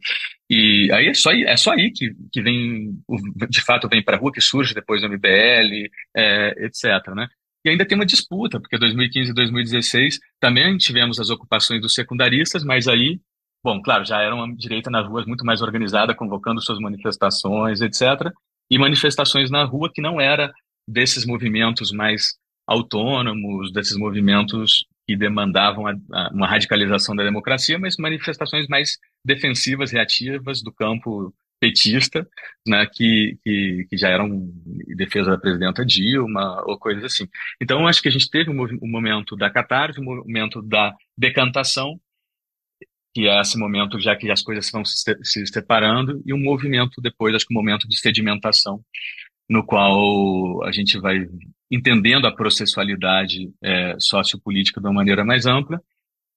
E 0.48 0.90
aí 0.92 1.08
é 1.08 1.14
só, 1.14 1.32
é 1.32 1.56
só 1.56 1.72
aí 1.72 1.90
que, 1.92 2.14
que 2.32 2.40
vem, 2.40 2.98
de 3.48 3.60
fato, 3.62 3.88
vem 3.88 4.02
para 4.02 4.16
a 4.16 4.20
rua, 4.20 4.32
que 4.32 4.40
surge 4.40 4.74
depois 4.74 5.02
do 5.02 5.08
MBL, 5.08 5.90
é, 6.16 6.64
etc. 6.64 7.14
Né? 7.14 7.28
E 7.64 7.70
ainda 7.70 7.86
tem 7.86 7.96
uma 7.96 8.06
disputa, 8.06 8.58
porque 8.58 8.78
2015 8.78 9.30
e 9.30 9.34
2016 9.34 10.18
também 10.40 10.76
tivemos 10.78 11.20
as 11.20 11.30
ocupações 11.30 11.80
dos 11.80 11.94
secundaristas, 11.94 12.64
mas 12.64 12.88
aí, 12.88 13.20
bom, 13.62 13.82
claro, 13.82 14.04
já 14.04 14.20
era 14.22 14.34
uma 14.34 14.54
direita 14.54 14.90
nas 14.90 15.06
ruas 15.06 15.26
muito 15.26 15.44
mais 15.44 15.60
organizada, 15.60 16.14
convocando 16.14 16.62
suas 16.62 16.78
manifestações, 16.78 17.82
etc. 17.82 18.32
E 18.70 18.78
manifestações 18.78 19.50
na 19.50 19.64
rua 19.64 19.90
que 19.92 20.00
não 20.00 20.20
era 20.20 20.52
desses 20.88 21.26
movimentos 21.26 21.92
mais 21.92 22.38
autônomos, 22.66 23.72
desses 23.72 23.96
movimentos 23.96 24.86
que 25.06 25.16
demandavam 25.16 25.86
a, 25.86 25.92
a, 26.12 26.30
uma 26.32 26.46
radicalização 26.46 27.16
da 27.16 27.24
democracia, 27.24 27.78
mas 27.78 27.96
manifestações 27.98 28.68
mais 28.68 28.96
defensivas, 29.24 29.90
reativas 29.90 30.62
do 30.62 30.72
campo 30.72 31.34
petista, 31.60 32.26
né, 32.66 32.86
que, 32.86 33.38
que, 33.44 33.86
que, 33.88 33.96
já 33.96 34.08
eram 34.08 34.26
em 34.28 34.96
defesa 34.96 35.32
da 35.32 35.38
presidenta 35.38 35.84
Dilma 35.84 36.64
ou 36.66 36.78
coisas 36.78 37.04
assim. 37.04 37.28
Então, 37.60 37.86
acho 37.86 38.00
que 38.00 38.08
a 38.08 38.10
gente 38.10 38.30
teve 38.30 38.50
um, 38.50 38.62
um 38.82 38.90
momento 38.90 39.36
da 39.36 39.50
catarse, 39.50 40.00
um 40.00 40.04
momento 40.04 40.62
da 40.62 40.94
decantação, 41.16 42.00
que 43.14 43.28
é 43.28 43.40
esse 43.40 43.58
momento 43.58 44.00
já 44.00 44.16
que 44.16 44.30
as 44.30 44.42
coisas 44.42 44.70
vão 44.70 44.84
se, 44.84 45.14
se 45.22 45.46
separando, 45.46 46.22
e 46.24 46.32
um 46.32 46.42
movimento 46.42 47.00
depois, 47.00 47.34
acho 47.34 47.46
que 47.46 47.54
um 47.54 47.58
momento 47.58 47.86
de 47.86 47.98
sedimentação, 47.98 48.80
no 49.48 49.64
qual 49.64 50.64
a 50.64 50.72
gente 50.72 50.98
vai 50.98 51.28
entendendo 51.70 52.26
a 52.26 52.34
processualidade 52.34 53.52
é, 53.62 53.96
sociopolítica 53.98 54.80
de 54.80 54.86
uma 54.86 54.94
maneira 54.94 55.24
mais 55.24 55.44
ampla, 55.44 55.80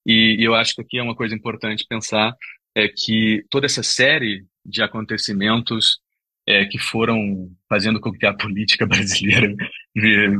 e, 0.05 0.35
e 0.39 0.43
eu 0.43 0.53
acho 0.53 0.75
que 0.75 0.81
aqui 0.81 0.97
é 0.97 1.03
uma 1.03 1.15
coisa 1.15 1.33
importante 1.33 1.85
pensar 1.87 2.35
é 2.75 2.87
que 2.87 3.45
toda 3.49 3.67
essa 3.67 3.83
série 3.83 4.45
de 4.65 4.81
acontecimentos 4.81 5.99
é, 6.47 6.65
que 6.65 6.77
foram 6.77 7.49
fazendo 7.69 7.99
com 7.99 8.11
que 8.11 8.25
a 8.25 8.33
política 8.35 8.85
brasileira 8.85 9.55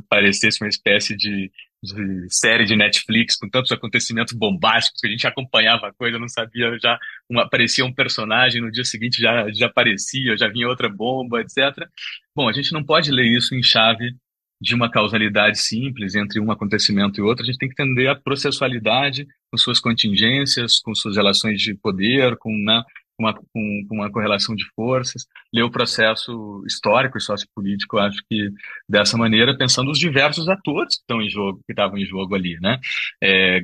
parecesse 0.09 0.61
uma 0.61 0.69
espécie 0.69 1.15
de, 1.15 1.51
de, 1.81 2.27
série 2.29 2.65
de 2.65 2.75
Netflix 2.75 3.37
com 3.37 3.49
tantos 3.49 3.71
acontecimentos 3.71 4.33
bombásticos 4.33 4.99
que 5.01 5.07
a 5.07 5.11
gente 5.11 5.27
acompanhava 5.27 5.87
a 5.87 5.93
coisa, 5.93 6.19
não 6.19 6.27
sabia, 6.27 6.77
já 6.79 6.99
aparecia 7.37 7.85
um 7.85 7.93
personagem, 7.93 8.61
no 8.61 8.71
dia 8.71 8.83
seguinte 8.83 9.21
já, 9.21 9.49
já 9.51 9.67
aparecia, 9.67 10.37
já 10.37 10.47
vinha 10.47 10.67
outra 10.67 10.89
bomba, 10.89 11.41
etc. 11.41 11.87
Bom, 12.35 12.49
a 12.49 12.53
gente 12.53 12.73
não 12.73 12.83
pode 12.83 13.11
ler 13.11 13.25
isso 13.25 13.55
em 13.55 13.63
chave 13.63 14.15
de 14.61 14.73
uma 14.73 14.89
causalidade 14.89 15.59
simples 15.59 16.15
entre 16.15 16.39
um 16.39 16.49
acontecimento 16.49 17.19
e 17.19 17.21
outro, 17.21 17.43
a 17.43 17.45
gente 17.45 17.57
tem 17.57 17.67
que 17.67 17.81
entender 17.81 18.07
a 18.07 18.15
processualidade 18.15 19.27
com 19.51 19.57
suas 19.57 19.77
contingências, 19.77 20.79
com 20.79 20.95
suas 20.95 21.17
relações 21.17 21.61
de 21.61 21.75
poder, 21.75 22.37
com 22.37 22.49
né, 22.63 22.81
uma, 23.19 23.33
com, 23.33 23.87
uma 23.91 24.11
correlação 24.11 24.55
de 24.55 24.65
forças, 24.75 25.25
ler 25.53 25.63
o 25.63 25.71
processo 25.71 26.63
histórico 26.65 27.17
e 27.17 27.21
sociopolítico, 27.21 27.97
acho 27.97 28.21
que 28.29 28.49
dessa 28.87 29.17
maneira, 29.17 29.57
pensando 29.57 29.91
os 29.91 29.99
diversos 29.99 30.49
atores 30.49 30.95
que 30.95 31.01
estão 31.01 31.21
em 31.21 31.29
jogo, 31.29 31.59
que 31.65 31.73
estavam 31.73 31.97
em 31.97 32.05
jogo 32.05 32.35
ali, 32.35 32.59
né? 32.59 32.79
É, 33.23 33.61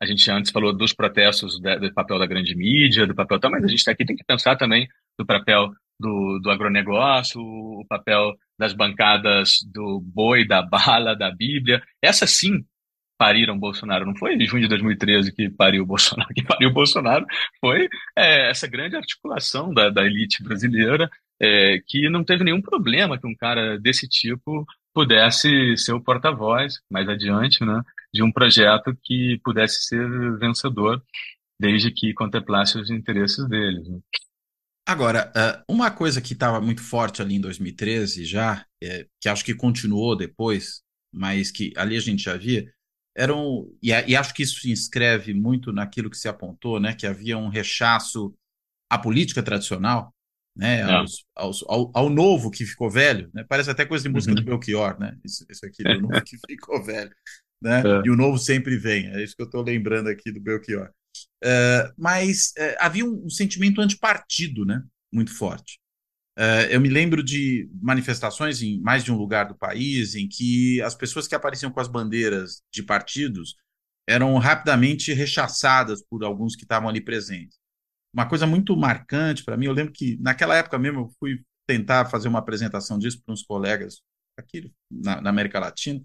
a 0.00 0.06
gente 0.06 0.30
antes 0.30 0.50
falou 0.50 0.72
dos 0.76 0.92
protestos, 0.92 1.58
do 1.60 1.94
papel 1.94 2.18
da 2.18 2.26
grande 2.26 2.54
mídia, 2.54 3.06
do 3.06 3.14
papel, 3.14 3.38
mas 3.50 3.64
a 3.64 3.68
gente 3.68 3.88
aqui 3.88 4.04
tem 4.04 4.16
que 4.16 4.24
pensar 4.24 4.56
também 4.56 4.86
do 5.18 5.24
papel 5.24 5.72
do, 5.98 6.38
do 6.42 6.50
agronegócio, 6.50 7.40
o 7.40 7.84
papel 7.88 8.34
das 8.58 8.72
bancadas 8.72 9.58
do 9.72 10.00
boi, 10.00 10.46
da 10.46 10.62
bala, 10.62 11.16
da 11.16 11.30
Bíblia. 11.30 11.82
Essa 12.02 12.26
sim 12.26 12.64
pariram 13.18 13.58
Bolsonaro. 13.58 14.06
Não 14.06 14.16
foi 14.16 14.34
em 14.34 14.46
junho 14.46 14.62
de 14.62 14.68
2013 14.68 15.32
que 15.34 15.50
pariu 15.50 15.82
o 15.82 15.86
Bolsonaro. 15.86 16.28
Que 16.34 16.44
pariu 16.44 16.70
o 16.70 16.72
Bolsonaro 16.72 17.26
foi 17.60 17.88
é, 18.16 18.50
essa 18.50 18.66
grande 18.66 18.96
articulação 18.96 19.74
da, 19.74 19.90
da 19.90 20.04
elite 20.04 20.42
brasileira 20.42 21.10
é, 21.40 21.80
que 21.86 22.08
não 22.08 22.24
teve 22.24 22.44
nenhum 22.44 22.60
problema 22.60 23.18
que 23.18 23.26
um 23.26 23.34
cara 23.34 23.78
desse 23.78 24.08
tipo 24.08 24.66
pudesse 24.92 25.76
ser 25.76 25.92
o 25.92 26.00
porta-voz 26.00 26.80
mais 26.90 27.08
adiante, 27.08 27.64
né, 27.64 27.82
de 28.12 28.22
um 28.22 28.32
projeto 28.32 28.96
que 29.04 29.40
pudesse 29.44 29.84
ser 29.84 30.38
vencedor, 30.38 31.02
desde 31.60 31.90
que 31.92 32.12
contemplasse 32.14 32.78
os 32.78 32.90
interesses 32.90 33.46
deles. 33.48 33.88
Né. 33.88 34.00
Agora, 34.86 35.30
uma 35.68 35.90
coisa 35.90 36.20
que 36.20 36.32
estava 36.32 36.60
muito 36.60 36.82
forte 36.82 37.20
ali 37.20 37.34
em 37.34 37.40
2013 37.40 38.24
já, 38.24 38.64
é, 38.82 39.06
que 39.20 39.28
acho 39.28 39.44
que 39.44 39.54
continuou 39.54 40.16
depois, 40.16 40.82
mas 41.12 41.50
que 41.50 41.72
ali 41.76 41.96
a 41.96 42.00
gente 42.00 42.24
já 42.24 42.36
via, 42.36 42.66
eram 43.18 43.68
e, 43.82 43.90
e, 43.90 44.16
acho 44.16 44.32
que 44.32 44.44
isso 44.44 44.60
se 44.60 44.70
inscreve 44.70 45.34
muito 45.34 45.72
naquilo 45.72 46.08
que 46.08 46.16
se 46.16 46.28
apontou, 46.28 46.78
né, 46.78 46.94
que 46.94 47.06
havia 47.06 47.36
um 47.36 47.48
rechaço 47.48 48.32
à 48.88 48.96
política 48.96 49.42
tradicional, 49.42 50.14
né, 50.56 50.80
é. 50.80 50.82
aos, 50.84 51.24
aos, 51.34 51.64
ao, 51.68 51.90
ao, 51.92 52.08
novo 52.08 52.48
que 52.48 52.64
ficou 52.64 52.88
velho, 52.88 53.28
né, 53.34 53.44
parece 53.48 53.70
até 53.70 53.84
coisa 53.84 54.04
de 54.04 54.08
música 54.08 54.32
uhum. 54.32 54.36
do 54.36 54.44
Belchior, 54.44 54.98
né, 55.00 55.18
isso, 55.24 55.44
isso 55.50 55.66
aqui 55.66 55.82
do 55.82 56.00
novo 56.00 56.22
que 56.22 56.36
ficou 56.46 56.82
velho, 56.82 57.10
né, 57.60 57.80
é. 57.80 58.02
e 58.06 58.10
o 58.10 58.16
novo 58.16 58.38
sempre 58.38 58.76
vem, 58.76 59.08
é 59.08 59.22
isso 59.22 59.34
que 59.34 59.42
eu 59.42 59.46
estou 59.46 59.62
lembrando 59.62 60.08
aqui 60.08 60.30
do 60.30 60.40
Belchior. 60.40 60.90
Uh, 61.42 61.92
mas 61.96 62.52
uh, 62.56 62.76
havia 62.78 63.04
um, 63.04 63.24
um 63.24 63.30
sentimento 63.30 63.80
antipartido, 63.80 64.64
né, 64.64 64.80
muito 65.12 65.36
forte. 65.36 65.80
Uh, 66.38 66.70
eu 66.70 66.80
me 66.80 66.88
lembro 66.88 67.20
de 67.20 67.68
manifestações 67.82 68.62
em 68.62 68.80
mais 68.80 69.02
de 69.02 69.10
um 69.10 69.16
lugar 69.16 69.48
do 69.48 69.56
país 69.56 70.14
em 70.14 70.28
que 70.28 70.80
as 70.82 70.94
pessoas 70.94 71.26
que 71.26 71.34
apareciam 71.34 71.72
com 71.72 71.80
as 71.80 71.88
bandeiras 71.88 72.62
de 72.72 72.80
partidos 72.80 73.56
eram 74.08 74.38
rapidamente 74.38 75.12
rechaçadas 75.12 76.00
por 76.08 76.22
alguns 76.22 76.54
que 76.54 76.62
estavam 76.62 76.88
ali 76.88 77.00
presentes. 77.00 77.58
Uma 78.14 78.28
coisa 78.28 78.46
muito 78.46 78.76
marcante 78.76 79.44
para 79.44 79.56
mim, 79.56 79.66
eu 79.66 79.72
lembro 79.72 79.92
que 79.92 80.16
naquela 80.20 80.56
época 80.56 80.78
mesmo 80.78 81.00
eu 81.00 81.10
fui 81.18 81.42
tentar 81.66 82.06
fazer 82.06 82.28
uma 82.28 82.38
apresentação 82.38 83.00
disso 83.00 83.20
para 83.22 83.32
uns 83.32 83.42
colegas 83.42 84.00
aqui 84.38 84.72
na, 84.88 85.20
na 85.20 85.30
América 85.30 85.58
Latina, 85.58 86.00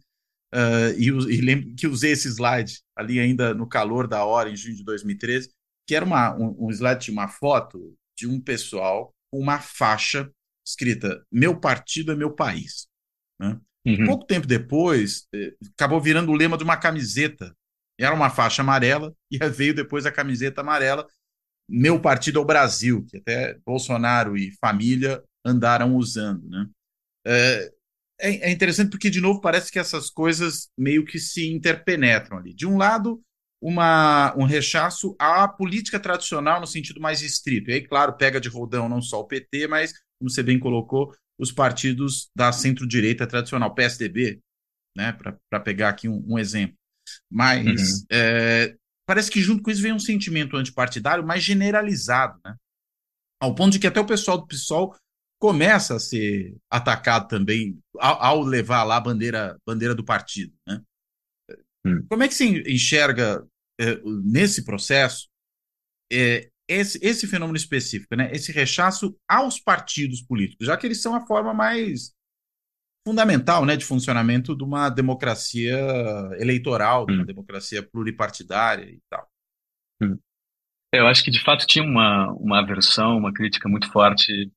uh, 0.53 0.97
e, 0.97 1.09
e, 1.09 1.41
lembro 1.41 1.75
que 1.75 1.87
usei 1.87 2.11
esse 2.11 2.27
slide 2.27 2.81
ali 2.95 3.19
ainda 3.19 3.53
no 3.53 3.67
calor 3.67 4.07
da 4.07 4.25
hora, 4.25 4.49
em 4.49 4.55
junho 4.55 4.75
de 4.75 4.83
2013, 4.83 5.51
que 5.87 5.95
era 5.95 6.03
uma, 6.03 6.35
um, 6.35 6.67
um 6.67 6.71
slide 6.71 7.05
de 7.05 7.11
uma 7.11 7.27
foto 7.27 7.95
de 8.17 8.27
um 8.27 8.41
pessoal 8.41 9.13
uma 9.33 9.59
faixa 9.59 10.31
escrita 10.65 11.25
Meu 11.31 11.59
partido 11.59 12.11
é 12.11 12.15
meu 12.15 12.33
país. 12.33 12.87
Né? 13.39 13.59
Uhum. 13.85 14.05
Pouco 14.05 14.25
tempo 14.25 14.47
depois, 14.47 15.27
eh, 15.33 15.53
acabou 15.73 15.99
virando 15.99 16.31
o 16.31 16.35
lema 16.35 16.57
de 16.57 16.63
uma 16.63 16.77
camiseta. 16.77 17.55
Era 17.99 18.15
uma 18.15 18.29
faixa 18.29 18.61
amarela 18.61 19.13
e 19.29 19.37
veio 19.49 19.73
depois 19.73 20.05
a 20.05 20.11
camiseta 20.11 20.61
amarela 20.61 21.07
Meu 21.69 21.99
partido 22.01 22.39
é 22.39 22.41
o 22.41 22.45
Brasil, 22.45 23.05
que 23.09 23.17
até 23.17 23.57
Bolsonaro 23.65 24.37
e 24.37 24.51
família 24.59 25.23
andaram 25.45 25.95
usando. 25.95 26.47
Né? 26.49 26.69
É, 27.25 27.71
é, 28.19 28.49
é 28.49 28.51
interessante 28.51 28.89
porque, 28.89 29.09
de 29.09 29.19
novo, 29.19 29.41
parece 29.41 29.71
que 29.71 29.79
essas 29.79 30.09
coisas 30.09 30.69
meio 30.77 31.05
que 31.05 31.19
se 31.19 31.47
interpenetram 31.51 32.37
ali. 32.37 32.53
De 32.53 32.65
um 32.65 32.77
lado, 32.77 33.21
uma, 33.63 34.35
um 34.37 34.43
rechaço 34.43 35.15
à 35.17 35.47
política 35.47 35.97
tradicional 35.97 36.59
no 36.59 36.67
sentido 36.67 36.99
mais 36.99 37.21
estrito. 37.21 37.69
E 37.69 37.75
aí, 37.75 37.81
claro, 37.81 38.17
pega 38.17 38.41
de 38.41 38.49
rodão 38.49 38.89
não 38.89 39.01
só 39.01 39.21
o 39.21 39.25
PT, 39.25 39.69
mas, 39.69 39.93
como 40.19 40.29
você 40.29 40.43
bem 40.43 40.59
colocou, 40.59 41.15
os 41.39 41.49
partidos 41.49 42.29
da 42.35 42.51
centro-direita 42.51 43.25
tradicional, 43.25 43.73
PSDB, 43.73 44.41
né, 44.97 45.17
para 45.49 45.59
pegar 45.61 45.89
aqui 45.89 46.09
um, 46.09 46.21
um 46.27 46.37
exemplo. 46.37 46.75
Mas 47.31 48.01
uhum. 48.01 48.05
é, 48.11 48.75
parece 49.07 49.31
que 49.31 49.41
junto 49.41 49.63
com 49.63 49.71
isso 49.71 49.81
vem 49.81 49.93
um 49.93 49.99
sentimento 49.99 50.57
antipartidário 50.57 51.25
mais 51.25 51.41
generalizado, 51.41 52.37
né? 52.45 52.55
Ao 53.41 53.55
ponto 53.55 53.73
de 53.73 53.79
que 53.79 53.87
até 53.87 53.99
o 53.99 54.05
pessoal 54.05 54.37
do 54.37 54.47
PSOL 54.47 54.95
começa 55.39 55.95
a 55.95 55.99
ser 55.99 56.55
atacado 56.69 57.27
também 57.27 57.77
ao, 57.97 58.21
ao 58.23 58.41
levar 58.41 58.83
lá 58.83 58.97
a 58.97 59.01
bandeira, 59.01 59.57
bandeira 59.65 59.95
do 59.95 60.03
partido, 60.03 60.53
né? 60.67 60.81
Hum. 61.85 62.05
Como 62.09 62.23
é 62.23 62.27
que 62.27 62.33
se 62.33 62.45
enxerga 62.69 63.45
é, 63.79 63.99
nesse 64.05 64.63
processo 64.63 65.27
é, 66.11 66.49
esse, 66.67 66.99
esse 67.01 67.27
fenômeno 67.27 67.57
específico, 67.57 68.15
né? 68.15 68.31
esse 68.31 68.51
rechaço 68.51 69.17
aos 69.27 69.59
partidos 69.59 70.21
políticos, 70.21 70.67
já 70.67 70.77
que 70.77 70.87
eles 70.87 71.01
são 71.01 71.15
a 71.15 71.25
forma 71.25 71.53
mais 71.53 72.13
fundamental 73.05 73.65
né, 73.65 73.75
de 73.75 73.83
funcionamento 73.83 74.55
de 74.55 74.63
uma 74.63 74.89
democracia 74.89 75.77
eleitoral, 76.37 77.05
de 77.05 77.13
uma 77.13 77.23
hum. 77.23 77.25
democracia 77.25 77.83
pluripartidária 77.83 78.89
e 78.89 78.99
tal. 79.09 79.27
Hum. 80.01 80.17
Eu 80.93 81.07
acho 81.07 81.23
que, 81.23 81.31
de 81.31 81.43
fato, 81.43 81.65
tinha 81.65 81.83
uma, 81.83 82.31
uma 82.33 82.59
aversão, 82.59 83.17
uma 83.17 83.33
crítica 83.33 83.67
muito 83.67 83.91
forte 83.91 84.51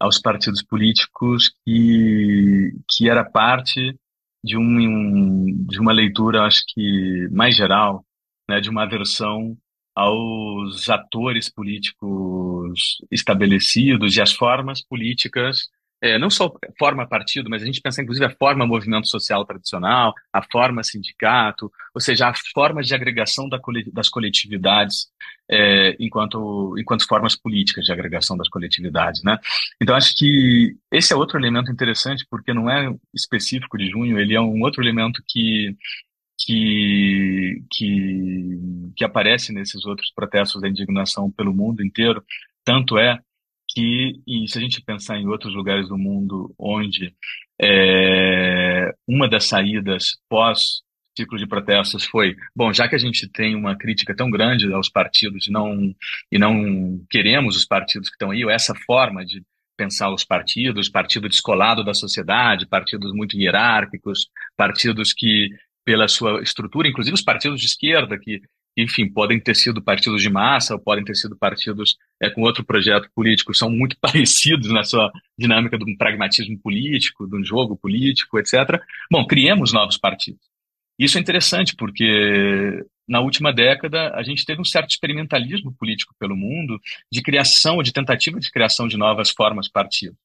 aos 0.00 0.18
partidos 0.18 0.62
políticos 0.62 1.54
que, 1.64 2.72
que 2.88 3.08
era 3.08 3.24
parte 3.24 3.96
de, 4.42 4.56
um, 4.56 5.66
de 5.66 5.78
uma 5.78 5.92
leitura, 5.92 6.42
acho 6.42 6.62
que 6.66 7.28
mais 7.30 7.54
geral, 7.54 8.04
né, 8.48 8.60
de 8.60 8.70
uma 8.70 8.84
aversão 8.84 9.56
aos 9.94 10.88
atores 10.90 11.48
políticos 11.48 12.98
estabelecidos 13.10 14.16
e 14.16 14.20
às 14.20 14.32
formas 14.32 14.82
políticas, 14.82 15.68
é, 16.04 16.18
não 16.18 16.28
só 16.28 16.52
forma 16.78 17.08
partido, 17.08 17.48
mas 17.48 17.62
a 17.62 17.66
gente 17.66 17.80
pensa 17.80 18.02
inclusive 18.02 18.26
a 18.26 18.36
forma 18.36 18.66
movimento 18.66 19.08
social 19.08 19.44
tradicional, 19.46 20.12
a 20.32 20.42
forma 20.42 20.82
sindicato, 20.82 21.72
ou 21.94 22.00
seja, 22.00 22.28
a 22.28 22.34
forma 22.52 22.82
de 22.82 22.94
agregação 22.94 23.48
da, 23.48 23.58
das 23.92 24.10
coletividades 24.10 25.06
é, 25.50 25.96
enquanto, 25.98 26.74
enquanto 26.78 27.06
formas 27.06 27.36
políticas 27.36 27.84
de 27.84 27.92
agregação 27.92 28.36
das 28.36 28.48
coletividades. 28.48 29.22
Né? 29.22 29.38
Então, 29.80 29.94
acho 29.94 30.14
que 30.14 30.76
esse 30.92 31.12
é 31.12 31.16
outro 31.16 31.38
elemento 31.38 31.70
interessante, 31.70 32.26
porque 32.28 32.52
não 32.52 32.68
é 32.68 32.94
específico 33.14 33.78
de 33.78 33.88
junho, 33.88 34.18
ele 34.18 34.34
é 34.34 34.40
um 34.40 34.60
outro 34.60 34.82
elemento 34.82 35.22
que 35.26 35.74
que, 36.38 37.62
que, 37.70 38.58
que 38.96 39.04
aparece 39.04 39.52
nesses 39.52 39.84
outros 39.84 40.10
protestos 40.14 40.60
da 40.60 40.68
indignação 40.68 41.30
pelo 41.30 41.54
mundo 41.54 41.84
inteiro. 41.84 42.24
Tanto 42.64 42.98
é 42.98 43.20
que, 43.68 44.20
e 44.26 44.48
se 44.48 44.58
a 44.58 44.60
gente 44.60 44.82
pensar 44.82 45.18
em 45.18 45.26
outros 45.26 45.54
lugares 45.54 45.88
do 45.88 45.98
mundo 45.98 46.54
onde 46.58 47.14
é, 47.60 48.92
uma 49.06 49.28
das 49.28 49.44
saídas 49.46 50.18
pós 50.28 50.82
ciclo 51.16 51.38
de 51.38 51.46
protestos 51.46 52.04
foi, 52.04 52.34
bom, 52.54 52.72
já 52.72 52.88
que 52.88 52.96
a 52.96 52.98
gente 52.98 53.28
tem 53.28 53.54
uma 53.54 53.76
crítica 53.76 54.14
tão 54.14 54.28
grande 54.30 54.72
aos 54.72 54.88
partidos 54.88 55.46
e 55.46 55.50
não, 55.50 55.94
e 56.30 56.38
não 56.38 57.00
queremos 57.08 57.56
os 57.56 57.64
partidos 57.64 58.08
que 58.08 58.14
estão 58.14 58.32
aí, 58.32 58.44
ou 58.44 58.50
essa 58.50 58.74
forma 58.86 59.24
de 59.24 59.42
pensar 59.76 60.12
os 60.12 60.24
partidos, 60.24 60.88
partido 60.88 61.28
descolado 61.28 61.84
da 61.84 61.94
sociedade, 61.94 62.66
partidos 62.66 63.12
muito 63.12 63.36
hierárquicos, 63.36 64.28
partidos 64.56 65.12
que 65.12 65.50
pela 65.84 66.08
sua 66.08 66.42
estrutura, 66.42 66.88
inclusive 66.88 67.14
os 67.14 67.22
partidos 67.22 67.60
de 67.60 67.66
esquerda, 67.66 68.18
que, 68.18 68.40
enfim, 68.76 69.08
podem 69.08 69.38
ter 69.38 69.54
sido 69.54 69.82
partidos 69.82 70.22
de 70.22 70.30
massa 70.30 70.74
ou 70.74 70.80
podem 70.80 71.04
ter 71.04 71.14
sido 71.14 71.36
partidos 71.36 71.96
é, 72.20 72.30
com 72.30 72.42
outro 72.42 72.64
projeto 72.64 73.08
político, 73.14 73.54
são 73.54 73.70
muito 73.70 73.96
parecidos 74.00 74.70
na 74.70 74.82
sua 74.84 75.12
dinâmica 75.38 75.78
do 75.78 75.86
pragmatismo 75.96 76.58
político, 76.58 77.26
do 77.26 77.44
jogo 77.44 77.76
político, 77.76 78.38
etc. 78.38 78.80
Bom, 79.10 79.26
criemos 79.26 79.72
novos 79.72 79.96
partidos. 79.96 80.40
Isso 80.98 81.18
é 81.18 81.20
interessante 81.20 81.74
porque 81.74 82.84
na 83.06 83.20
última 83.20 83.52
década 83.52 84.14
a 84.14 84.22
gente 84.22 84.44
teve 84.44 84.60
um 84.60 84.64
certo 84.64 84.90
experimentalismo 84.90 85.74
político 85.78 86.14
pelo 86.18 86.36
mundo 86.36 86.80
de 87.10 87.20
criação, 87.20 87.82
de 87.82 87.92
tentativa 87.92 88.38
de 88.38 88.50
criação 88.50 88.86
de 88.86 88.96
novas 88.96 89.30
formas 89.30 89.66
de 89.66 89.72
partido 89.72 90.16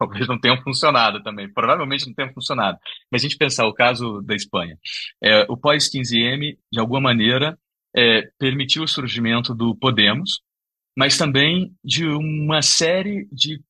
talvez 0.00 0.26
não 0.26 0.40
tenham 0.40 0.56
funcionado 0.62 1.22
também, 1.22 1.52
provavelmente 1.52 2.06
não 2.06 2.14
tenham 2.14 2.32
funcionado. 2.32 2.78
Mas 3.12 3.20
a 3.20 3.24
gente 3.28 3.36
pensar 3.36 3.66
o 3.66 3.74
caso 3.74 4.22
da 4.22 4.34
Espanha, 4.34 4.78
é, 5.22 5.42
o 5.46 5.58
pós-15M, 5.58 6.56
de 6.72 6.80
alguma 6.80 7.02
maneira, 7.02 7.58
é, 7.94 8.22
permitiu 8.38 8.82
o 8.82 8.88
surgimento 8.88 9.54
do 9.54 9.76
Podemos, 9.76 10.40
mas 10.96 11.18
também 11.18 11.74
de 11.84 12.06
uma 12.06 12.62
série 12.62 13.28
de 13.30 13.62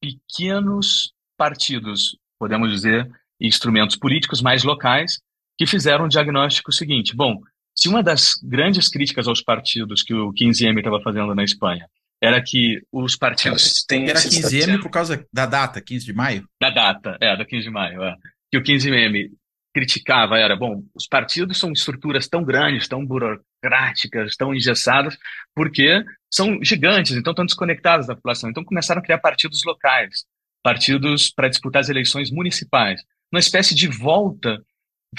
pequenos 0.00 1.12
partidos, 1.36 2.16
podemos 2.38 2.70
dizer, 2.70 3.10
instrumentos 3.40 3.96
políticos 3.96 4.40
mais 4.40 4.62
locais 4.62 5.20
que 5.58 5.66
fizeram 5.66 6.04
o 6.04 6.08
diagnóstico 6.08 6.70
seguinte: 6.70 7.16
bom, 7.16 7.40
se 7.74 7.88
uma 7.88 8.02
das 8.02 8.34
grandes 8.44 8.88
críticas 8.88 9.26
aos 9.26 9.42
partidos 9.42 10.04
que 10.04 10.14
o 10.14 10.32
15M 10.32 10.78
estava 10.78 11.00
fazendo 11.02 11.34
na 11.34 11.42
Espanha 11.42 11.88
era 12.24 12.42
que 12.42 12.82
os 12.92 13.16
partidos 13.16 13.84
têm. 13.84 14.08
Era 14.08 14.18
15M 14.18 14.80
por 14.82 14.90
causa 14.90 15.26
da 15.32 15.46
data, 15.46 15.80
15 15.80 16.04
de 16.04 16.12
maio? 16.12 16.48
Da 16.60 16.70
data, 16.70 17.16
é, 17.20 17.36
da 17.36 17.44
15 17.44 17.62
de 17.64 17.70
maio. 17.70 18.02
É. 18.02 18.14
Que 18.50 18.58
o 18.58 18.62
15M 18.62 19.30
criticava 19.74 20.38
era, 20.38 20.54
bom, 20.54 20.84
os 20.94 21.08
partidos 21.08 21.58
são 21.58 21.72
estruturas 21.72 22.28
tão 22.28 22.44
grandes, 22.44 22.86
tão 22.86 23.04
burocráticas, 23.04 24.36
tão 24.36 24.54
engessadas, 24.54 25.18
porque 25.54 26.04
são 26.32 26.62
gigantes, 26.62 27.16
então 27.16 27.32
estão 27.32 27.44
desconectados 27.44 28.06
da 28.06 28.14
população. 28.14 28.48
Então 28.48 28.64
começaram 28.64 29.00
a 29.00 29.04
criar 29.04 29.18
partidos 29.18 29.62
locais, 29.64 30.24
partidos 30.62 31.30
para 31.30 31.48
disputar 31.48 31.80
as 31.80 31.88
eleições 31.88 32.30
municipais, 32.30 33.02
uma 33.32 33.40
espécie 33.40 33.74
de 33.74 33.88
volta 33.88 34.62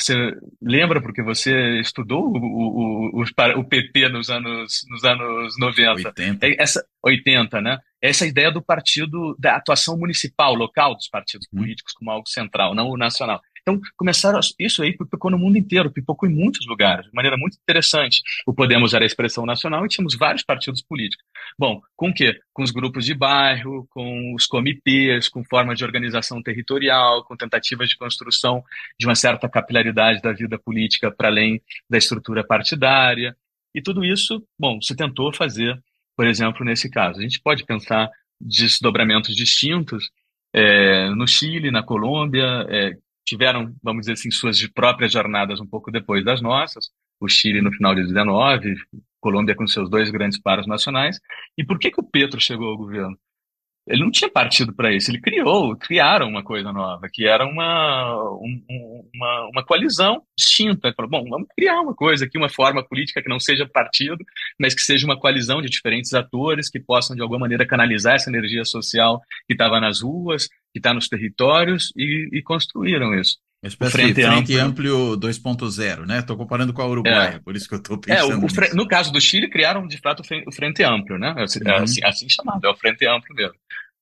você 0.03 0.31
lembra 0.61 1.01
porque 1.01 1.21
você 1.21 1.79
estudou 1.79 2.23
o, 2.25 2.37
o, 2.37 3.21
o, 3.21 3.59
o 3.59 3.63
PP 3.63 4.09
nos 4.09 4.29
anos, 4.29 4.85
nos 4.89 5.03
anos 5.03 5.55
90? 5.59 6.09
80. 6.09 6.47
É 6.47 6.55
essa, 6.61 6.85
80, 7.03 7.61
né? 7.61 7.79
Essa 8.01 8.25
ideia 8.25 8.51
do 8.51 8.61
partido, 8.61 9.35
da 9.39 9.55
atuação 9.55 9.97
municipal, 9.97 10.53
local 10.53 10.95
dos 10.95 11.07
partidos 11.07 11.47
hum. 11.53 11.59
políticos 11.59 11.93
como 11.93 12.11
algo 12.11 12.27
central, 12.27 12.75
não 12.75 12.89
o 12.89 12.97
nacional. 12.97 13.41
Então, 13.67 13.81
começaram, 13.97 14.39
isso 14.59 14.83
aí 14.83 14.95
pipocou 14.95 15.31
no 15.31 15.39
mundo 15.39 15.57
inteiro, 15.57 15.91
pipocou 15.91 16.29
em 16.29 16.31
muitos 16.31 16.67
lugares, 16.67 17.07
de 17.07 17.13
maneira 17.15 17.35
muito 17.35 17.57
interessante. 17.59 18.21
O 18.45 18.53
Podemos 18.53 18.93
era 18.93 19.03
a 19.03 19.07
expressão 19.07 19.43
nacional 19.43 19.83
e 19.83 19.89
tínhamos 19.89 20.15
vários 20.15 20.43
partidos 20.43 20.83
políticos. 20.83 21.25
Bom, 21.57 21.81
com 21.95 22.09
o 22.09 22.13
quê? 22.13 22.39
Com 22.53 22.61
os 22.61 22.69
grupos 22.69 23.05
de 23.05 23.15
bairro, 23.15 23.87
com 23.89 24.35
os 24.35 24.45
comitês, 24.45 25.27
com 25.27 25.43
forma 25.43 25.73
de 25.73 25.83
organização 25.83 26.43
territorial, 26.43 27.23
com 27.23 27.35
tentativas 27.35 27.89
de 27.89 27.97
construção 27.97 28.63
de 28.99 29.07
uma 29.07 29.15
certa 29.15 29.49
capilaridade 29.49 30.21
da 30.21 30.31
vida 30.31 30.59
política 30.59 31.11
para 31.11 31.29
além 31.29 31.59
da 31.89 31.97
estrutura 31.97 32.45
partidária. 32.45 33.35
E 33.73 33.81
tudo 33.81 34.05
isso, 34.05 34.45
bom, 34.59 34.79
se 34.79 34.95
tentou 34.95 35.33
fazer, 35.33 35.75
por 36.15 36.27
exemplo, 36.27 36.63
nesse 36.63 36.87
caso. 36.87 37.17
A 37.17 37.23
gente 37.23 37.41
pode 37.41 37.65
pensar 37.65 38.11
desdobramentos 38.39 39.35
distintos 39.35 40.11
é, 40.53 41.09
no 41.09 41.27
Chile, 41.27 41.71
na 41.71 41.81
Colômbia, 41.81 42.65
é, 42.69 42.93
tiveram, 43.25 43.75
vamos 43.83 44.01
dizer 44.01 44.13
assim, 44.13 44.31
suas 44.31 44.65
próprias 44.67 45.11
jornadas 45.11 45.59
um 45.59 45.67
pouco 45.67 45.91
depois 45.91 46.23
das 46.23 46.41
nossas. 46.41 46.89
O 47.19 47.27
Chile 47.27 47.61
no 47.61 47.71
final 47.71 47.95
de 47.95 48.03
19, 48.03 48.75
Colômbia 49.19 49.55
com 49.55 49.65
seus 49.65 49.89
dois 49.89 50.11
grandes 50.11 50.39
paros 50.39 50.67
nacionais. 50.67 51.19
E 51.57 51.65
por 51.65 51.79
que, 51.79 51.91
que 51.91 51.99
o 51.99 52.03
Petro 52.03 52.39
chegou 52.39 52.69
ao 52.69 52.77
governo? 52.77 53.17
Ele 53.87 54.03
não 54.03 54.09
tinha 54.09 54.29
partido 54.29 54.73
para 54.73 54.91
isso, 54.91 55.11
ele 55.11 55.21
criou, 55.21 55.75
criaram 55.75 56.27
uma 56.27 56.43
coisa 56.43 56.71
nova, 56.71 57.07
que 57.11 57.27
era 57.27 57.45
uma, 57.45 58.19
um, 58.33 59.05
uma, 59.13 59.49
uma 59.49 59.63
coalizão 59.63 60.23
distinta. 60.35 60.91
Falou, 60.93 61.11
bom, 61.11 61.29
vamos 61.29 61.47
criar 61.55 61.79
uma 61.81 61.93
coisa 61.93 62.25
aqui, 62.25 62.35
uma 62.35 62.49
forma 62.49 62.83
política 62.83 63.21
que 63.21 63.29
não 63.29 63.39
seja 63.39 63.67
partido, 63.67 64.17
mas 64.59 64.73
que 64.73 64.81
seja 64.81 65.05
uma 65.05 65.19
coalizão 65.19 65.61
de 65.61 65.69
diferentes 65.69 66.15
atores 66.15 66.67
que 66.67 66.79
possam, 66.79 67.15
de 67.15 67.21
alguma 67.21 67.41
maneira, 67.41 67.65
canalizar 67.65 68.15
essa 68.15 68.29
energia 68.29 68.65
social 68.65 69.21
que 69.47 69.53
estava 69.53 69.79
nas 69.79 70.01
ruas, 70.01 70.47
que 70.73 70.79
está 70.79 70.91
nos 70.91 71.07
territórios 71.07 71.93
e, 71.95 72.29
e, 72.33 72.41
construíram 72.41 73.13
isso. 73.13 73.37
Uma 73.63 73.69
espécie 73.69 73.91
Frente, 73.93 74.21
frente 74.21 74.57
amplo 74.57 75.17
2.0, 75.17 76.05
né? 76.05 76.19
Estou 76.19 76.35
comparando 76.35 76.73
com 76.73 76.81
a 76.81 76.87
Uruguai, 76.87 77.35
é. 77.35 77.39
por 77.39 77.55
isso 77.55 77.67
que 77.67 77.75
eu 77.75 77.79
estou 77.79 77.97
pensando. 77.97 78.31
É, 78.31 78.35
o, 78.35 78.39
o, 78.39 78.75
no 78.75 78.87
caso 78.87 79.11
do 79.11 79.21
Chile, 79.21 79.49
criaram 79.49 79.87
de 79.87 79.97
fato 79.97 80.21
o 80.45 80.51
Frente 80.51 80.83
Amplo, 80.83 81.17
né? 81.17 81.29
É, 81.29 81.69
uhum. 81.77 81.83
assim, 81.83 82.03
assim, 82.03 82.29
chamado, 82.29 82.65
é 82.65 82.69
o 82.69 82.75
Frente 82.75 83.07
Amplo 83.07 83.33
mesmo. 83.33 83.55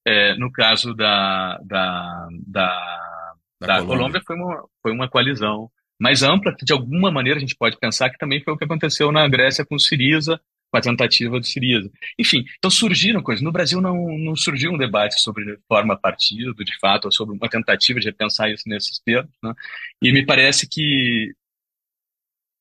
É, 0.06 0.36
no 0.36 0.52
caso 0.52 0.94
da, 0.94 1.58
da, 1.64 2.28
da, 2.46 3.36
da, 3.60 3.68
da 3.68 3.76
Colômbia, 3.78 3.96
Colômbia 3.96 4.22
foi, 4.26 4.36
uma, 4.36 4.66
foi 4.82 4.92
uma 4.92 5.10
coalizão 5.10 5.72
mais 6.00 6.24
ampla, 6.24 6.54
que 6.56 6.66
de 6.66 6.74
alguma 6.74 7.10
maneira 7.10 7.38
a 7.38 7.42
gente 7.42 7.56
pode 7.56 7.78
pensar 7.78 8.10
que 8.10 8.18
também 8.18 8.44
foi 8.44 8.54
o 8.54 8.58
que 8.58 8.66
aconteceu 8.66 9.12
na 9.12 9.28
Grécia 9.28 9.66
com 9.66 9.80
Siriza, 9.80 10.40
com 10.70 10.78
a 10.78 10.82
tentativa 10.82 11.40
do 11.40 11.46
Siriza. 11.46 11.90
Enfim, 12.20 12.44
então 12.58 12.70
surgiram 12.70 13.22
coisas. 13.22 13.44
No 13.44 13.52
Brasil 13.52 13.80
não, 13.80 14.18
não 14.18 14.36
surgiu 14.36 14.72
um 14.72 14.78
debate 14.78 15.22
sobre 15.22 15.58
forma 15.68 15.96
partido, 15.96 16.54
de 16.66 16.78
fato, 16.80 17.06
ou 17.06 17.12
sobre 17.12 17.38
uma 17.38 17.48
tentativa 17.48 18.00
de 18.00 18.08
repensar 18.08 18.50
isso 18.50 18.68
nesses 18.68 19.00
termos. 19.00 19.32
Né? 19.42 19.54
E 20.02 20.12
me 20.12 20.26
parece 20.26 20.68
que 20.68 21.34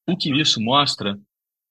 o 0.07 0.17
que 0.17 0.31
isso 0.39 0.61
mostra 0.61 1.19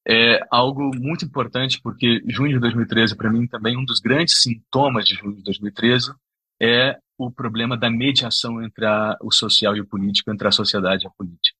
é 0.08 0.40
algo 0.50 0.92
muito 0.96 1.26
importante, 1.26 1.80
porque 1.82 2.24
junho 2.28 2.54
de 2.54 2.60
2013, 2.60 3.16
para 3.16 3.32
mim, 3.32 3.48
também 3.48 3.78
um 3.78 3.86
dos 3.86 4.00
grandes 4.00 4.42
sintomas 4.42 5.06
de 5.06 5.16
junho 5.16 5.36
de 5.36 5.44
2013 5.44 6.14
é 6.62 6.98
o 7.18 7.32
problema 7.32 7.78
da 7.78 7.90
mediação 7.90 8.64
entre 8.64 8.86
a, 8.86 9.18
o 9.22 9.32
social 9.32 9.76
e 9.76 9.82
o 9.82 9.88
político, 9.88 10.32
entre 10.32 10.48
a 10.48 10.52
sociedade 10.52 11.04
e 11.04 11.08
a 11.08 11.12
política. 11.12 11.58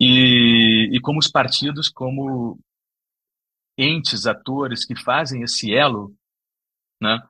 E, 0.00 0.90
e 0.92 1.00
como 1.00 1.18
os 1.18 1.28
partidos, 1.28 1.88
como 1.88 2.58
entes, 3.78 4.26
atores 4.26 4.84
que 4.84 4.96
fazem 4.96 5.42
esse 5.42 5.72
elo, 5.72 6.14
né, 7.00 7.20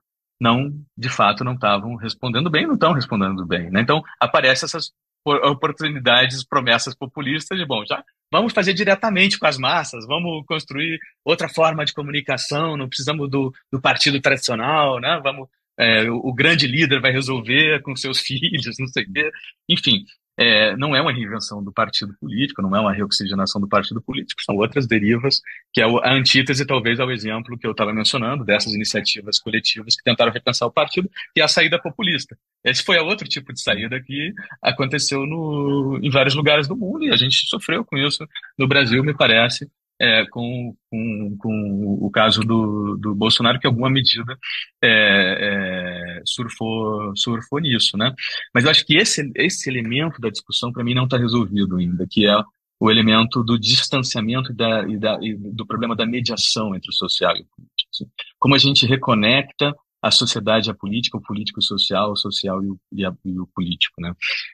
não, 0.41 0.71
de 0.97 1.09
fato, 1.09 1.45
não 1.45 1.55
estavam 1.55 1.97
respondendo 1.97 2.51
bem, 2.51 2.67
não 2.67 2.75
estão 2.75 2.93
respondendo 2.93 3.45
bem. 3.47 3.71
Né? 3.71 3.81
Então, 3.81 4.03
aparecem 4.21 4.67
essas 4.67 4.93
oportunidades, 5.27 6.45
promessas 6.45 6.95
populistas 6.95 7.59
de, 7.59 7.67
bom, 7.67 7.85
já 7.87 8.03
vamos 8.31 8.53
fazer 8.53 8.75
diretamente 8.75 9.39
com 9.39 9.47
as 9.47 9.59
massas, 9.59 10.07
vamos 10.07 10.45
construir 10.47 10.99
outra 11.25 11.49
forma 11.49 11.85
de 11.85 11.93
comunicação, 11.93 12.77
não 12.77 12.89
precisamos 12.89 13.31
do, 13.31 13.53
do 13.71 13.81
partido 13.81 14.21
tradicional, 14.21 15.01
né? 15.01 15.21
vamos, 15.23 15.49
é, 15.79 16.11
o, 16.11 16.17
o, 16.17 16.35
grande 16.35 16.67
líder 16.67 17.01
vai 17.01 17.13
resolver 17.13 17.81
com 17.83 17.95
seus 17.95 18.19
filhos, 18.23 18.77
não 18.79 18.89
sei 18.89 19.05
o 19.05 19.13
quê. 19.13 19.31
Enfim, 19.69 20.05
é, 20.39 20.77
não 20.77 20.95
é 20.95 21.01
uma 21.01 21.13
reinvenção 21.13 21.63
do 21.63 21.73
partido 21.73 22.15
político, 22.21 22.61
não 22.61 22.75
é 22.77 22.81
uma 22.81 22.93
reoxigenação 22.93 23.61
do 23.61 23.69
partido 23.69 24.03
político, 24.03 24.43
são 24.43 24.57
outras 24.57 24.87
derivas, 24.87 25.41
que 25.73 25.81
é 25.81 25.85
a 25.85 26.13
antítese, 26.13 26.67
talvez, 26.67 27.01
ao 27.01 27.11
exemplo 27.11 27.59
que 27.59 27.67
eu 27.67 27.71
estava 27.71 27.93
mencionando, 27.93 28.45
dessas 28.45 28.75
iniciativas 28.75 29.39
coletivas 29.39 29.97
que 29.97 30.03
tentaram 30.03 30.33
repensar 30.33 30.67
o 30.67 30.73
partido, 30.73 31.11
e 31.35 31.41
a 31.41 31.49
saída 31.49 31.81
populista. 31.81 32.37
Esse 32.63 32.83
foi 32.83 32.99
outro 32.99 33.27
tipo 33.29 33.53
de 33.53 33.63
saída 33.63 34.01
que 34.01 34.33
aconteceu 34.61 35.25
no, 35.27 35.99
em 36.03 36.11
vários 36.11 36.35
lugares 36.35 36.69
do 36.69 36.77
mundo, 36.77 37.05
e 37.05 37.11
a 37.11 37.17
gente 37.17 37.47
sofreu 37.47 37.85
com 37.85 37.97
isso 37.97 38.27
no 38.59 38.69
Brasil, 38.69 39.03
me 39.03 39.17
parece, 39.17 39.71
é, 40.01 40.27
com, 40.27 40.77
com, 40.91 41.37
com, 41.39 41.99
o 42.01 42.11
caso 42.11 42.41
do, 42.41 42.97
do 42.97 43.15
Bolsonaro, 43.15 43.59
que 43.59 43.67
alguma 43.67 43.91
medida 43.91 44.37
é, 44.83 46.19
é, 46.19 46.23
surfou, 46.25 47.17
surfou 47.17 47.59
nisso. 47.61 47.97
Né? 47.97 48.13
Mas 48.55 48.67
acho 48.67 48.85
que 48.85 48.97
esse, 48.97 49.31
esse 49.35 49.69
elemento 49.71 50.21
da 50.21 50.31
discussão, 50.31 50.73
para 50.73 50.85
mim, 50.85 50.95
não 50.95 51.05
está 51.05 51.17
resolvido 51.17 51.77
ainda, 51.77 52.07
que 52.09 52.27
é 52.27 52.37
o 52.79 52.91
elemento 52.91 53.43
do 53.43 53.59
distanciamento 53.59 54.53
da, 54.53 54.87
e, 54.87 54.99
da, 54.99 55.19
e 55.23 55.35
do 55.35 55.67
problema 55.67 55.97
da 55.97 56.05
mediação 56.05 56.75
entre 56.75 56.91
o 56.91 56.95
social 56.95 57.35
e 57.37 57.41
o 57.41 57.47
político. 57.47 57.91
Assim. 57.91 58.07
Como 58.39 58.55
a 58.55 58.59
gente 58.59 58.87
reconecta 58.87 59.75
a 60.03 60.11
sociedade 60.11 60.69
e 60.69 60.71
a 60.71 60.75
política, 60.75 61.17
o 61.17 61.23
político 61.23 61.59
e 61.59 61.63
o 61.63 61.65
social, 61.65 62.13
o 62.13 62.17
social 62.17 62.63
e 62.63 62.69
o, 62.69 62.79
e 62.93 63.05
a, 63.05 63.13
e 63.25 63.41
o 63.41 63.47
político. 63.47 64.01
Né? 64.01 64.13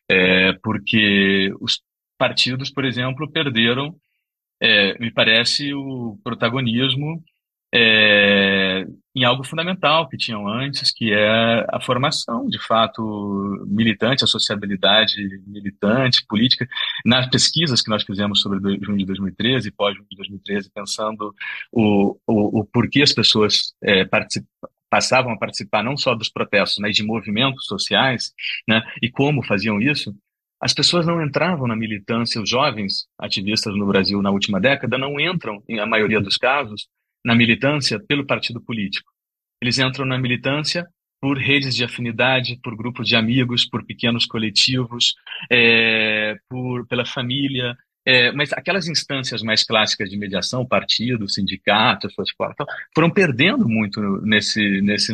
É, 0.09 0.53
porque 0.62 1.53
os 1.61 1.82
partidos, 2.16 2.70
por 2.70 2.84
exemplo, 2.84 3.30
perderam 3.30 3.97
é, 4.62 4.96
me 4.98 5.10
parece 5.10 5.74
o 5.74 6.16
protagonismo 6.22 7.22
é, 7.74 8.84
em 9.16 9.24
algo 9.24 9.42
fundamental 9.42 10.08
que 10.08 10.16
tinham 10.16 10.46
antes, 10.46 10.92
que 10.92 11.10
é 11.12 11.66
a 11.68 11.80
formação, 11.80 12.46
de 12.46 12.58
fato, 12.64 13.02
militante, 13.66 14.22
a 14.22 14.26
sociabilidade 14.26 15.16
militante, 15.46 16.24
política. 16.28 16.66
Nas 17.04 17.28
pesquisas 17.28 17.82
que 17.82 17.90
nós 17.90 18.04
fizemos 18.04 18.40
sobre 18.40 18.58
junho 18.84 18.98
de 18.98 19.06
2013 19.06 19.68
e 19.68 19.72
pós-junho 19.72 20.06
de 20.08 20.16
2013, 20.16 20.70
pensando 20.72 21.34
o, 21.72 22.16
o, 22.26 22.60
o 22.60 22.64
porquê 22.64 23.02
as 23.02 23.12
pessoas 23.12 23.74
é, 23.82 24.04
passavam 24.90 25.32
a 25.32 25.38
participar 25.38 25.82
não 25.82 25.96
só 25.96 26.14
dos 26.14 26.28
protestos, 26.28 26.78
mas 26.78 26.94
de 26.94 27.02
movimentos 27.02 27.64
sociais, 27.64 28.32
né, 28.68 28.82
e 29.02 29.10
como 29.10 29.42
faziam 29.42 29.80
isso, 29.80 30.14
as 30.62 30.72
pessoas 30.72 31.04
não 31.04 31.20
entravam 31.20 31.66
na 31.66 31.74
militância, 31.74 32.40
os 32.40 32.48
jovens 32.48 33.08
ativistas 33.18 33.74
no 33.74 33.84
Brasil 33.84 34.22
na 34.22 34.30
última 34.30 34.60
década 34.60 34.96
não 34.96 35.18
entram, 35.18 35.60
em 35.68 35.80
a 35.80 35.86
maioria 35.86 36.20
dos 36.20 36.36
casos, 36.36 36.86
na 37.24 37.34
militância 37.34 37.98
pelo 37.98 38.24
partido 38.24 38.60
político. 38.60 39.10
Eles 39.60 39.80
entram 39.80 40.06
na 40.06 40.16
militância 40.16 40.86
por 41.20 41.36
redes 41.36 41.74
de 41.74 41.82
afinidade, 41.82 42.60
por 42.62 42.76
grupos 42.76 43.08
de 43.08 43.16
amigos, 43.16 43.64
por 43.64 43.84
pequenos 43.84 44.24
coletivos, 44.24 45.14
é, 45.50 46.36
por, 46.48 46.86
pela 46.86 47.04
família. 47.04 47.76
É, 48.04 48.30
mas 48.30 48.52
aquelas 48.52 48.86
instâncias 48.86 49.42
mais 49.42 49.64
clássicas 49.64 50.10
de 50.10 50.16
mediação, 50.16 50.66
partido, 50.66 51.28
sindicato, 51.28 52.08
foram 52.94 53.10
perdendo 53.10 53.68
muito 53.68 54.00
nesse, 54.22 54.80
nesse, 54.80 55.12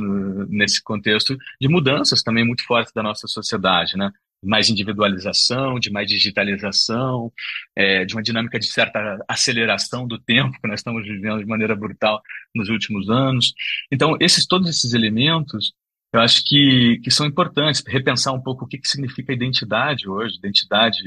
nesse 0.48 0.82
contexto 0.82 1.36
de 1.60 1.68
mudanças 1.68 2.22
também 2.22 2.44
muito 2.44 2.64
fortes 2.64 2.92
da 2.92 3.02
nossa 3.02 3.26
sociedade, 3.26 3.96
né? 3.96 4.10
Mais 4.42 4.70
individualização, 4.70 5.78
de 5.78 5.90
mais 5.90 6.08
digitalização, 6.08 7.32
é, 7.76 8.04
de 8.04 8.14
uma 8.14 8.22
dinâmica 8.22 8.58
de 8.58 8.66
certa 8.66 9.24
aceleração 9.28 10.06
do 10.06 10.18
tempo 10.18 10.58
que 10.60 10.68
nós 10.68 10.80
estamos 10.80 11.04
vivendo 11.04 11.38
de 11.38 11.46
maneira 11.46 11.74
brutal 11.74 12.20
nos 12.54 12.68
últimos 12.68 13.10
anos. 13.10 13.52
Então, 13.90 14.16
esses 14.20 14.46
todos 14.46 14.68
esses 14.68 14.94
elementos 14.94 15.72
eu 16.12 16.20
acho 16.20 16.42
que, 16.44 16.98
que 17.04 17.10
são 17.10 17.26
importantes, 17.26 17.82
repensar 17.86 18.32
um 18.32 18.40
pouco 18.40 18.64
o 18.64 18.68
que, 18.68 18.78
que 18.78 18.88
significa 18.88 19.32
identidade 19.32 20.08
hoje, 20.08 20.38
identidade 20.38 21.02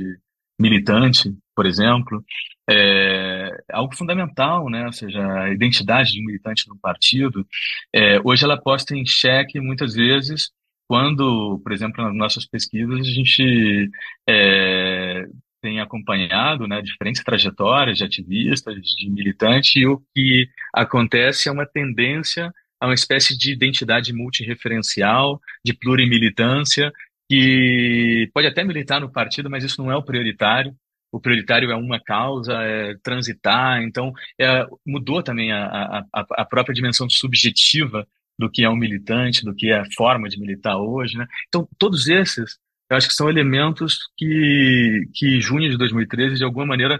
militante, 0.59 1.35
por 1.55 1.65
exemplo, 1.65 2.23
é 2.69 3.49
algo 3.71 3.95
fundamental, 3.95 4.69
né? 4.69 4.85
Ou 4.85 4.93
seja, 4.93 5.19
a 5.41 5.49
identidade 5.49 6.11
de 6.11 6.21
um 6.21 6.25
militante 6.25 6.67
no 6.69 6.77
partido, 6.77 7.45
é, 7.93 8.19
hoje 8.23 8.43
ela 8.43 8.61
posta 8.61 8.95
em 8.95 9.05
xeque 9.05 9.59
muitas 9.59 9.95
vezes 9.95 10.51
quando, 10.91 11.57
por 11.63 11.71
exemplo, 11.71 12.03
nas 12.03 12.13
nossas 12.13 12.45
pesquisas 12.45 12.99
a 12.99 13.03
gente 13.03 13.89
é, 14.27 15.25
tem 15.61 15.79
acompanhado, 15.79 16.67
né, 16.67 16.81
diferentes 16.81 17.23
trajetórias 17.23 17.97
de 17.97 18.03
ativistas, 18.03 18.75
de 18.75 19.09
militantes, 19.09 19.73
e 19.77 19.87
o 19.87 20.03
que 20.13 20.49
acontece 20.75 21.47
é 21.47 21.51
uma 21.53 21.65
tendência 21.65 22.51
a 22.77 22.87
uma 22.87 22.93
espécie 22.93 23.37
de 23.37 23.53
identidade 23.53 24.11
multireferencial, 24.11 25.39
de 25.63 25.73
plurimilitância, 25.73 26.91
que 27.29 28.29
pode 28.33 28.47
até 28.47 28.61
militar 28.61 28.99
no 28.99 29.09
partido, 29.09 29.49
mas 29.49 29.63
isso 29.63 29.81
não 29.81 29.89
é 29.89 29.95
o 29.95 30.03
prioritário. 30.03 30.75
O 31.09 31.21
prioritário 31.21 31.71
é 31.71 31.75
uma 31.77 32.01
causa, 32.01 32.51
é 32.63 32.95
transitar. 33.01 33.81
Então, 33.81 34.11
é, 34.37 34.67
mudou 34.85 35.23
também 35.23 35.53
a, 35.53 36.05
a, 36.13 36.25
a 36.31 36.43
própria 36.43 36.75
dimensão 36.75 37.09
subjetiva 37.09 38.05
do 38.41 38.49
que 38.49 38.63
é 38.63 38.69
um 38.69 38.75
militante, 38.75 39.45
do 39.45 39.53
que 39.53 39.69
é 39.69 39.79
a 39.79 39.91
forma 39.95 40.27
de 40.27 40.39
militar 40.39 40.77
hoje. 40.77 41.15
Né? 41.15 41.27
Então, 41.47 41.67
todos 41.77 42.07
esses, 42.07 42.57
eu 42.89 42.97
acho 42.97 43.07
que 43.07 43.13
são 43.13 43.29
elementos 43.29 43.99
que, 44.17 45.07
que 45.13 45.39
junho 45.39 45.69
de 45.69 45.77
2013, 45.77 46.37
de 46.37 46.43
alguma 46.43 46.65
maneira, 46.65 46.99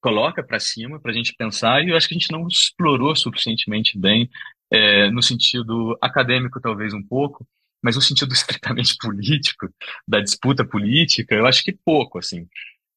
coloca 0.00 0.42
para 0.42 0.58
cima 0.58 0.98
para 0.98 1.12
a 1.12 1.14
gente 1.14 1.34
pensar, 1.36 1.84
e 1.84 1.90
eu 1.90 1.96
acho 1.96 2.08
que 2.08 2.14
a 2.14 2.18
gente 2.18 2.32
não 2.32 2.48
explorou 2.48 3.14
suficientemente 3.14 3.98
bem 3.98 4.30
é, 4.72 5.10
no 5.10 5.22
sentido 5.22 5.96
acadêmico, 6.00 6.60
talvez 6.60 6.94
um 6.94 7.02
pouco, 7.02 7.46
mas 7.82 7.94
no 7.94 8.02
sentido 8.02 8.32
estritamente 8.34 8.96
político, 8.96 9.68
da 10.08 10.20
disputa 10.20 10.64
política, 10.64 11.34
eu 11.34 11.46
acho 11.46 11.62
que 11.62 11.76
pouco, 11.84 12.18
assim. 12.18 12.48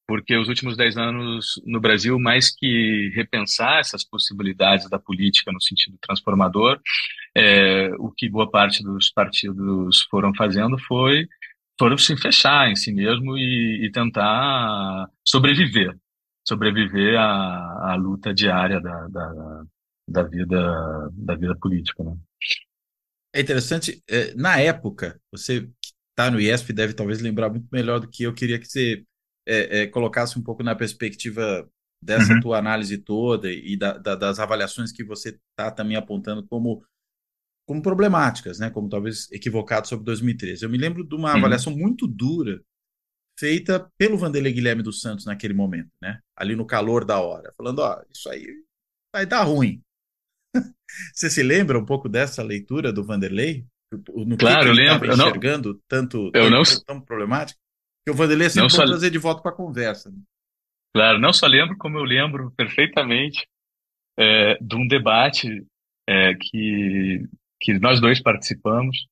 Porque 0.08 0.36
os 0.38 0.47
últimos 0.47 0.78
dez 0.78 0.97
anos 0.97 1.60
no 1.66 1.80
Brasil, 1.80 2.20
mais 2.20 2.56
que 2.56 3.12
repensar 3.16 3.80
essas 3.80 4.03
possibilidades 4.03 4.88
da 4.89 4.99
política 4.99 5.51
no 5.51 5.62
sentido 5.62 5.97
transformador, 5.99 6.80
é, 7.36 7.89
o 7.97 8.12
que 8.12 8.30
boa 8.30 8.49
parte 8.49 8.84
dos 8.84 9.10
partidos 9.12 10.03
foram 10.10 10.34
fazendo 10.36 10.78
foi 10.80 11.28
foram 11.78 11.97
se 11.97 12.16
fechar 12.18 12.70
em 12.70 12.76
si 12.76 12.93
mesmo 12.93 13.38
e, 13.38 13.86
e 13.86 13.91
tentar 13.91 15.10
sobreviver, 15.26 15.93
sobreviver 16.47 17.20
à, 17.20 17.91
à 17.91 17.95
luta 17.95 18.34
diária 18.34 18.80
da, 18.80 19.08
da, 19.08 19.64
da 20.08 20.24
vida 20.24 21.10
da 21.12 21.36
vida 21.36 21.56
política, 21.58 22.03
né? 22.03 22.16
É 23.34 23.41
interessante, 23.41 24.01
é, 24.10 24.34
na 24.36 24.58
época, 24.62 25.20
você 25.30 25.64
que 25.82 25.91
está 26.12 26.32
no 26.32 26.39
IESP 26.39 26.72
deve 26.72 26.93
talvez 26.93 27.20
lembrar 27.20 27.49
muito 27.49 27.68
melhor 27.70 27.99
do 27.99 28.08
que 28.08 28.24
eu 28.24 28.34
queria 28.34 28.58
que 28.58 28.66
você 28.66 29.03
é, 29.45 29.81
é, 29.81 29.87
colocasse 29.87 30.37
um 30.39 30.41
pouco 30.41 30.63
na 30.63 30.75
perspectiva 30.75 31.69
dessa 32.01 32.33
uhum. 32.33 32.39
tua 32.39 32.57
análise 32.57 32.97
toda 32.97 33.51
e 33.51 33.77
da, 33.77 33.97
da, 33.97 34.15
das 34.15 34.39
avaliações 34.39 34.91
que 34.91 35.03
você 35.03 35.39
está 35.49 35.71
também 35.71 35.95
apontando 35.95 36.45
como, 36.47 36.83
como 37.67 37.81
problemáticas, 37.81 38.59
né? 38.59 38.69
como 38.69 38.89
talvez 38.89 39.31
equivocado 39.31 39.87
sobre 39.87 40.05
2013. 40.05 40.63
Eu 40.63 40.69
me 40.69 40.77
lembro 40.77 41.03
de 41.03 41.15
uma 41.15 41.31
uhum. 41.31 41.37
avaliação 41.37 41.75
muito 41.75 42.07
dura 42.07 42.61
feita 43.37 43.91
pelo 43.97 44.17
Vanderlei 44.17 44.53
Guilherme 44.53 44.83
dos 44.83 45.01
Santos 45.01 45.25
naquele 45.25 45.53
momento, 45.53 45.91
né? 46.01 46.19
ali 46.35 46.55
no 46.55 46.65
calor 46.65 47.03
da 47.03 47.19
hora, 47.19 47.53
falando, 47.57 47.79
ó, 47.79 48.01
isso 48.13 48.29
aí 48.29 48.47
vai 49.13 49.25
dar 49.25 49.43
ruim. 49.43 49.81
Você 51.13 51.29
se 51.29 51.43
lembra 51.43 51.77
um 51.77 51.85
pouco 51.85 52.07
dessa 52.07 52.43
leitura 52.43 52.93
do 52.93 53.03
Vanderlei? 53.03 53.65
No 53.91 54.37
claro, 54.37 54.63
que 54.63 54.69
eu 54.69 54.73
lembro. 54.73 55.07
Eu 55.07 55.13
enxergando 55.13 55.73
não, 55.73 55.81
tanto, 55.87 56.31
eu 56.33 56.49
não, 56.49 56.63
tão 56.85 56.99
problemático? 56.99 57.59
Que 58.06 58.12
o 58.12 58.14
Vanderlei 58.14 58.49
sempre 58.49 58.70
só... 58.70 58.86
trazer 58.86 59.10
de 59.10 59.18
volta 59.18 59.41
para 59.41 59.51
a 59.51 59.56
conversa. 59.56 60.10
Né? 60.10 60.18
Claro, 60.93 61.20
não 61.20 61.34
só 61.34 61.47
lembro, 61.47 61.78
como 61.78 61.97
eu 61.97 62.03
lembro 62.03 62.51
perfeitamente 62.56 63.47
é, 64.18 64.58
de 64.62 64.76
um 64.76 64.88
debate 64.88 65.66
é, 66.08 66.34
que, 66.36 67.28
que 67.60 67.80
nós 67.80 67.99
dois 67.99 68.22
participamos 68.22 69.08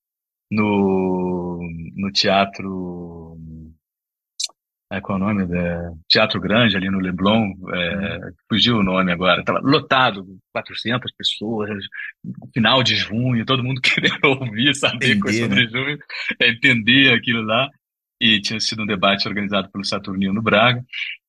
no, 0.52 1.60
no 1.96 2.12
teatro 2.12 3.38
é, 4.94 5.02
qual 5.02 5.18
é 5.18 5.22
o 5.22 5.26
nome? 5.26 5.58
É, 5.58 5.92
Teatro 6.08 6.40
Grande, 6.40 6.78
ali 6.78 6.88
no 6.88 7.00
Leblon, 7.00 7.52
é, 7.74 7.96
uhum. 7.96 8.32
fugiu 8.48 8.78
o 8.78 8.84
nome 8.84 9.12
agora, 9.12 9.40
estava 9.40 9.60
lotado, 9.60 10.24
400 10.54 11.12
pessoas, 11.14 11.84
final 12.54 12.84
de 12.84 12.96
junho, 12.96 13.44
todo 13.44 13.64
mundo 13.64 13.82
querendo 13.82 14.24
ouvir, 14.24 14.76
saber 14.76 15.18
coisa 15.18 15.40
sobre 15.40 15.66
né? 15.66 15.72
junho, 15.72 15.98
é, 16.40 16.50
entender 16.50 17.12
aquilo 17.12 17.42
lá, 17.42 17.68
e 18.24 18.40
tinha 18.40 18.58
sido 18.58 18.84
um 18.84 18.86
debate 18.86 19.28
organizado 19.28 19.70
pelo 19.70 19.84
Saturnino 19.84 20.42
Braga, 20.42 20.82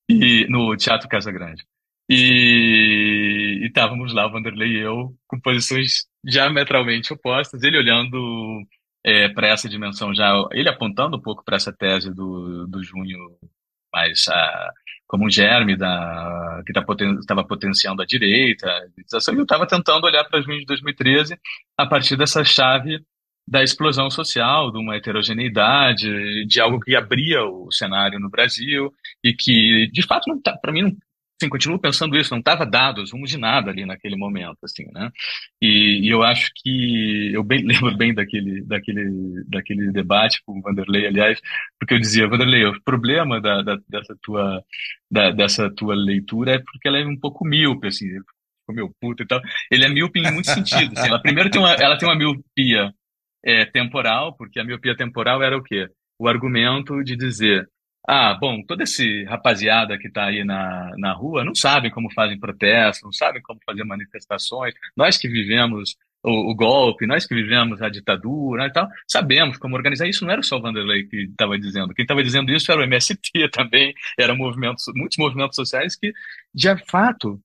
e 0.08 0.46
no 0.48 0.76
Teatro 0.76 1.08
Casa 1.08 1.32
Grande. 1.32 1.64
E 2.08 3.62
estávamos 3.64 4.14
lá, 4.14 4.26
o 4.26 4.30
Vanderlei 4.30 4.76
e 4.76 4.78
eu, 4.78 5.12
com 5.26 5.40
posições 5.40 6.06
diametralmente 6.22 7.12
opostas, 7.12 7.64
ele 7.64 7.78
olhando 7.78 8.62
é, 9.04 9.28
para 9.28 9.48
essa 9.48 9.68
dimensão 9.68 10.14
já, 10.14 10.32
ele 10.52 10.68
apontando 10.68 11.16
um 11.16 11.20
pouco 11.20 11.44
para 11.44 11.56
essa 11.56 11.72
tese 11.72 12.14
do, 12.14 12.68
do 12.68 12.84
junho 12.84 13.36
mais 13.92 14.28
a, 14.28 14.72
como 15.08 15.26
um 15.26 15.30
germe 15.30 15.76
da, 15.76 16.62
que 16.64 16.70
estava 16.70 17.42
tá 17.42 17.44
potenciando 17.44 18.02
a 18.02 18.06
direita, 18.06 18.68
a 18.68 19.32
eu 19.32 19.42
estava 19.42 19.66
tentando 19.66 20.04
olhar 20.06 20.22
para 20.24 20.42
junho 20.42 20.60
de 20.60 20.66
2013 20.66 21.36
a 21.76 21.86
partir 21.86 22.16
dessa 22.16 22.44
chave 22.44 23.04
da 23.46 23.62
explosão 23.62 24.10
social, 24.10 24.70
de 24.70 24.78
uma 24.78 24.96
heterogeneidade, 24.96 26.46
de 26.46 26.60
algo 26.60 26.80
que 26.80 26.96
abria 26.96 27.44
o 27.44 27.70
cenário 27.70 28.18
no 28.18 28.30
Brasil 28.30 28.92
e 29.22 29.34
que, 29.34 29.88
de 29.92 30.02
fato, 30.02 30.40
tá, 30.42 30.56
para 30.56 30.72
mim, 30.72 30.82
não 30.82 30.96
assim, 31.44 31.48
continuo 31.48 31.78
pensando 31.78 32.16
isso, 32.16 32.30
não 32.32 32.38
estava 32.38 32.64
dado 32.64 33.02
os 33.02 33.12
rumos 33.12 33.30
de 33.30 33.36
nada 33.36 33.70
ali 33.70 33.84
naquele 33.84 34.16
momento, 34.16 34.58
assim, 34.64 34.84
né? 34.92 35.10
E, 35.60 36.06
e, 36.06 36.08
eu 36.08 36.22
acho 36.22 36.50
que 36.56 37.32
eu 37.32 37.42
bem, 37.42 37.62
lembro 37.66 37.96
bem 37.96 38.14
daquele, 38.14 38.62
daquele, 38.64 39.44
daquele 39.48 39.92
debate 39.92 40.42
com 40.44 40.58
o 40.58 40.62
Vanderlei, 40.62 41.06
aliás, 41.06 41.40
porque 41.78 41.94
eu 41.94 41.98
dizia, 41.98 42.28
Vanderlei, 42.28 42.64
o 42.64 42.82
problema 42.82 43.40
da, 43.40 43.62
da 43.62 43.78
dessa 43.88 44.16
tua 44.22 44.62
da, 45.10 45.30
dessa 45.30 45.70
tua 45.70 45.94
leitura 45.94 46.54
é 46.54 46.58
porque 46.58 46.88
ela 46.88 46.98
é 46.98 47.04
um 47.04 47.18
pouco 47.18 47.44
míope, 47.44 47.88
assim, 47.88 48.06
ficou 48.06 48.74
meu 48.74 48.90
puto 49.00 49.22
e 49.22 49.26
tal. 49.26 49.40
Ele 49.70 49.84
é 49.84 49.88
míope 49.88 50.20
em 50.20 50.32
muitos 50.32 50.52
sentidos. 50.52 50.96
Assim, 50.98 51.08
ela 51.08 51.20
primeiro 51.20 51.50
tem 51.50 51.60
uma, 51.60 51.72
ela 51.74 51.98
tem 51.98 52.08
uma 52.08 52.16
miopia 52.16 52.92
é, 53.44 53.64
temporal, 53.66 54.34
porque 54.36 54.58
a 54.58 54.64
miopia 54.64 54.96
temporal 54.96 55.42
era 55.42 55.56
o 55.56 55.62
quê? 55.62 55.88
O 56.18 56.28
argumento 56.28 57.02
de 57.04 57.16
dizer 57.16 57.68
ah, 58.06 58.34
bom, 58.34 58.62
toda 58.66 58.82
esse 58.82 59.24
rapaziada 59.24 59.96
que 59.98 60.08
está 60.08 60.26
aí 60.26 60.44
na, 60.44 60.92
na 60.98 61.12
rua 61.14 61.42
não 61.42 61.54
sabem 61.54 61.90
como 61.90 62.12
fazem 62.12 62.38
protestos, 62.38 63.02
não 63.02 63.12
sabem 63.12 63.40
como 63.40 63.58
fazer 63.64 63.82
manifestações. 63.82 64.74
Nós 64.94 65.16
que 65.16 65.26
vivemos 65.26 65.96
o, 66.22 66.50
o 66.50 66.54
golpe, 66.54 67.06
nós 67.06 67.26
que 67.26 67.34
vivemos 67.34 67.80
a 67.80 67.88
ditadura 67.88 68.66
e 68.66 68.72
tal, 68.72 68.88
sabemos 69.08 69.56
como 69.56 69.74
organizar. 69.74 70.06
Isso 70.06 70.24
não 70.24 70.32
era 70.32 70.42
só 70.42 70.58
o 70.58 70.60
Vanderlei 70.60 71.04
que 71.04 71.16
estava 71.30 71.58
dizendo. 71.58 71.94
Quem 71.94 72.02
estava 72.02 72.22
dizendo 72.22 72.52
isso 72.52 72.70
era 72.70 72.82
o 72.82 72.84
MST 72.84 73.48
também, 73.52 73.94
eram 74.18 74.36
movimentos, 74.36 74.84
muitos 74.94 75.16
movimentos 75.16 75.56
sociais 75.56 75.96
que, 75.96 76.12
de 76.54 76.76
fato, 76.86 77.40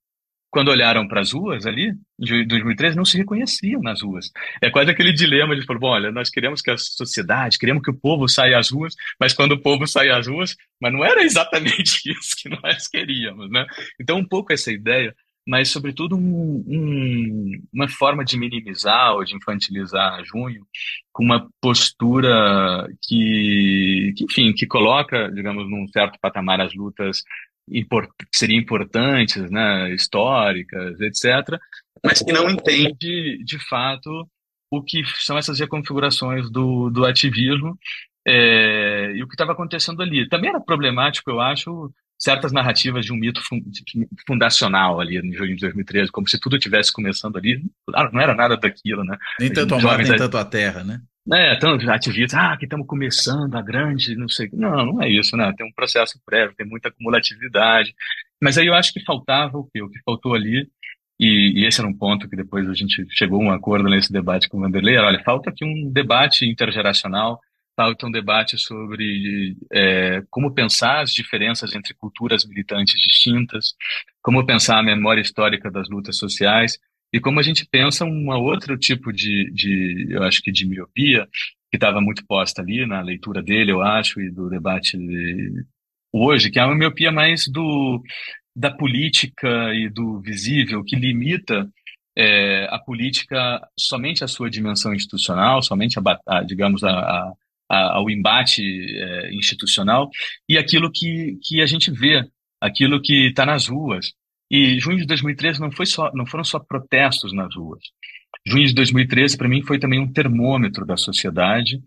quando 0.51 0.69
olharam 0.69 1.07
para 1.07 1.21
as 1.21 1.31
ruas 1.31 1.65
ali, 1.65 1.93
em 2.19 2.47
2013, 2.47 2.95
não 2.95 3.05
se 3.05 3.17
reconheciam 3.17 3.81
nas 3.81 4.01
ruas. 4.01 4.31
É 4.61 4.69
quase 4.69 4.89
aquele 4.89 5.13
dilema 5.13 5.55
de 5.55 5.65
bom, 5.65 5.87
olha, 5.87 6.11
nós 6.11 6.29
queremos 6.29 6.61
que 6.61 6.71
a 6.71 6.77
sociedade, 6.77 7.59
queremos 7.59 7.83
que 7.83 7.91
o 7.91 7.97
povo 7.97 8.27
saia 8.27 8.57
às 8.57 8.71
ruas, 8.71 8.95
mas 9.19 9.33
quando 9.33 9.53
o 9.53 9.61
povo 9.61 9.85
saia 9.85 10.17
às 10.17 10.27
ruas, 10.27 10.55
mas 10.81 10.91
não 10.91 11.05
era 11.05 11.23
exatamente 11.23 12.01
isso 12.11 12.35
que 12.41 12.49
nós 12.49 12.87
queríamos, 12.87 13.49
né? 13.51 13.65
Então, 13.99 14.17
um 14.17 14.27
pouco 14.27 14.51
essa 14.51 14.71
ideia, 14.71 15.13
mas 15.47 15.69
sobretudo 15.69 16.15
um, 16.15 16.63
um, 16.67 17.51
uma 17.73 17.87
forma 17.87 18.23
de 18.25 18.37
minimizar 18.37 19.13
ou 19.13 19.23
de 19.23 19.35
infantilizar 19.35 20.23
junho, 20.25 20.65
com 21.11 21.23
uma 21.23 21.49
postura 21.61 22.87
que, 23.01 24.13
que, 24.15 24.23
enfim, 24.25 24.53
que 24.53 24.67
coloca, 24.67 25.31
digamos, 25.31 25.69
num 25.69 25.87
certo 25.87 26.19
patamar 26.21 26.61
as 26.61 26.73
lutas 26.73 27.23
import, 27.71 28.09
seriam 28.33 28.59
importantes, 28.59 29.49
né, 29.49 29.93
históricas, 29.93 30.99
etc., 31.01 31.59
mas 32.03 32.21
que 32.21 32.31
não 32.31 32.49
entende, 32.49 33.43
de 33.43 33.59
fato, 33.67 34.27
o 34.71 34.81
que 34.81 35.03
são 35.17 35.37
essas 35.37 35.59
reconfigurações 35.59 36.49
do, 36.49 36.89
do 36.89 37.05
ativismo 37.05 37.77
é, 38.25 39.11
e 39.15 39.23
o 39.23 39.27
que 39.27 39.33
estava 39.33 39.51
acontecendo 39.51 40.01
ali. 40.01 40.27
Também 40.29 40.49
era 40.49 40.61
problemático, 40.61 41.29
eu 41.29 41.41
acho, 41.41 41.91
certas 42.17 42.51
narrativas 42.51 43.05
de 43.05 43.13
um 43.13 43.15
mito 43.15 43.41
fundacional 44.27 44.99
ali 44.99 45.21
no 45.21 45.33
junho 45.33 45.55
de 45.55 45.61
2013, 45.61 46.11
como 46.11 46.27
se 46.27 46.39
tudo 46.39 46.59
tivesse 46.59 46.91
começando 46.91 47.37
ali. 47.37 47.63
Claro, 47.87 48.11
não 48.13 48.21
era 48.21 48.35
nada 48.35 48.57
daquilo, 48.57 49.03
né? 49.03 49.17
Nem 49.39 49.51
tanto 49.51 49.75
a 49.75 49.79
mar, 49.81 49.97
nem 49.97 50.15
tanto 50.15 50.37
a 50.37 50.45
terra, 50.45 50.83
né? 50.83 51.01
É, 51.31 51.55
tantos 51.57 51.87
ativistas, 51.87 52.39
ah, 52.39 52.57
que 52.57 52.65
estamos 52.65 52.87
começando 52.87 53.55
a 53.55 53.61
grande, 53.61 54.15
não 54.15 54.27
sei. 54.27 54.49
Não, 54.53 54.85
não 54.85 55.01
é 55.01 55.09
isso, 55.09 55.37
né? 55.37 55.53
Tem 55.55 55.65
um 55.65 55.71
processo 55.71 56.19
prévio, 56.25 56.55
tem 56.55 56.65
muita 56.65 56.89
acumulatividade. 56.89 57.93
Mas 58.41 58.57
aí 58.57 58.67
eu 58.67 58.73
acho 58.73 58.91
que 58.93 59.03
faltava 59.03 59.57
o 59.57 59.69
quê? 59.71 59.81
O 59.81 59.89
que 59.89 59.99
faltou 60.03 60.33
ali 60.33 60.67
e, 61.19 61.61
e, 61.61 61.65
esse 61.65 61.81
era 61.81 61.89
um 61.89 61.93
ponto 61.93 62.29
que 62.29 62.35
depois 62.35 62.67
a 62.69 62.73
gente 62.73 63.05
chegou 63.11 63.41
a 63.41 63.45
um 63.45 63.51
acordo 63.51 63.89
nesse 63.89 64.11
debate 64.11 64.47
com 64.47 64.57
o 64.57 64.61
Vanderlei. 64.61 64.97
Olha, 64.97 65.21
falta 65.23 65.49
aqui 65.49 65.65
um 65.65 65.91
debate 65.91 66.45
intergeracional, 66.45 67.41
falta 67.75 68.07
um 68.07 68.11
debate 68.11 68.57
sobre 68.57 69.57
é, 69.71 70.23
como 70.29 70.53
pensar 70.53 71.01
as 71.01 71.11
diferenças 71.13 71.75
entre 71.75 71.93
culturas 71.93 72.45
militantes 72.45 72.99
distintas, 73.01 73.75
como 74.21 74.45
pensar 74.45 74.79
a 74.79 74.83
memória 74.83 75.21
histórica 75.21 75.69
das 75.69 75.89
lutas 75.89 76.17
sociais 76.17 76.79
e 77.11 77.19
como 77.19 77.39
a 77.39 77.43
gente 77.43 77.65
pensa 77.69 78.05
um 78.05 78.29
outro 78.29 78.77
tipo 78.77 79.11
de, 79.11 79.51
de 79.51 80.07
eu 80.11 80.23
acho 80.23 80.41
que 80.41 80.51
de 80.51 80.65
miopia 80.65 81.27
que 81.71 81.77
estava 81.77 82.01
muito 82.01 82.25
posta 82.25 82.61
ali 82.61 82.85
na 82.85 83.01
leitura 83.01 83.41
dele, 83.41 83.71
eu 83.71 83.81
acho, 83.81 84.19
e 84.21 84.29
do 84.29 84.49
debate 84.49 84.97
de 84.97 85.65
hoje, 86.11 86.49
que 86.49 86.59
é 86.59 86.65
uma 86.65 86.75
miopia 86.75 87.11
mais 87.11 87.47
do 87.47 88.01
da 88.55 88.71
política 88.71 89.73
e 89.73 89.87
do 89.89 90.19
visível 90.19 90.83
que 90.83 90.95
limita 90.95 91.69
é, 92.17 92.67
a 92.69 92.79
política 92.79 93.61
somente 93.79 94.23
à 94.23 94.27
sua 94.27 94.49
dimensão 94.49 94.93
institucional, 94.93 95.61
somente 95.61 95.97
a, 95.97 96.01
a 96.27 96.43
digamos 96.43 96.83
a, 96.83 97.33
a, 97.69 97.95
ao 97.95 98.09
embate 98.09 98.61
é, 98.61 99.33
institucional 99.33 100.09
e 100.47 100.57
aquilo 100.57 100.91
que, 100.91 101.37
que 101.43 101.61
a 101.61 101.65
gente 101.65 101.91
vê, 101.91 102.27
aquilo 102.59 103.01
que 103.01 103.27
está 103.27 103.45
nas 103.45 103.67
ruas. 103.67 104.13
E 104.49 104.79
junho 104.79 104.97
de 104.97 105.05
2013 105.05 105.59
não 105.59 105.71
foi 105.71 105.85
só, 105.85 106.11
não 106.13 106.25
foram 106.25 106.43
só 106.43 106.59
protestos 106.59 107.33
nas 107.33 107.55
ruas. 107.55 107.81
Junho 108.45 108.65
de 108.65 108.73
2013 108.73 109.37
para 109.37 109.47
mim 109.47 109.61
foi 109.63 109.79
também 109.79 109.99
um 109.99 110.11
termômetro 110.11 110.85
da 110.85 110.97
sociedade 110.97 111.81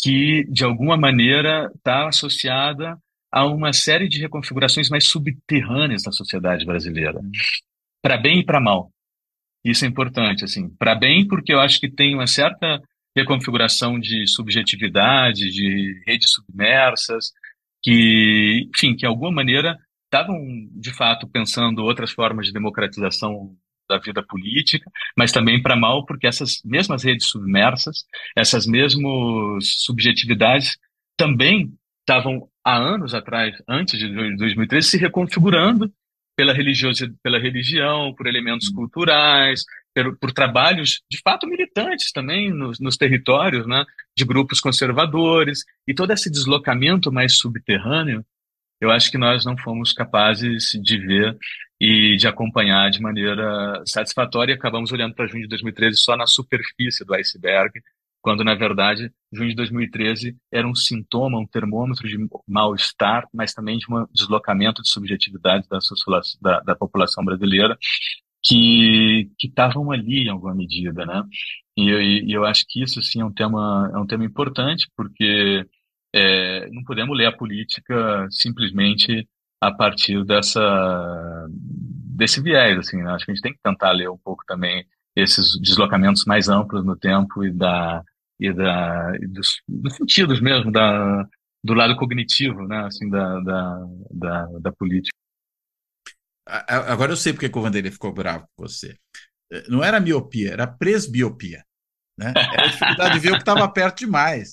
que 0.00 0.44
de 0.50 0.64
alguma 0.64 0.96
maneira 0.96 1.70
está 1.74 2.08
associada 2.08 2.98
a 3.30 3.46
uma 3.46 3.72
série 3.72 4.08
de 4.08 4.18
reconfigurações 4.20 4.88
mais 4.88 5.04
subterrâneas 5.04 6.02
da 6.02 6.10
sociedade 6.10 6.64
brasileira, 6.64 7.20
para 8.02 8.16
bem 8.16 8.40
e 8.40 8.44
para 8.44 8.60
mal. 8.60 8.90
Isso 9.64 9.84
é 9.84 9.88
importante, 9.88 10.44
assim, 10.44 10.68
para 10.76 10.94
bem 10.94 11.28
porque 11.28 11.52
eu 11.52 11.60
acho 11.60 11.78
que 11.78 11.88
tem 11.88 12.14
uma 12.14 12.26
certa 12.26 12.82
reconfiguração 13.16 14.00
de 14.00 14.26
subjetividade, 14.26 15.50
de 15.50 16.02
redes 16.06 16.30
submersas, 16.32 17.30
que, 17.82 18.68
enfim, 18.74 18.92
que 18.92 19.00
de 19.00 19.06
alguma 19.06 19.30
maneira 19.30 19.76
estavam 20.10 20.68
de 20.72 20.92
fato 20.92 21.28
pensando 21.28 21.84
outras 21.84 22.10
formas 22.10 22.46
de 22.46 22.52
democratização 22.52 23.56
da 23.88 23.98
vida 23.98 24.22
política, 24.22 24.90
mas 25.16 25.32
também 25.32 25.62
para 25.62 25.76
mal 25.76 26.04
porque 26.04 26.26
essas 26.26 26.60
mesmas 26.64 27.04
redes 27.04 27.28
submersas, 27.28 28.04
essas 28.36 28.66
mesmas 28.66 29.64
subjetividades 29.84 30.76
também 31.16 31.72
estavam 32.00 32.48
há 32.64 32.76
anos 32.76 33.14
atrás, 33.14 33.56
antes 33.68 33.98
de 33.98 34.08
2013, 34.36 34.88
se 34.88 34.98
reconfigurando 34.98 35.92
pela, 36.36 36.52
religiosidade, 36.52 37.14
pela 37.22 37.38
religião, 37.38 38.14
por 38.14 38.26
elementos 38.26 38.68
hum. 38.70 38.74
culturais, 38.74 39.64
por, 39.94 40.18
por, 40.18 40.32
trabalhos 40.32 41.02
de 41.10 41.20
fato 41.22 41.46
militantes 41.46 42.12
também 42.12 42.50
nos, 42.50 42.80
nos, 42.80 42.96
territórios, 42.96 43.66
né, 43.66 43.84
de 44.16 44.24
grupos 44.24 44.60
conservadores 44.60 45.64
e 45.86 45.94
todo 45.94 46.12
esse 46.12 46.30
deslocamento 46.30 47.12
mais 47.12 47.36
subterrâneo, 47.36 48.24
eu 48.80 48.90
acho 48.90 49.10
que 49.10 49.18
nós 49.18 49.44
não 49.44 49.56
fomos 49.56 49.92
capazes 49.92 50.70
de 50.82 50.98
ver 50.98 51.36
e 51.80 52.16
de 52.16 52.26
acompanhar 52.26 52.90
de 52.90 53.00
maneira 53.00 53.82
satisfatória. 53.86 54.54
Acabamos 54.54 54.92
olhando 54.92 55.14
para 55.14 55.26
junho 55.26 55.42
de 55.42 55.48
2013 55.48 55.96
só 55.98 56.16
na 56.16 56.26
superfície 56.26 57.04
do 57.04 57.14
iceberg 57.14 57.72
quando 58.22 58.44
na 58.44 58.54
verdade 58.54 59.10
junho 59.32 59.50
de 59.50 59.56
2013 59.56 60.36
era 60.52 60.66
um 60.66 60.74
sintoma, 60.74 61.38
um 61.38 61.46
termômetro 61.46 62.08
de 62.08 62.18
mal-estar, 62.46 63.26
mas 63.32 63.54
também 63.54 63.78
de 63.78 63.86
um 63.90 64.06
deslocamento 64.12 64.82
de 64.82 64.90
subjetividade 64.90 65.66
da, 65.68 65.78
da, 66.40 66.60
da 66.60 66.76
população 66.76 67.24
brasileira 67.24 67.78
que 68.42 69.30
estavam 69.42 69.90
ali 69.90 70.24
em 70.24 70.28
alguma 70.28 70.54
medida, 70.54 71.04
né? 71.04 71.22
E, 71.76 71.90
e, 72.26 72.32
eu 72.32 72.44
acho 72.44 72.64
que 72.68 72.82
isso 72.82 73.02
sim 73.02 73.20
é 73.20 73.24
um 73.24 73.32
tema 73.32 73.90
é 73.94 73.98
um 73.98 74.06
tema 74.06 74.24
importante 74.24 74.88
porque 74.96 75.66
é, 76.14 76.68
não 76.70 76.82
podemos 76.84 77.16
ler 77.16 77.26
a 77.26 77.36
política 77.36 78.26
simplesmente 78.30 79.28
a 79.60 79.72
partir 79.72 80.24
dessa 80.24 81.46
desse 81.48 82.42
viés, 82.42 82.78
assim. 82.78 83.02
Né? 83.02 83.10
Acho 83.12 83.24
que 83.24 83.30
a 83.30 83.34
gente 83.34 83.42
tem 83.42 83.52
que 83.52 83.60
tentar 83.62 83.92
ler 83.92 84.10
um 84.10 84.18
pouco 84.18 84.44
também 84.46 84.86
esses 85.16 85.58
deslocamentos 85.60 86.24
mais 86.24 86.48
amplos 86.48 86.84
no 86.84 86.96
tempo 86.96 87.44
e 87.44 87.52
da 87.52 88.02
e, 88.38 88.52
da, 88.54 89.12
e 89.20 89.26
dos, 89.26 89.60
dos, 89.68 89.96
sentidos 89.96 90.40
mesmo 90.40 90.72
da, 90.72 91.28
do 91.62 91.74
lado 91.74 91.94
cognitivo, 91.94 92.66
né, 92.66 92.86
assim, 92.86 93.08
da, 93.10 93.38
da, 93.40 93.86
da, 94.10 94.46
da 94.60 94.72
política. 94.72 95.14
Agora 96.46 97.12
eu 97.12 97.16
sei 97.16 97.34
porque 97.34 97.50
o 97.54 97.62
Vanderlei 97.62 97.92
ficou 97.92 98.12
bravo 98.14 98.46
com 98.56 98.66
você. 98.66 98.96
Não 99.68 99.84
era 99.84 100.00
miopia, 100.00 100.52
era 100.52 100.66
presbiopia. 100.66 101.62
Né? 102.18 102.32
Era 102.34 102.68
dificuldade 102.68 103.14
de 103.14 103.20
ver 103.20 103.28
o 103.30 103.34
que 103.34 103.42
estava 103.42 103.70
perto 103.70 103.98
demais. 103.98 104.50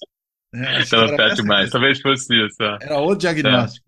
Né? 0.53 0.79
Estava 0.81 1.15
perto 1.15 1.41
demais, 1.41 1.69
talvez 1.69 1.99
fosse 1.99 2.33
isso. 2.33 2.63
Era 2.63 2.99
o 2.99 3.15
diagnóstico. 3.15 3.87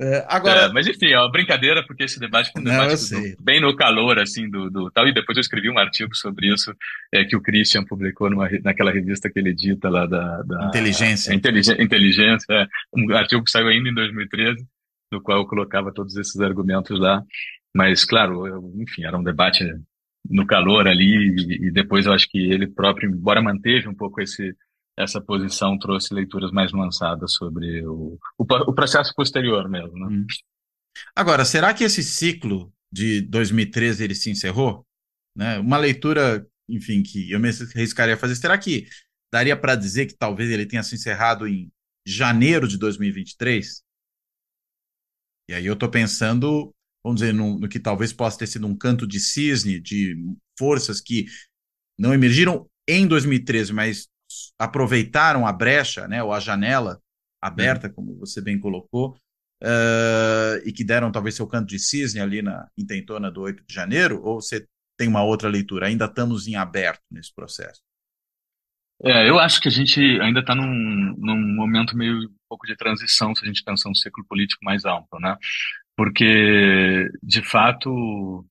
É, 0.00 0.24
agora... 0.28 0.60
É, 0.62 0.68
mas 0.68 0.86
enfim, 0.86 1.08
é 1.08 1.18
uma 1.18 1.30
brincadeira, 1.30 1.84
porque 1.84 2.04
esse 2.04 2.20
debate 2.20 2.52
foi 2.52 2.62
um 2.62 2.64
debate 2.64 3.10
do, 3.10 3.42
bem 3.42 3.60
no 3.60 3.74
calor, 3.74 4.18
assim, 4.20 4.48
do, 4.48 4.70
do, 4.70 4.90
tal, 4.92 5.08
e 5.08 5.12
depois 5.12 5.36
eu 5.36 5.40
escrevi 5.40 5.68
um 5.68 5.78
artigo 5.78 6.14
sobre 6.14 6.52
isso, 6.52 6.72
é, 7.12 7.24
que 7.24 7.34
o 7.34 7.40
Christian 7.40 7.84
publicou 7.84 8.30
numa, 8.30 8.48
naquela 8.62 8.92
revista 8.92 9.28
que 9.28 9.40
ele 9.40 9.50
edita 9.50 9.88
lá 9.88 10.06
da... 10.06 10.42
da 10.42 10.66
inteligência. 10.66 11.34
inteligência, 11.34 11.82
inteligência 11.82 12.46
é, 12.48 12.66
um 12.94 13.12
artigo 13.12 13.42
que 13.42 13.50
saiu 13.50 13.66
ainda 13.66 13.88
em 13.88 13.94
2013, 13.94 14.64
no 15.10 15.20
qual 15.20 15.38
eu 15.38 15.46
colocava 15.46 15.92
todos 15.92 16.16
esses 16.16 16.40
argumentos 16.40 16.98
lá, 17.00 17.24
mas, 17.74 18.04
claro, 18.04 18.46
eu, 18.46 18.72
enfim, 18.76 19.04
era 19.04 19.18
um 19.18 19.22
debate 19.22 19.64
no 20.30 20.46
calor 20.46 20.86
ali, 20.86 21.34
e, 21.36 21.66
e 21.66 21.70
depois 21.72 22.06
eu 22.06 22.12
acho 22.12 22.28
que 22.28 22.38
ele 22.38 22.68
próprio, 22.68 23.10
embora 23.10 23.42
manteve 23.42 23.88
um 23.88 23.94
pouco 23.94 24.20
esse 24.20 24.54
essa 24.98 25.20
posição 25.20 25.78
trouxe 25.78 26.12
leituras 26.12 26.50
mais 26.50 26.72
lançadas 26.72 27.32
sobre 27.34 27.86
o, 27.86 28.18
o, 28.36 28.44
o 28.44 28.74
processo 28.74 29.14
posterior 29.14 29.68
mesmo. 29.68 29.96
Né? 29.96 30.06
Hum. 30.10 30.26
Agora, 31.14 31.44
será 31.44 31.72
que 31.72 31.84
esse 31.84 32.02
ciclo 32.02 32.72
de 32.90 33.22
2013 33.22 34.02
ele 34.02 34.14
se 34.14 34.28
encerrou? 34.28 34.84
Né? 35.36 35.58
Uma 35.60 35.76
leitura, 35.76 36.44
enfim, 36.68 37.02
que 37.02 37.30
eu 37.30 37.38
me 37.38 37.48
arriscaria 37.48 38.14
a 38.14 38.18
fazer, 38.18 38.34
será 38.34 38.58
que 38.58 38.88
daria 39.32 39.56
para 39.56 39.76
dizer 39.76 40.06
que 40.06 40.16
talvez 40.16 40.50
ele 40.50 40.66
tenha 40.66 40.82
se 40.82 40.96
encerrado 40.96 41.46
em 41.46 41.70
janeiro 42.04 42.66
de 42.66 42.76
2023? 42.76 43.82
E 45.48 45.54
aí 45.54 45.64
eu 45.64 45.74
estou 45.74 45.88
pensando, 45.88 46.74
vamos 47.04 47.20
dizer, 47.20 47.32
no, 47.32 47.56
no 47.56 47.68
que 47.68 47.78
talvez 47.78 48.12
possa 48.12 48.38
ter 48.38 48.48
sido 48.48 48.66
um 48.66 48.76
canto 48.76 49.06
de 49.06 49.20
cisne 49.20 49.80
de 49.80 50.16
forças 50.58 51.00
que 51.00 51.26
não 51.96 52.12
emergiram 52.12 52.68
em 52.88 53.06
2013, 53.06 53.72
mas 53.72 54.08
aproveitaram 54.58 55.46
a 55.46 55.52
brecha, 55.52 56.06
né, 56.08 56.22
ou 56.22 56.32
a 56.32 56.40
janela 56.40 57.00
aberta, 57.40 57.88
uhum. 57.88 57.94
como 57.94 58.18
você 58.18 58.40
bem 58.40 58.58
colocou, 58.58 59.16
uh, 59.62 60.58
e 60.64 60.72
que 60.72 60.84
deram 60.84 61.12
talvez 61.12 61.34
seu 61.34 61.46
canto 61.46 61.68
de 61.68 61.78
cisne 61.78 62.20
ali 62.20 62.42
na 62.42 62.68
intentona 62.76 63.30
do 63.30 63.42
8 63.42 63.64
de 63.66 63.74
janeiro, 63.74 64.20
ou 64.22 64.40
você 64.40 64.66
tem 64.98 65.08
uma 65.08 65.22
outra 65.22 65.48
leitura? 65.48 65.86
Ainda 65.86 66.06
estamos 66.06 66.48
em 66.48 66.56
aberto 66.56 67.02
nesse 67.10 67.32
processo? 67.32 67.80
É, 69.04 69.28
eu 69.28 69.38
acho 69.38 69.60
que 69.60 69.68
a 69.68 69.70
gente 69.70 70.00
ainda 70.20 70.40
está 70.40 70.56
num, 70.56 71.14
num 71.16 71.54
momento 71.54 71.96
meio 71.96 72.18
um 72.18 72.34
pouco 72.48 72.66
de 72.66 72.76
transição, 72.76 73.34
se 73.34 73.44
a 73.44 73.46
gente 73.46 73.62
pensar 73.62 73.88
um 73.88 73.94
ciclo 73.94 74.24
político 74.24 74.64
mais 74.64 74.84
amplo, 74.84 75.20
né? 75.20 75.36
Porque, 75.96 77.08
de 77.22 77.42
fato, 77.42 78.44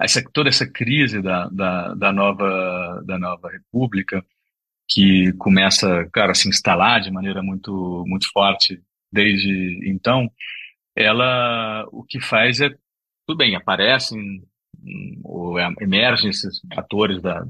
essa, 0.00 0.22
toda 0.32 0.48
essa 0.48 0.66
crise 0.66 1.22
da, 1.22 1.48
da, 1.48 1.94
da, 1.94 2.12
nova, 2.12 3.02
da 3.04 3.18
nova 3.18 3.48
república, 3.50 4.24
que 4.88 5.32
começa, 5.34 6.08
cara, 6.12 6.32
a 6.32 6.34
se 6.34 6.48
instalar 6.48 7.00
de 7.00 7.10
maneira 7.10 7.42
muito, 7.42 8.04
muito 8.06 8.30
forte 8.32 8.82
desde 9.10 9.80
então, 9.84 10.30
ela 10.96 11.86
o 11.92 12.04
que 12.04 12.20
faz 12.20 12.60
é, 12.60 12.70
tudo 13.26 13.38
bem, 13.38 13.56
aparecem 13.56 14.42
ou 15.22 15.58
emergem 15.80 16.30
esses 16.30 16.60
atores 16.76 17.20
da, 17.20 17.44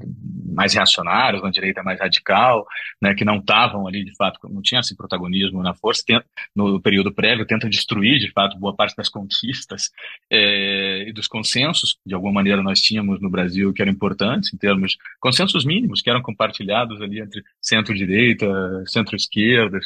mais 0.53 0.73
reacionários, 0.73 1.41
na 1.41 1.49
direita 1.49 1.83
mais 1.83 1.99
radical, 1.99 2.65
né, 3.01 3.13
que 3.13 3.25
não 3.25 3.37
estavam 3.37 3.87
ali, 3.87 4.03
de 4.03 4.15
fato, 4.15 4.39
não 4.49 4.61
tinha 4.61 4.81
esse 4.81 4.95
protagonismo 4.95 5.61
na 5.61 5.73
força, 5.73 6.03
tenta, 6.05 6.25
no 6.55 6.79
período 6.81 7.13
prévio, 7.13 7.45
tenta 7.45 7.69
destruir, 7.69 8.19
de 8.19 8.31
fato, 8.31 8.57
boa 8.57 8.75
parte 8.75 8.95
das 8.95 9.09
conquistas 9.09 9.89
é, 10.31 11.07
e 11.07 11.13
dos 11.13 11.27
consensos, 11.27 11.97
de 12.05 12.13
alguma 12.13 12.33
maneira 12.33 12.61
nós 12.61 12.79
tínhamos 12.79 13.19
no 13.19 13.29
Brasil, 13.29 13.73
que 13.73 13.81
eram 13.81 13.91
importantes, 13.91 14.53
em 14.53 14.57
termos, 14.57 14.97
consensos 15.19 15.65
mínimos, 15.65 16.01
que 16.01 16.09
eram 16.09 16.21
compartilhados 16.21 17.01
ali 17.01 17.19
entre 17.19 17.43
centro-direita, 17.61 18.45
centro-esquerda, 18.87 19.79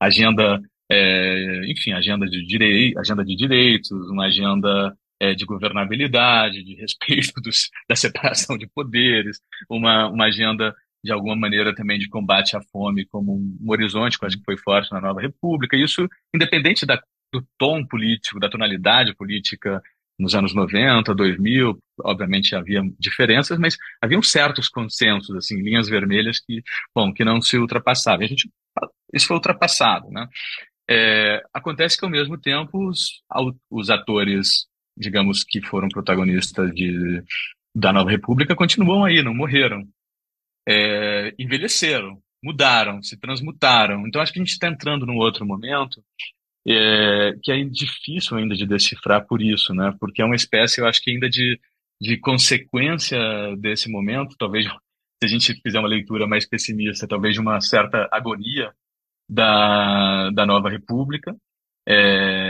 agenda 0.00 0.60
é, 0.90 1.70
enfim, 1.70 1.92
agenda 1.92 2.26
de, 2.26 2.44
direi 2.46 2.94
agenda 2.96 3.24
de 3.24 3.36
direitos, 3.36 3.90
uma 4.10 4.26
agenda 4.26 4.96
é, 5.20 5.34
de 5.34 5.44
governabilidade, 5.44 6.62
de 6.62 6.74
respeito 6.74 7.32
dos, 7.42 7.70
da 7.88 7.96
separação 7.96 8.56
de 8.56 8.66
poderes, 8.66 9.40
uma, 9.68 10.08
uma 10.08 10.26
agenda 10.26 10.74
de 11.02 11.12
alguma 11.12 11.36
maneira 11.36 11.74
também 11.74 11.98
de 11.98 12.08
combate 12.08 12.56
à 12.56 12.60
fome 12.60 13.06
como 13.06 13.36
um, 13.36 13.58
um 13.60 13.70
horizonte 13.70 14.18
acho 14.22 14.36
que 14.36 14.44
foi 14.44 14.56
forte 14.56 14.90
na 14.92 15.00
nova 15.00 15.20
república. 15.20 15.76
Isso 15.76 16.08
independente 16.34 16.84
da, 16.84 17.00
do 17.32 17.46
tom 17.56 17.86
político, 17.86 18.40
da 18.40 18.48
tonalidade 18.48 19.14
política 19.14 19.82
nos 20.18 20.34
anos 20.34 20.52
90, 20.52 21.14
2000, 21.14 21.78
obviamente 22.02 22.54
havia 22.56 22.82
diferenças, 22.98 23.56
mas 23.58 23.76
haviam 24.02 24.20
certos 24.20 24.68
consensos, 24.68 25.34
assim, 25.36 25.62
linhas 25.62 25.88
vermelhas 25.88 26.40
que, 26.40 26.62
bom, 26.92 27.12
que 27.12 27.24
não 27.24 27.40
se 27.40 27.56
ultrapassavam. 27.56 28.24
A 28.24 28.28
gente, 28.28 28.50
isso 29.14 29.28
foi 29.28 29.36
ultrapassado, 29.36 30.10
né? 30.10 30.26
É, 30.90 31.42
acontece 31.54 31.96
que, 31.96 32.04
ao 32.04 32.10
mesmo 32.10 32.36
tempo, 32.36 32.88
os, 32.88 33.22
os 33.70 33.90
atores, 33.90 34.66
digamos, 34.98 35.44
que 35.44 35.62
foram 35.62 35.88
protagonistas 35.88 36.74
de, 36.74 37.22
da 37.74 37.92
Nova 37.92 38.10
República 38.10 38.56
continuam 38.56 39.04
aí, 39.04 39.22
não 39.22 39.34
morreram. 39.34 39.86
É, 40.68 41.34
envelheceram, 41.38 42.20
mudaram, 42.42 43.02
se 43.02 43.16
transmutaram. 43.16 44.06
Então, 44.06 44.20
acho 44.20 44.32
que 44.32 44.38
a 44.38 44.42
gente 44.42 44.52
está 44.52 44.68
entrando 44.68 45.06
num 45.06 45.16
outro 45.16 45.46
momento 45.46 46.02
é, 46.66 47.34
que 47.42 47.50
é 47.50 47.64
difícil 47.64 48.36
ainda 48.36 48.54
de 48.54 48.66
decifrar 48.66 49.26
por 49.26 49.40
isso, 49.40 49.72
né? 49.72 49.94
Porque 49.98 50.20
é 50.20 50.24
uma 50.24 50.36
espécie, 50.36 50.80
eu 50.80 50.86
acho 50.86 51.02
que 51.02 51.10
ainda 51.10 51.28
de, 51.28 51.58
de 52.00 52.18
consequência 52.18 53.18
desse 53.56 53.90
momento, 53.90 54.36
talvez 54.38 54.66
se 54.66 55.24
a 55.24 55.26
gente 55.26 55.54
fizer 55.62 55.78
uma 55.78 55.88
leitura 55.88 56.26
mais 56.26 56.46
pessimista, 56.46 57.08
talvez 57.08 57.34
de 57.34 57.40
uma 57.40 57.60
certa 57.60 58.08
agonia 58.12 58.72
da, 59.28 60.30
da 60.30 60.46
nova 60.46 60.68
república, 60.68 61.34
é, 61.86 62.47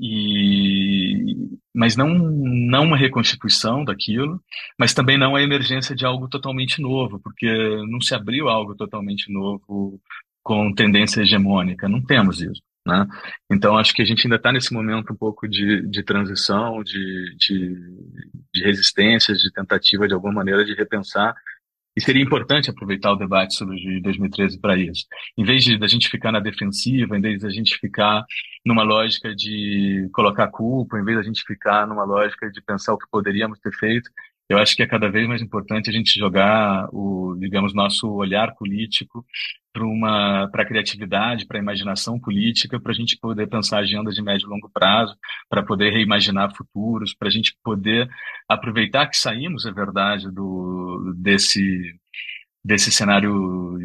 e, 0.00 1.36
mas 1.74 1.94
não, 1.94 2.08
não 2.08 2.84
uma 2.84 2.96
reconstituição 2.96 3.84
daquilo, 3.84 4.42
mas 4.78 4.94
também 4.94 5.18
não 5.18 5.36
a 5.36 5.42
emergência 5.42 5.94
de 5.94 6.06
algo 6.06 6.26
totalmente 6.26 6.80
novo, 6.80 7.20
porque 7.20 7.46
não 7.86 8.00
se 8.00 8.14
abriu 8.14 8.48
algo 8.48 8.74
totalmente 8.74 9.30
novo 9.30 10.00
com 10.42 10.72
tendência 10.72 11.20
hegemônica, 11.20 11.86
não 11.86 12.02
temos 12.02 12.40
isso. 12.40 12.62
Né? 12.86 13.06
Então, 13.52 13.76
acho 13.76 13.92
que 13.92 14.00
a 14.00 14.04
gente 14.06 14.26
ainda 14.26 14.36
está 14.36 14.50
nesse 14.50 14.72
momento 14.72 15.12
um 15.12 15.16
pouco 15.16 15.46
de, 15.46 15.86
de 15.86 16.02
transição, 16.02 16.82
de, 16.82 17.36
de, 17.36 17.76
de 18.54 18.62
resistências, 18.62 19.38
de 19.38 19.52
tentativa, 19.52 20.08
de 20.08 20.14
alguma 20.14 20.32
maneira, 20.32 20.64
de 20.64 20.74
repensar 20.74 21.34
e 22.00 22.02
seria 22.02 22.22
importante 22.22 22.70
aproveitar 22.70 23.12
o 23.12 23.16
debate 23.16 23.54
sobre 23.54 23.76
de 23.76 24.00
2013 24.00 24.58
para 24.58 24.76
isso. 24.76 25.04
Em 25.36 25.44
vez 25.44 25.62
de 25.62 25.78
a 25.82 25.86
gente 25.86 26.08
ficar 26.08 26.32
na 26.32 26.40
defensiva, 26.40 27.16
em 27.16 27.20
vez 27.20 27.40
de 27.40 27.46
a 27.46 27.50
gente 27.50 27.76
ficar 27.76 28.24
numa 28.64 28.82
lógica 28.82 29.34
de 29.34 30.08
colocar 30.12 30.48
culpa, 30.48 30.98
em 30.98 31.04
vez 31.04 31.18
de 31.18 31.20
a 31.20 31.26
gente 31.26 31.42
ficar 31.46 31.86
numa 31.86 32.04
lógica 32.04 32.50
de 32.50 32.62
pensar 32.62 32.94
o 32.94 32.98
que 32.98 33.06
poderíamos 33.10 33.58
ter 33.58 33.72
feito, 33.72 34.10
eu 34.50 34.58
acho 34.58 34.74
que 34.74 34.82
é 34.82 34.86
cada 34.86 35.08
vez 35.08 35.28
mais 35.28 35.40
importante 35.40 35.88
a 35.88 35.92
gente 35.92 36.18
jogar 36.18 36.88
o, 36.92 37.36
digamos, 37.38 37.72
nosso 37.72 38.10
olhar 38.10 38.52
político 38.56 39.24
para 39.72 39.84
uma 39.84 40.48
para 40.50 40.64
a 40.64 40.66
criatividade, 40.66 41.46
para 41.46 41.56
a 41.56 41.62
imaginação 41.62 42.18
política, 42.18 42.80
para 42.80 42.90
a 42.90 42.94
gente 42.94 43.16
poder 43.16 43.48
pensar 43.48 43.78
agendas 43.78 44.16
de 44.16 44.22
médio 44.22 44.46
e 44.46 44.50
longo 44.50 44.68
prazo, 44.68 45.16
para 45.48 45.62
poder 45.62 45.92
reimaginar 45.92 46.52
futuros, 46.56 47.14
para 47.14 47.28
a 47.28 47.30
gente 47.30 47.56
poder 47.62 48.10
aproveitar 48.48 49.06
que 49.06 49.16
saímos, 49.16 49.66
é 49.66 49.70
verdade, 49.70 50.28
do 50.32 51.14
desse 51.16 51.94
desse 52.64 52.90
cenário, 52.90 53.78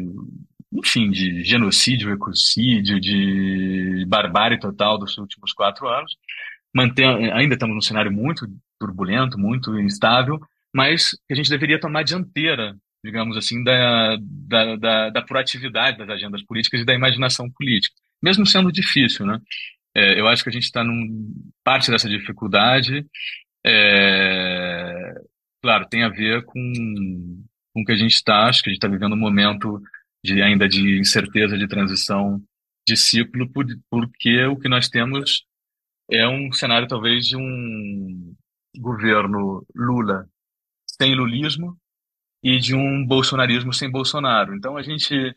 enfim, 0.72 1.10
de 1.12 1.44
genocídio, 1.44 2.12
ecocídio, 2.12 3.00
de 3.00 4.04
barbárie 4.08 4.58
total 4.58 4.98
dos 4.98 5.16
últimos 5.16 5.52
quatro 5.52 5.88
anos. 5.88 6.16
Manter, 6.74 7.06
ainda 7.32 7.54
estamos 7.54 7.74
num 7.74 7.80
cenário 7.80 8.10
muito 8.12 8.46
turbulento, 8.80 9.38
muito 9.38 9.78
instável, 9.78 10.40
mas 10.76 11.12
que 11.26 11.32
a 11.32 11.34
gente 11.34 11.48
deveria 11.48 11.80
tomar 11.80 12.02
dianteira, 12.02 12.76
digamos 13.02 13.34
assim, 13.38 13.64
da, 13.64 14.18
da, 14.20 14.76
da, 14.76 15.10
da 15.10 15.22
proatividade 15.22 15.96
das 15.96 16.10
agendas 16.10 16.42
políticas 16.42 16.82
e 16.82 16.84
da 16.84 16.92
imaginação 16.92 17.50
política, 17.50 17.94
mesmo 18.22 18.44
sendo 18.44 18.70
difícil, 18.70 19.24
né? 19.24 19.40
É, 19.94 20.20
eu 20.20 20.28
acho 20.28 20.42
que 20.42 20.50
a 20.50 20.52
gente 20.52 20.64
está 20.64 20.84
num 20.84 21.34
parte 21.64 21.90
dessa 21.90 22.10
dificuldade, 22.10 23.06
é, 23.64 25.14
claro, 25.62 25.88
tem 25.88 26.02
a 26.02 26.10
ver 26.10 26.44
com, 26.44 26.52
com 27.72 27.80
o 27.80 27.84
que 27.84 27.92
a 27.92 27.96
gente 27.96 28.14
está, 28.14 28.44
acho 28.46 28.62
que 28.62 28.68
a 28.68 28.72
gente 28.72 28.78
está 28.78 28.88
vivendo 28.88 29.14
um 29.14 29.18
momento 29.18 29.80
de 30.22 30.42
ainda 30.42 30.68
de 30.68 30.98
incerteza 30.98 31.56
de 31.56 31.66
transição 31.66 32.38
de 32.86 32.98
ciclo, 32.98 33.50
porque 33.88 34.44
o 34.44 34.56
que 34.58 34.68
nós 34.68 34.90
temos 34.90 35.42
é 36.10 36.28
um 36.28 36.52
cenário 36.52 36.86
talvez 36.86 37.26
de 37.26 37.34
um 37.34 38.34
governo 38.78 39.66
Lula 39.74 40.28
sem 41.00 41.14
lulismo 41.14 41.76
e 42.42 42.58
de 42.58 42.74
um 42.74 43.04
bolsonarismo 43.06 43.72
sem 43.72 43.90
Bolsonaro. 43.90 44.54
Então 44.54 44.76
a 44.76 44.82
gente 44.82 45.34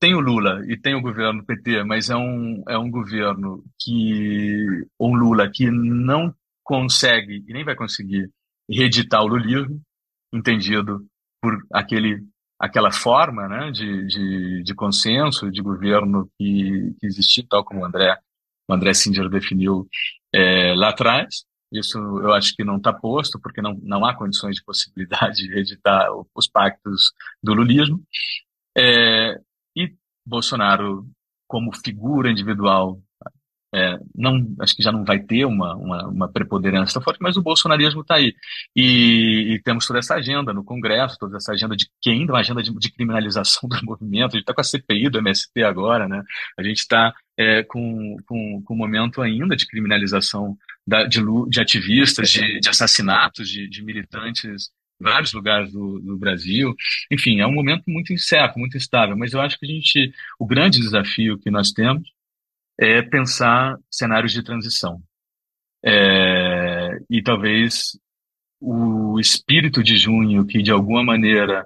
tem 0.00 0.14
o 0.14 0.20
Lula 0.20 0.64
e 0.66 0.76
tem 0.76 0.94
o 0.94 1.02
governo 1.02 1.44
PT, 1.44 1.84
mas 1.84 2.08
é 2.08 2.16
um, 2.16 2.62
é 2.66 2.78
um 2.78 2.90
governo 2.90 3.62
que, 3.78 4.86
um 4.98 5.14
Lula 5.14 5.50
que 5.50 5.70
não 5.70 6.34
consegue 6.64 7.44
e 7.46 7.52
nem 7.52 7.64
vai 7.64 7.74
conseguir 7.74 8.30
reeditar 8.68 9.22
o 9.22 9.26
lulismo, 9.26 9.80
entendido 10.32 11.04
por 11.42 11.58
aquele, 11.72 12.24
aquela 12.58 12.92
forma 12.92 13.48
né, 13.48 13.70
de, 13.72 14.06
de, 14.06 14.62
de 14.62 14.74
consenso 14.74 15.50
de 15.50 15.60
governo 15.60 16.30
que, 16.38 16.94
que 16.98 17.06
existia, 17.06 17.44
tal 17.48 17.64
como 17.64 17.80
o 17.80 17.84
André, 17.84 18.16
o 18.68 18.74
André 18.74 18.94
Singer 18.94 19.28
definiu 19.28 19.88
é, 20.32 20.74
lá 20.74 20.90
atrás. 20.90 21.44
Isso 21.72 21.98
eu 21.98 22.32
acho 22.32 22.54
que 22.54 22.64
não 22.64 22.76
está 22.76 22.92
posto, 22.92 23.38
porque 23.40 23.62
não, 23.62 23.78
não 23.82 24.04
há 24.04 24.14
condições 24.14 24.56
de 24.56 24.64
possibilidade 24.64 25.46
de 25.46 25.58
editar 25.58 26.08
os 26.34 26.48
pactos 26.48 27.12
do 27.42 27.54
lulismo. 27.54 28.02
É, 28.76 29.40
e 29.76 29.94
Bolsonaro, 30.26 31.06
como 31.46 31.74
figura 31.74 32.30
individual, 32.30 33.00
é, 33.72 34.00
não, 34.14 34.52
acho 34.60 34.74
que 34.74 34.82
já 34.82 34.90
não 34.90 35.04
vai 35.04 35.20
ter 35.20 35.44
uma, 35.44 35.76
uma, 35.76 36.08
uma 36.08 36.28
preponderância 36.28 36.94
tão 36.94 37.02
forte, 37.02 37.20
mas 37.20 37.36
o 37.36 37.42
bolsonarismo 37.42 38.00
está 38.00 38.16
aí. 38.16 38.34
E, 38.74 39.54
e, 39.54 39.62
temos 39.62 39.86
toda 39.86 40.00
essa 40.00 40.14
agenda 40.14 40.52
no 40.52 40.64
Congresso, 40.64 41.16
toda 41.18 41.36
essa 41.36 41.52
agenda 41.52 41.76
de 41.76 41.88
que 42.00 42.10
ainda 42.10 42.32
uma 42.32 42.40
agenda 42.40 42.62
de, 42.62 42.74
de 42.74 42.92
criminalização 42.92 43.68
do 43.70 43.84
movimento. 43.84 44.32
A 44.34 44.38
gente 44.38 44.40
está 44.40 44.54
com 44.54 44.60
a 44.60 44.64
CPI 44.64 45.08
do 45.08 45.18
MST 45.18 45.62
agora, 45.62 46.08
né? 46.08 46.22
A 46.58 46.62
gente 46.62 46.78
está 46.78 47.14
é, 47.36 47.62
com, 47.62 48.16
com, 48.26 48.62
com 48.64 48.74
um 48.74 48.76
momento 48.76 49.22
ainda 49.22 49.54
de 49.54 49.66
criminalização 49.66 50.58
da, 50.90 51.04
de, 51.04 51.20
de, 51.48 51.60
ativistas, 51.60 52.30
de, 52.30 52.58
de 52.58 52.68
assassinatos, 52.68 53.48
de, 53.48 53.68
de, 53.68 53.84
militantes 53.84 54.70
em 55.00 55.04
vários 55.04 55.32
lugares 55.32 55.72
do, 55.72 56.00
do, 56.00 56.18
Brasil. 56.18 56.74
Enfim, 57.10 57.40
é 57.40 57.46
um 57.46 57.52
momento 57.52 57.84
muito 57.86 58.12
incerto, 58.12 58.58
muito 58.58 58.76
instável, 58.76 59.16
mas 59.16 59.32
eu 59.32 59.40
acho 59.40 59.56
que 59.56 59.66
a 59.66 59.68
gente, 59.68 60.12
o 60.36 60.44
grande 60.44 60.80
desafio 60.80 61.38
que 61.38 61.48
nós 61.48 61.70
temos 61.70 62.10
é 62.78 63.00
pensar 63.02 63.78
cenários 63.88 64.32
de 64.32 64.42
transição. 64.42 65.00
É, 65.84 66.98
e 67.08 67.22
talvez 67.22 67.96
o 68.60 69.18
espírito 69.20 69.84
de 69.84 69.96
junho, 69.96 70.44
que 70.44 70.60
de 70.60 70.72
alguma 70.72 71.04
maneira 71.04 71.64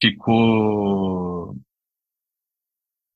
ficou 0.00 1.56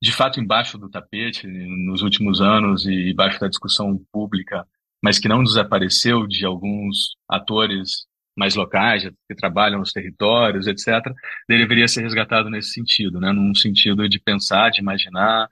de 0.03 0.12
fato 0.12 0.41
embaixo 0.41 0.78
do 0.78 0.89
tapete 0.89 1.47
nos 1.47 2.01
últimos 2.01 2.41
anos 2.41 2.87
e 2.87 3.11
embaixo 3.11 3.39
da 3.39 3.49
discussão 3.49 3.99
pública, 4.11 4.66
mas 5.07 5.20
que 5.20 5.28
não 5.28 5.44
desapareceu 5.44 6.26
de 6.26 6.44
alguns 6.44 7.14
atores 7.30 8.07
mais 8.36 8.57
locais, 8.57 9.04
que 9.04 9.36
trabalham 9.36 9.78
nos 9.78 9.92
territórios, 9.92 10.66
etc., 10.66 11.14
deveria 11.48 11.86
ser 11.86 12.02
resgatado 12.02 12.50
nesse 12.50 12.72
sentido, 12.72 13.20
né? 13.20 13.30
num 13.30 13.54
sentido 13.54 14.09
de 14.09 14.18
pensar, 14.18 14.68
de 14.70 14.80
imaginar, 14.80 15.48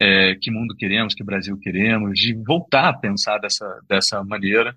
é, 0.00 0.34
que 0.34 0.50
mundo 0.50 0.74
queremos, 0.74 1.14
que 1.14 1.22
Brasil 1.22 1.56
queremos, 1.56 2.18
de 2.18 2.34
voltar 2.34 2.88
a 2.88 2.98
pensar 2.98 3.38
dessa, 3.38 3.80
dessa 3.88 4.24
maneira 4.24 4.74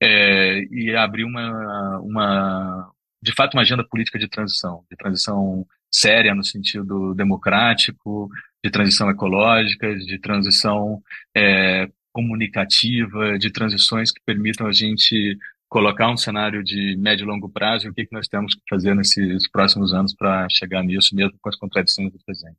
é, 0.00 0.60
e 0.70 0.94
abrir 0.94 1.24
uma, 1.24 1.98
uma, 1.98 2.92
de 3.20 3.34
fato, 3.34 3.54
uma 3.54 3.62
agenda 3.62 3.82
política 3.82 4.20
de 4.20 4.28
transição, 4.28 4.84
de 4.88 4.96
transição 4.96 5.66
séria 5.90 6.32
no 6.32 6.44
sentido 6.44 7.12
democrático, 7.12 8.28
de 8.64 8.70
transição 8.70 9.10
ecológica, 9.10 9.96
de 9.96 10.20
transição 10.20 11.02
é, 11.36 11.88
comunicativa, 12.14 13.36
de 13.36 13.50
transições 13.50 14.12
que 14.12 14.20
permitam 14.24 14.68
a 14.68 14.72
gente 14.72 15.36
colocar 15.68 16.08
um 16.08 16.16
cenário 16.16 16.62
de 16.62 16.96
médio 16.96 17.24
e 17.24 17.26
longo 17.26 17.48
prazo 17.48 17.86
e 17.86 17.90
o 17.90 17.94
que, 17.94 18.06
que 18.06 18.14
nós 18.14 18.28
temos 18.28 18.54
que 18.54 18.62
fazer 18.70 18.94
nesses 18.94 19.50
próximos 19.50 19.92
anos 19.92 20.14
para 20.14 20.46
chegar 20.48 20.84
nisso, 20.84 21.14
mesmo 21.14 21.36
com 21.40 21.48
as 21.48 21.56
contradições 21.56 22.12
do 22.12 22.18
presente. 22.24 22.56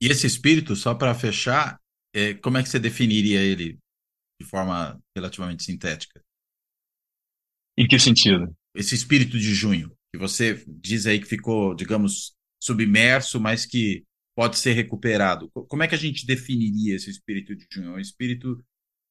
E 0.00 0.06
esse 0.06 0.24
espírito, 0.24 0.76
só 0.76 0.94
para 0.94 1.12
fechar, 1.12 1.80
é, 2.14 2.34
como 2.34 2.56
é 2.56 2.62
que 2.62 2.68
você 2.68 2.78
definiria 2.78 3.40
ele 3.40 3.76
de 4.40 4.46
forma 4.46 4.96
relativamente 5.16 5.64
sintética? 5.64 6.22
Em 7.76 7.88
que 7.88 7.98
sentido? 7.98 8.54
Esse 8.72 8.94
espírito 8.94 9.36
de 9.36 9.52
junho, 9.52 9.92
que 10.12 10.18
você 10.18 10.64
diz 10.68 11.06
aí 11.06 11.18
que 11.18 11.26
ficou, 11.26 11.74
digamos, 11.74 12.32
submerso, 12.62 13.40
mas 13.40 13.66
que 13.66 14.04
pode 14.38 14.56
ser 14.56 14.72
recuperado. 14.72 15.50
Como 15.50 15.82
é 15.82 15.88
que 15.88 15.96
a 15.96 15.98
gente 15.98 16.24
definiria 16.24 16.94
esse 16.94 17.10
espírito 17.10 17.56
de 17.56 17.66
junho? 17.68 17.94
Um 17.94 17.98
espírito 17.98 18.64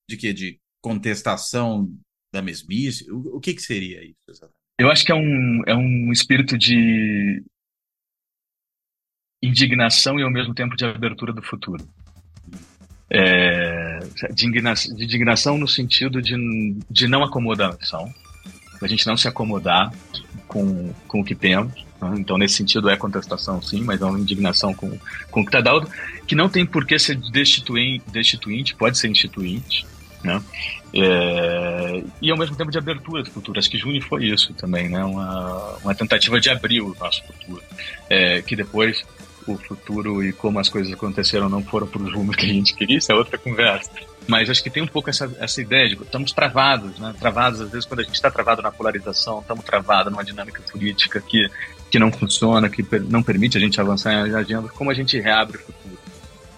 de 0.09 0.15
quê? 0.15 0.31
De 0.31 0.57
contestação 0.81 1.93
da 2.33 2.41
mesmice? 2.41 3.11
O, 3.11 3.35
o 3.35 3.39
que, 3.41 3.53
que 3.53 3.61
seria 3.61 4.01
isso? 4.05 4.15
Eu 4.79 4.89
acho 4.89 5.05
que 5.05 5.11
é 5.11 5.15
um, 5.15 5.63
é 5.67 5.75
um 5.75 6.13
espírito 6.13 6.57
de 6.57 7.43
indignação 9.43 10.17
e 10.17 10.23
ao 10.23 10.31
mesmo 10.31 10.53
tempo 10.53 10.77
de 10.77 10.85
abertura 10.85 11.33
do 11.33 11.43
futuro. 11.43 11.85
É, 13.09 13.99
de 14.33 14.47
indignação, 14.47 14.95
de 14.95 15.03
indignação 15.03 15.57
no 15.57 15.67
sentido 15.67 16.21
de, 16.21 16.35
de 16.89 17.05
não 17.05 17.21
acomodação, 17.21 18.13
a 18.81 18.87
gente 18.87 19.05
não 19.05 19.17
se 19.17 19.27
acomodar 19.27 19.93
com, 20.47 20.93
com 21.07 21.21
o 21.21 21.23
que 21.23 21.35
temos. 21.35 21.85
Né? 22.01 22.15
Então, 22.17 22.37
nesse 22.37 22.55
sentido, 22.55 22.89
é 22.89 22.95
contestação, 22.95 23.61
sim, 23.61 23.81
mas 23.81 24.01
é 24.01 24.05
uma 24.05 24.19
indignação 24.19 24.73
com, 24.73 24.97
com 25.29 25.41
o 25.41 25.43
que 25.43 25.49
está 25.49 25.61
dado, 25.61 25.89
que 26.25 26.35
não 26.35 26.49
tem 26.49 26.65
por 26.65 26.85
que 26.85 26.97
ser 26.97 27.15
destituinte, 27.15 28.03
destituinte 28.11 28.75
pode 28.75 28.97
ser 28.97 29.09
instituinte, 29.09 29.85
né? 30.23 30.41
É, 30.93 32.03
e 32.21 32.31
ao 32.31 32.37
mesmo 32.37 32.55
tempo 32.55 32.71
de 32.71 32.77
abertura 32.77 33.21
do 33.21 33.29
futuro. 33.29 33.59
Acho 33.59 33.69
que 33.69 33.77
Juni 33.77 34.01
foi 34.01 34.25
isso 34.25 34.53
também, 34.53 34.89
né? 34.89 35.03
Uma, 35.03 35.77
uma 35.83 35.95
tentativa 35.95 36.39
de 36.39 36.49
abrir 36.49 36.81
o 36.81 36.95
nosso 36.99 37.23
futuro, 37.25 37.61
é, 38.09 38.41
que 38.41 38.55
depois 38.55 39.03
o 39.45 39.57
futuro 39.57 40.23
e 40.23 40.33
como 40.33 40.59
as 40.59 40.69
coisas 40.69 40.91
aconteceram 40.91 41.47
não 41.47 41.63
foram 41.63 41.87
para 41.87 42.01
o 42.01 42.11
rumo 42.11 42.31
que 42.33 42.45
a 42.45 42.53
gente 42.53 42.73
queria, 42.73 42.97
isso 42.97 43.11
é 43.11 43.15
outra 43.15 43.37
conversa. 43.37 43.91
Mas 44.27 44.49
acho 44.49 44.61
que 44.61 44.69
tem 44.69 44.83
um 44.83 44.87
pouco 44.87 45.09
essa, 45.09 45.31
essa 45.39 45.61
ideia 45.61 45.87
de 45.87 45.95
que 45.95 46.03
estamos 46.03 46.31
travados, 46.33 46.99
né? 46.99 47.13
Travados, 47.17 47.61
às 47.61 47.71
vezes, 47.71 47.85
quando 47.85 48.01
a 48.01 48.03
gente 48.03 48.15
está 48.15 48.29
travado 48.29 48.61
na 48.61 48.71
polarização, 48.71 49.39
estamos 49.39 49.63
travados 49.63 50.11
numa 50.11 50.23
dinâmica 50.23 50.61
política 50.69 51.21
que, 51.21 51.49
que 51.89 51.97
não 51.97 52.11
funciona, 52.11 52.69
que 52.69 52.85
não 53.09 53.23
permite 53.23 53.57
a 53.57 53.61
gente 53.61 53.79
avançar 53.79 54.11
em 54.27 54.35
agenda. 54.35 54.67
Como 54.69 54.91
a 54.91 54.93
gente 54.93 55.19
reabre 55.19 55.57
o 55.57 55.59
futuro? 55.61 55.97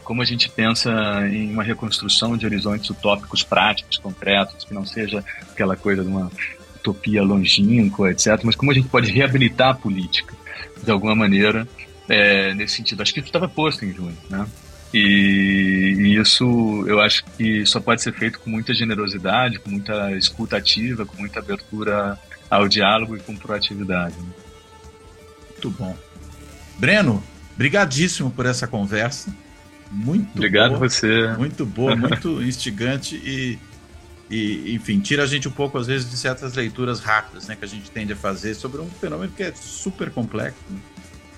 Como 0.03 0.23
a 0.23 0.25
gente 0.25 0.49
pensa 0.49 0.89
em 1.27 1.53
uma 1.53 1.63
reconstrução 1.63 2.35
de 2.35 2.43
horizontes 2.43 2.89
utópicos 2.89 3.43
práticos, 3.43 3.99
concretos, 3.99 4.65
que 4.65 4.73
não 4.73 4.83
seja 4.83 5.23
aquela 5.51 5.75
coisa 5.75 6.01
de 6.01 6.09
uma 6.09 6.31
utopia 6.77 7.21
longínqua, 7.21 8.09
etc. 8.09 8.41
Mas 8.43 8.55
como 8.55 8.71
a 8.71 8.73
gente 8.73 8.87
pode 8.87 9.11
reabilitar 9.11 9.69
a 9.69 9.73
política, 9.75 10.33
de 10.81 10.89
alguma 10.89 11.15
maneira, 11.15 11.67
é, 12.09 12.53
nesse 12.55 12.77
sentido. 12.77 13.01
Acho 13.01 13.13
que 13.13 13.19
isso 13.19 13.29
estava 13.29 13.47
posto 13.47 13.85
em 13.85 13.93
junho, 13.93 14.17
né? 14.29 14.47
E, 14.93 15.95
e, 15.97 16.19
isso 16.19 16.83
eu 16.87 16.99
acho 16.99 17.23
que 17.37 17.65
só 17.65 17.79
pode 17.79 18.01
ser 18.01 18.13
feito 18.13 18.39
com 18.39 18.49
muita 18.49 18.73
generosidade, 18.73 19.59
com 19.59 19.69
muita 19.69 20.11
escuta 20.15 20.57
ativa, 20.57 21.05
com 21.05 21.15
muita 21.17 21.39
abertura 21.39 22.17
ao 22.49 22.67
diálogo 22.67 23.15
e 23.15 23.19
com 23.19 23.35
proatividade. 23.35 24.15
Né? 24.17 24.29
Muito 25.51 25.69
bom. 25.71 25.95
Breno, 26.77 27.23
brigadíssimo 27.55 28.31
por 28.31 28.45
essa 28.45 28.67
conversa. 28.67 29.33
Muito 29.91 30.29
Obrigado 30.35 30.77
boa, 30.77 30.89
você. 30.89 31.33
Muito 31.37 31.65
boa, 31.65 31.93
muito 31.97 32.41
instigante 32.41 33.15
e, 33.15 33.59
e, 34.29 34.73
enfim, 34.73 34.99
tira 34.99 35.23
a 35.23 35.27
gente 35.27 35.47
um 35.47 35.51
pouco, 35.51 35.77
às 35.77 35.87
vezes, 35.87 36.09
de 36.09 36.17
certas 36.17 36.55
leituras 36.55 36.99
rápidas 36.99 37.47
né, 37.47 37.55
que 37.55 37.65
a 37.65 37.67
gente 37.67 37.91
tende 37.91 38.13
a 38.13 38.15
fazer 38.15 38.55
sobre 38.55 38.81
um 38.81 38.89
fenômeno 38.89 39.31
que 39.35 39.43
é 39.43 39.53
super 39.53 40.09
complexo. 40.09 40.63
Né? 40.69 40.79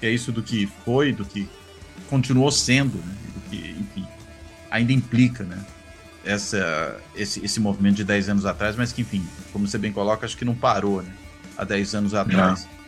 que 0.01 0.07
é 0.07 0.09
isso 0.09 0.31
do 0.31 0.41
que 0.41 0.67
foi, 0.83 1.13
do 1.13 1.23
que 1.23 1.47
continuou 2.09 2.51
sendo, 2.51 2.97
né? 2.97 3.15
Que, 3.51 3.75
enfim, 3.79 4.07
ainda 4.69 4.93
implica, 4.93 5.43
né? 5.43 5.63
Essa, 6.23 6.97
esse, 7.15 7.43
esse 7.43 7.59
movimento 7.59 7.95
de 7.95 8.03
10 8.03 8.29
anos 8.29 8.45
atrás, 8.45 8.75
mas 8.75 8.93
que, 8.93 9.01
enfim, 9.01 9.25
como 9.51 9.67
você 9.67 9.77
bem 9.77 9.91
coloca, 9.91 10.25
acho 10.25 10.37
que 10.37 10.45
não 10.45 10.55
parou, 10.55 11.01
né? 11.01 11.13
Há 11.57 11.63
10 11.63 11.95
anos 11.95 12.13
atrás. 12.13 12.63
Não. 12.63 12.81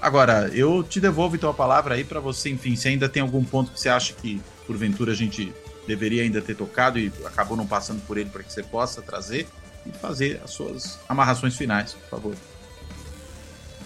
Agora, 0.00 0.48
eu 0.52 0.82
te 0.82 1.00
devolvo 1.00 1.36
então 1.36 1.50
a 1.50 1.54
palavra 1.54 1.94
aí 1.94 2.04
para 2.04 2.20
você, 2.20 2.50
enfim, 2.50 2.76
se 2.76 2.88
ainda 2.88 3.08
tem 3.08 3.22
algum 3.22 3.44
ponto 3.44 3.72
que 3.72 3.80
você 3.80 3.88
acha 3.88 4.12
que, 4.14 4.40
porventura, 4.66 5.12
a 5.12 5.14
gente 5.14 5.52
deveria 5.86 6.22
ainda 6.22 6.40
ter 6.40 6.54
tocado 6.54 6.98
e 6.98 7.12
acabou 7.24 7.56
não 7.56 7.66
passando 7.66 8.00
por 8.06 8.18
ele 8.18 8.30
para 8.30 8.42
que 8.42 8.52
você 8.52 8.62
possa 8.62 9.00
trazer 9.02 9.46
e 9.84 9.92
fazer 9.98 10.40
as 10.44 10.50
suas 10.50 10.98
amarrações 11.08 11.56
finais, 11.56 11.92
por 11.92 12.08
favor. 12.08 12.34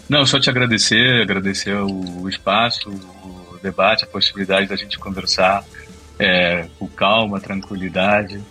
Não, 0.09 0.25
só 0.25 0.39
te 0.39 0.49
agradecer, 0.49 1.21
agradecer 1.21 1.73
o 1.73 2.27
espaço, 2.27 2.89
o 2.89 3.59
debate, 3.61 4.03
a 4.03 4.07
possibilidade 4.07 4.67
da 4.67 4.75
gente 4.75 4.99
conversar 4.99 5.63
é, 6.21 6.67
com 6.77 6.87
calma, 6.87 7.39
tranquilidade, 7.41 8.41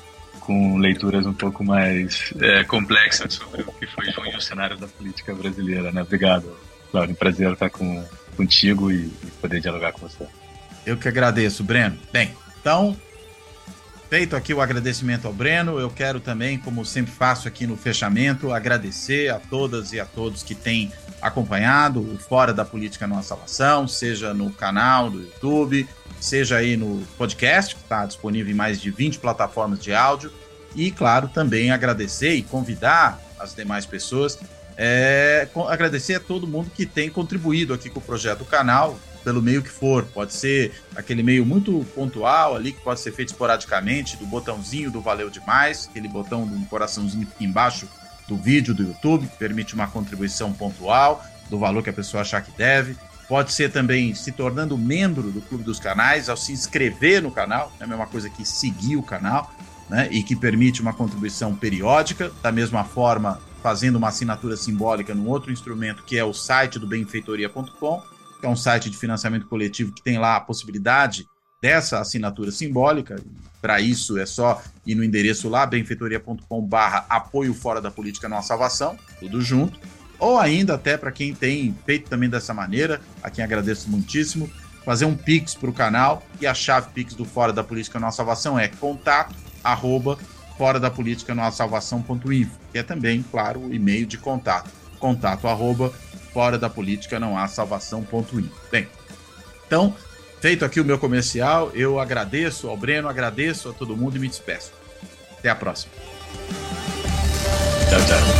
com 0.41 0.77
leituras 0.79 1.25
um 1.25 1.33
pouco 1.33 1.63
mais 1.63 2.35
é, 2.41 2.65
complexas 2.65 3.35
sobre 3.35 3.63
o 3.63 3.73
que 3.73 3.87
foi 3.87 4.11
junho 4.11 4.37
o 4.37 4.41
cenário 4.41 4.77
da 4.77 4.89
política 4.89 5.33
brasileira. 5.33 5.93
Né? 5.93 6.03
Obrigado, 6.03 6.53
Cláudio. 6.91 7.13
Um 7.13 7.17
prazer 7.17 7.53
estar 7.53 7.71
com, 7.71 8.05
contigo 8.37 8.91
e, 8.91 9.05
e 9.05 9.31
poder 9.41 9.61
dialogar 9.61 9.93
com 9.93 10.01
você. 10.01 10.27
Eu 10.85 10.97
que 10.97 11.07
agradeço, 11.07 11.63
Breno. 11.63 11.97
Bem, 12.13 12.35
então, 12.61 12.97
feito 14.11 14.35
aqui 14.35 14.53
o 14.53 14.61
agradecimento 14.61 15.29
ao 15.29 15.33
Breno, 15.33 15.79
eu 15.79 15.89
quero 15.89 16.19
também, 16.19 16.59
como 16.59 16.85
sempre 16.85 17.13
faço 17.13 17.47
aqui 17.47 17.65
no 17.65 17.77
fechamento, 17.77 18.53
agradecer 18.53 19.29
a 19.29 19.39
todas 19.39 19.93
e 19.93 20.01
a 20.01 20.05
todos 20.05 20.43
que 20.43 20.53
têm 20.53 20.93
acompanhado 21.23 22.01
o 22.01 22.19
Fora 22.19 22.53
da 22.53 22.65
Política 22.65 23.07
Não 23.07 23.23
Salvação, 23.23 23.87
seja 23.87 24.35
no 24.35 24.51
canal 24.51 25.11
do 25.11 25.21
YouTube, 25.21 25.89
seja 26.21 26.57
aí 26.57 26.77
no 26.77 27.07
podcast, 27.17 27.77
que 27.77 27.83
está 27.83 28.05
disponível 28.05 28.51
em 28.51 28.57
mais 28.57 28.81
de 28.81 28.91
20 28.91 29.21
plataformas 29.21 29.79
de 29.79 29.95
áudio. 29.95 30.33
E, 30.75 30.91
claro, 30.91 31.29
também 31.29 31.71
agradecer 31.71 32.35
e 32.35 32.43
convidar 32.43 33.21
as 33.39 33.55
demais 33.55 33.87
pessoas, 33.87 34.41
é, 34.77 35.47
agradecer 35.69 36.17
a 36.17 36.21
todo 36.21 36.49
mundo 36.49 36.69
que 36.75 36.85
tem 36.85 37.09
contribuído 37.11 37.73
aqui 37.73 37.89
com 37.89 38.01
o 38.01 38.03
projeto 38.03 38.41
do 38.41 38.45
canal, 38.45 38.99
pelo 39.23 39.43
meio 39.43 39.63
que 39.63 39.69
for. 39.69 40.05
Pode 40.05 40.33
ser 40.33 40.73
aquele 40.95 41.23
meio 41.23 41.45
muito 41.45 41.85
pontual 41.95 42.57
ali, 42.57 42.73
que 42.73 42.81
pode 42.81 43.01
ser 43.01 43.13
feito 43.13 43.31
esporadicamente, 43.31 44.17
do 44.17 44.27
botãozinho 44.27 44.91
do 44.91 45.01
Valeu 45.01 45.31
Demais, 45.31 45.89
aquele 45.89 46.09
botão 46.09 46.47
do 46.47 46.67
coraçãozinho 46.67 47.27
embaixo 47.41 47.89
do 48.29 48.37
vídeo 48.37 48.73
do 48.75 48.83
YouTube, 48.83 49.27
que 49.27 49.37
permite 49.37 49.75
uma 49.75 49.89
contribuição 49.89 50.53
pontual 50.53 51.25
do 51.49 51.59
valor 51.59 51.83
que 51.83 51.91
a 51.91 51.93
pessoa 51.93 52.23
achar 52.23 52.43
que 52.43 52.53
deve. 52.53 52.97
Pode 53.29 53.53
ser 53.53 53.71
também 53.71 54.15
se 54.15 54.33
tornando 54.33 54.77
membro 54.77 55.31
do 55.31 55.41
Clube 55.41 55.63
dos 55.63 55.79
Canais, 55.79 56.29
ao 56.29 56.37
se 56.37 56.53
inscrever 56.53 57.23
no 57.23 57.31
canal, 57.31 57.73
é 57.79 57.85
a 57.85 57.87
mesma 57.87 58.07
coisa 58.07 58.29
que 58.29 58.45
seguir 58.45 58.97
o 58.97 59.03
canal, 59.03 59.53
né? 59.89 60.09
E 60.11 60.23
que 60.23 60.35
permite 60.35 60.81
uma 60.81 60.93
contribuição 60.93 61.55
periódica, 61.55 62.33
da 62.43 62.51
mesma 62.51 62.85
forma, 62.85 63.41
fazendo 63.63 63.97
uma 63.97 64.09
assinatura 64.09 64.57
simbólica 64.57 65.15
num 65.15 65.29
outro 65.29 65.53
instrumento 65.53 66.03
que 66.03 66.17
é 66.17 66.25
o 66.25 66.33
site 66.33 66.79
do 66.79 66.87
benfeitoria.com, 66.87 68.03
que 68.41 68.47
é 68.47 68.49
um 68.49 68.57
site 68.57 68.91
de 68.91 68.97
financiamento 68.97 69.47
coletivo 69.47 69.95
que 69.95 70.03
tem 70.03 70.19
lá 70.19 70.37
a 70.37 70.41
possibilidade 70.41 71.27
dessa 71.63 72.01
assinatura 72.01 72.51
simbólica. 72.51 73.17
Para 73.61 73.81
isso 73.81 74.19
é 74.19 74.25
só 74.25 74.63
ir 74.87 74.95
no 74.95 75.05
endereço 75.05 75.49
lá, 75.49 75.67
benfeitoria.com 75.67 76.63
barra 76.63 77.05
apoio 77.09 77.53
fora 77.53 77.81
da 77.81 77.91
política 77.91 78.29
não 78.29 78.43
salvação, 78.43 78.99
tudo 79.19 79.41
junto. 79.43 79.79
Ou 80.19 80.39
ainda 80.39 80.75
até 80.75 80.97
para 80.97 81.13
quem 81.13 81.35
tem 81.35 81.77
feito 81.85 82.09
também 82.09 82.29
dessa 82.29 82.53
maneira, 82.53 83.01
a 83.23 83.31
quem 83.31 83.45
agradeço 83.45 83.91
muitíssimo, 83.91 84.51
fazer 84.85 85.05
um 85.05 85.15
Pix 85.15 85.55
para 85.55 85.71
o 85.71 85.73
canal 85.73 86.23
e 86.41 86.47
a 86.47 86.55
chave 86.55 86.91
Pix 86.93 87.15
do 87.15 87.25
Fora 87.25 87.53
da 87.53 87.63
Política 87.63 88.01
Não 88.01 88.11
Salvação 88.11 88.59
é 88.59 88.69
contato 88.69 89.35
arroba 89.63 90.19
fora 90.61 90.79
da 90.79 90.91
política 90.91 91.35
não 91.35 91.51
salvação.info, 91.51 92.59
que 92.71 92.79
é 92.79 92.83
também, 92.83 93.25
claro, 93.31 93.61
o 93.61 93.73
e-mail 93.73 94.05
de 94.05 94.19
contato, 94.19 94.71
contato 94.99 95.49
arroba 95.49 95.91
fora 96.33 96.59
da 96.59 96.71
política 96.71 97.19
não 97.21 97.37
há 97.37 97.47
salvação.info. 97.49 98.43
Bem, 98.71 98.89
então 99.67 99.95
Feito 100.41 100.65
aqui 100.65 100.81
o 100.81 100.85
meu 100.85 100.99
comercial, 100.99 101.71
eu 101.75 102.01
agradeço 102.01 102.69
ao 102.69 102.77
Breno, 102.77 103.09
agradeço 103.09 103.69
a 103.69 103.73
todo 103.75 103.95
mundo 103.95 104.17
e 104.17 104.19
me 104.19 104.27
despeço. 104.27 104.73
Até 105.39 105.51
a 105.51 105.55
próxima. 105.55 105.93
Tchau, 107.91 108.01
tchau. 108.07 108.40